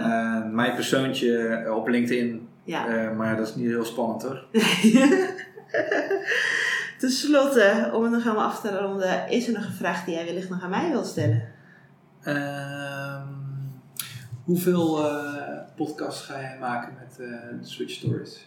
[0.55, 3.11] mijn persoontje op LinkedIn, ja.
[3.17, 4.45] maar dat is niet heel spannend hoor.
[6.99, 10.15] Ten slotte, om het nog helemaal af te ronden, is er nog een vraag die
[10.15, 11.43] jij wellicht nog aan mij wilt stellen?
[12.23, 13.23] Ehm,
[14.45, 15.01] hoeveel
[15.77, 18.47] podcasts ga jij maken met de Switch Stories?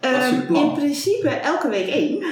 [0.00, 2.24] Ehm, in principe elke week één.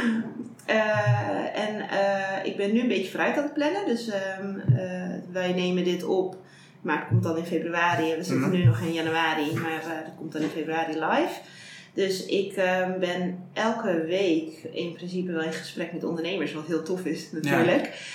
[0.66, 3.86] Eh, en eh, ik ben nu een beetje vooruit aan het plannen.
[3.86, 6.36] Dus ehm, eh, wij nemen dit op.
[6.80, 8.10] Maar het komt dan in februari.
[8.10, 8.56] En we zitten Mhm.
[8.58, 9.52] nu nog in januari.
[9.54, 11.40] Maar dat komt dan in februari live.
[11.94, 16.52] Dus ik ehm, ben elke week in principe wel in gesprek met ondernemers.
[16.52, 18.12] Wat heel tof is natuurlijk.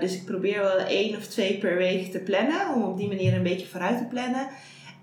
[0.00, 2.74] Dus ik probeer wel één of twee per week te plannen.
[2.74, 4.46] Om op die manier een beetje vooruit te plannen.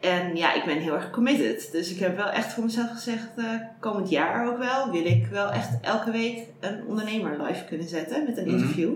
[0.02, 1.70] En ja, ik ben heel erg committed.
[1.72, 3.46] Dus ik heb wel echt voor mezelf gezegd, eh,
[3.80, 8.24] komend jaar ook wel, wil ik wel echt elke week een ondernemer live kunnen zetten
[8.26, 8.56] met een Mhm.
[8.56, 8.92] interview.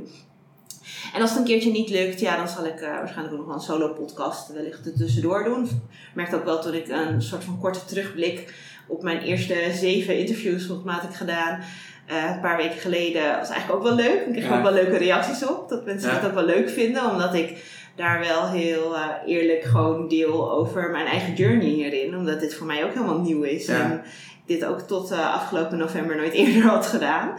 [1.13, 3.45] En als het een keertje niet lukt, ja, dan zal ik eh, waarschijnlijk ook nog
[3.47, 5.63] wel een solo podcast wellicht er tussendoor doen.
[5.63, 5.71] Ik
[6.13, 8.53] merkte ook wel toen ik een soort van korte terugblik
[8.87, 10.67] op mijn eerste zeven interviews
[11.03, 11.59] ik gedaan.
[12.05, 14.25] eh, een paar weken geleden was eigenlijk ook wel leuk.
[14.25, 14.57] Ik kreeg Ja.
[14.57, 15.69] ook wel leuke reacties op.
[15.69, 16.15] Dat mensen Ja.
[16.15, 17.09] het ook wel leuk vinden.
[17.11, 17.63] Omdat ik
[17.95, 22.15] daar wel heel eh, eerlijk gewoon deel over mijn eigen journey hierin.
[22.15, 23.65] Omdat dit voor mij ook helemaal nieuw is.
[23.65, 23.81] Ja.
[23.81, 24.01] En
[24.45, 27.37] dit ook tot eh, afgelopen november nooit eerder had gedaan.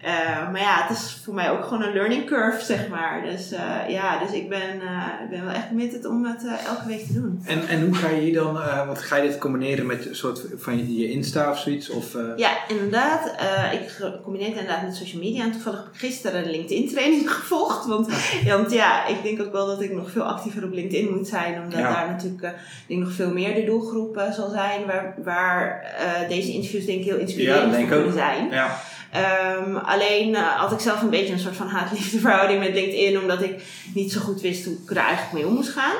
[0.00, 3.22] Eh, maar ja, het is voor mij ook gewoon een learning curve, zeg maar.
[3.24, 6.86] Dus eh, ja, dus ik ben, eh, ik ben wel echt committed om het elke
[6.86, 7.42] week te doen.
[7.46, 8.52] En, en hoe ga je hier dan,
[8.86, 11.90] want ga je dit combineren met een soort van je Insta of zoiets?
[11.90, 13.34] Of, Ja, inderdaad.
[13.72, 13.80] Ik
[14.22, 15.42] combineer het inderdaad met social media.
[15.44, 17.86] En toevallig heb ik gisteren een LinkedIn training gevolgd.
[17.86, 18.08] Want,
[18.46, 21.60] want ja, ik denk ook wel dat ik nog veel actiever op LinkedIn moet zijn.
[21.62, 21.92] Omdat Ja.
[21.94, 22.54] daar natuurlijk
[22.86, 24.86] ik nog veel meer de doelgroep eh, zal zijn.
[24.86, 25.84] Waar, waar
[26.28, 28.50] deze interviews denk ik heel inspirerend Ja, denk voor kunnen zijn.
[28.50, 28.80] ja.
[29.10, 33.20] Ehm, alleen eh, had ik zelf een beetje een soort van haat-liefde verhouding met LinkedIn,
[33.20, 33.62] omdat ik
[33.94, 35.96] niet zo goed wist hoe ik er eigenlijk mee om moest gaan.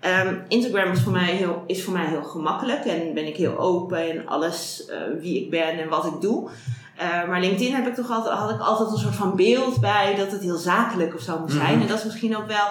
[0.00, 3.58] Ehm, Instagram is voor, mij heel, is voor mij heel gemakkelijk en ben ik heel
[3.58, 6.50] open in alles eh, wie ik ben en wat ik doe.
[6.96, 10.14] Eh, maar LinkedIn heb ik toch altijd, had ik altijd een soort van beeld bij
[10.14, 11.72] dat het heel zakelijk of zo moest zijn.
[11.72, 11.80] Mhm.
[11.80, 12.66] En dat is misschien ook wel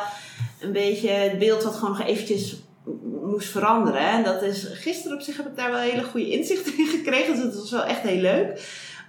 [0.59, 2.55] een beetje het beeld wat gewoon nog eventjes
[3.23, 4.09] moest veranderen.
[4.09, 7.35] En dat is, gisteren op zich heb ik daar wel hele goede inzichten in gekregen.
[7.35, 8.59] Dus het was wel echt heel leuk.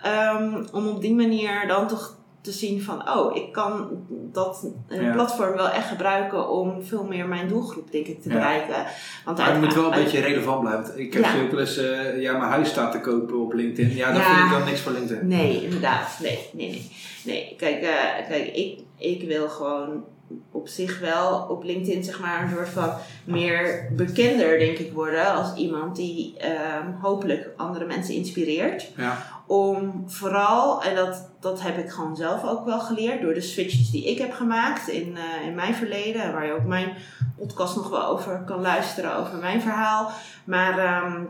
[0.03, 3.89] Ehm, om op die manier dan toch te zien van, oh, ik kan
[4.33, 5.13] dat eh, Ja.
[5.13, 8.35] platform wel echt gebruiken om veel meer mijn doelgroep, denk ik, te Ja.
[8.35, 8.85] bereiken.
[9.25, 10.99] Want Maar het moet wel een beetje relevant blijven.
[11.01, 11.35] Ik heb Ja.
[11.35, 11.43] ja.
[11.43, 13.97] ook wel eens, eh, ja, mijn huis staat te kopen op LinkedIn.
[13.97, 14.35] Ja, Ja.
[14.35, 15.27] vind ik dan niks voor LinkedIn.
[15.29, 16.19] Nee, inderdaad.
[16.23, 16.91] Nee, nee, nee.
[17.25, 17.55] nee.
[17.57, 20.05] Kijk, eh, kijk ik, ik wil gewoon
[20.51, 22.91] op zich wel op LinkedIn zeg maar een soort van
[23.25, 28.91] meer bekender denk ik worden als iemand die ehm, hopelijk andere mensen inspireert.
[28.97, 29.17] Ja.
[29.47, 33.91] Om vooral, en dat, dat heb ik gewoon zelf ook wel geleerd door de switches
[33.91, 36.97] die ik heb gemaakt in, eh, in mijn verleden, waar je ook mijn
[37.39, 40.11] podcast nog wel over kan luisteren, over mijn verhaal.
[40.45, 41.25] Maar ehm,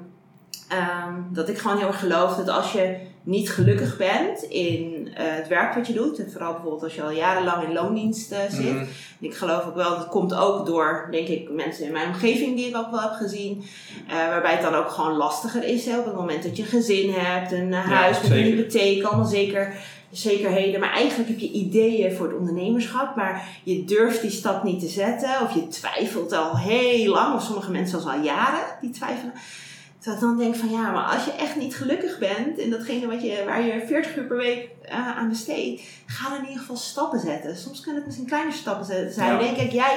[0.69, 5.25] ehm, dat ik gewoon heel erg geloof dat als je niet gelukkig bent in eh,
[5.27, 8.39] het werk wat je doet, en vooral bijvoorbeeld als je al jarenlang in loondienst eh,
[8.51, 8.85] zit, Mhm.
[9.21, 12.69] ik geloof ook wel, dat komt ook door, denk ik, mensen in mijn omgeving die
[12.69, 13.65] ik ook wel heb gezien.
[14.09, 15.87] eh, waarbij het dan ook gewoon lastiger is.
[15.87, 19.03] Hè, op het moment dat je een gezin hebt, een Ja, huis met een hypotheek,
[19.05, 19.75] allemaal zeker,
[20.11, 20.81] zekerheden.
[20.81, 24.87] Maar eigenlijk heb je ideeën voor het ondernemerschap, maar je durft die stap niet te
[24.89, 25.31] zetten.
[25.43, 29.33] Of je twijfelt al heel lang, of sommige mensen zelfs al jaren die twijfelen.
[29.99, 33.07] Terwijl ik dan denk van ja, maar als je echt niet gelukkig bent in datgene
[33.07, 36.61] wat je, waar je 40 uur per week eh, aan besteedt, ga dan in ieder
[36.61, 37.57] geval stappen zetten.
[37.57, 39.33] Soms kunnen het misschien kleine stappen zetten zijn.
[39.33, 39.41] Ja.
[39.41, 39.97] Nee, kijk, jij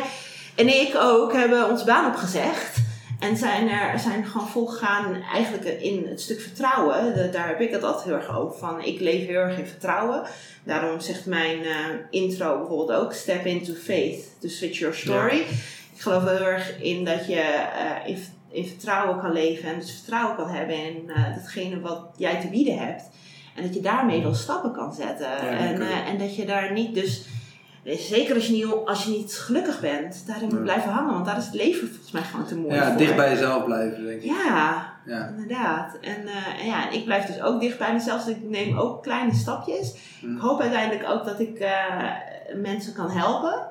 [0.56, 2.78] en ik ook hebben ons baan opgezegd.
[3.20, 7.14] En zijn er zijn gewoon volgegaan eigenlijk in het stuk vertrouwen.
[7.16, 8.82] De- daar heb ik het altijd heel erg over van.
[8.84, 10.24] Ik leef heel erg in vertrouwen.
[10.64, 11.76] Daarom zegt mijn eh,
[12.10, 15.38] intro bijvoorbeeld ook: Step into faith to switch your story.
[15.96, 17.66] Ik geloof heel erg in dat je
[18.06, 22.40] in, in vertrouwen kan leven en dus vertrouwen kan hebben in eh, datgene wat jij
[22.42, 23.10] te bieden hebt.
[23.56, 25.38] En dat je daarmee wel stappen kan zetten.
[25.40, 27.26] en, eh, en dat je daar niet dus.
[27.86, 30.64] Zeker als je niet, als je niet gelukkig bent, daarin moet Ja.
[30.64, 31.14] blijven hangen.
[31.14, 32.98] Want daar is het leven volgens mij gewoon te mooi Ja, voor.
[32.98, 34.30] dicht bij jezelf blijven, denk ik.
[34.30, 35.28] Ja, Ja.
[35.28, 35.98] inderdaad.
[36.02, 38.24] En, eh, en ja, en ik blijf dus ook dicht bij mezelf.
[38.24, 39.96] Dus ik neem ook kleine stapjes.
[40.20, 40.36] Hm.
[40.36, 41.96] Ik hoop uiteindelijk ook dat ik eh,
[42.56, 43.68] mensen kan helpen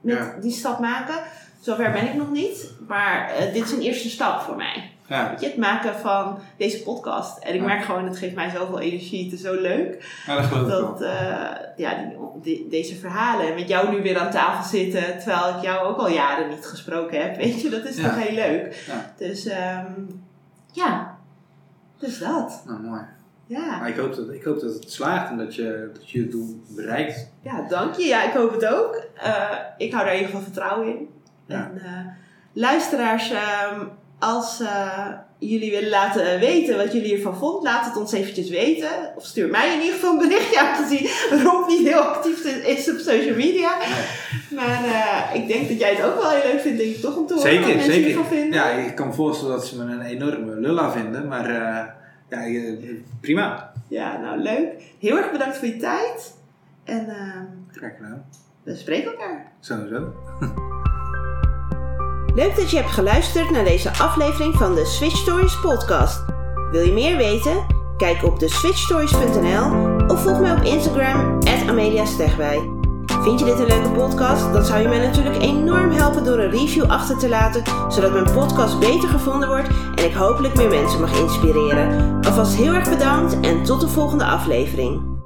[0.00, 1.14] met die stap maken.
[1.60, 2.70] Zover ben ik nog niet.
[2.88, 4.90] Maar eh, dit is een eerste stap voor mij.
[5.06, 7.38] Ja, Weet je, het maken van deze podcast.
[7.38, 7.66] En ik Ja.
[7.66, 9.24] merk gewoon, het geeft mij zoveel energie.
[9.24, 10.22] Het is zo leuk.
[10.26, 10.68] ja dat.
[10.68, 13.46] Dat eh, ja, die, die- deze verhalen.
[13.48, 15.18] En met jou nu weer aan tafel zitten.
[15.18, 17.36] Terwijl ik jou ook al jaren niet gesproken heb.
[17.36, 18.84] Weet je, dat is toch heel leuk.
[19.16, 19.92] Dus ehm,
[20.72, 21.18] ja,
[21.98, 22.62] dus dat.
[22.66, 23.00] Nou, mooi.
[23.46, 23.78] Ja.
[23.78, 26.30] Maar ik hoop, dat, ik hoop dat het slaagt en dat je, dat je het
[26.30, 27.30] doel bereikt.
[27.42, 28.06] ja, dank je.
[28.06, 29.02] Ja, ik hoop het ook.
[29.14, 31.08] Eh, ik hou daar in ieder geval vertrouwen in.
[31.48, 31.90] En eh,
[32.52, 33.80] luisteraars, ehm,
[34.18, 35.06] als eh,
[35.38, 38.88] jullie willen laten weten wat jullie ervan vonden, laat het ons eventjes weten.
[39.16, 41.08] Of stuur mij in ieder geval een berichtje, aangezien
[41.42, 43.76] Rob niet heel actief is op social media.
[44.54, 47.16] Maar eh, ik denk dat jij het ook wel heel leuk vindt, denk ik toch,
[47.16, 48.24] om te horen wat Zeker, mensen zeker.
[48.24, 48.52] vinden.
[48.52, 51.86] Ja, ik kan me voorstellen dat ze me een enorme lulla vinden, maar eh,
[52.28, 53.72] ja, eh, prima.
[53.88, 54.82] Ja, nou leuk.
[54.98, 56.34] Heel erg bedankt voor je tijd.
[56.84, 58.14] En ehm, Kijk nou,
[58.62, 59.52] we spreken elkaar.
[59.60, 60.12] sowieso.
[62.34, 66.24] Leuk dat je hebt geluisterd naar deze aflevering van de Switch Stories podcast.
[66.70, 67.66] Wil je meer weten?
[67.96, 71.38] Kijk op de switchstories.nl of volg mij op Instagram
[71.68, 72.70] @ameliastegwij.
[73.22, 74.52] Vind je dit een leuke podcast?
[74.52, 78.32] Dan zou je mij natuurlijk enorm helpen door een review achter te laten, zodat mijn
[78.32, 82.18] podcast beter gevonden wordt en ik hopelijk meer mensen mag inspireren.
[82.24, 85.17] Alvast heel erg bedankt en tot de volgende aflevering.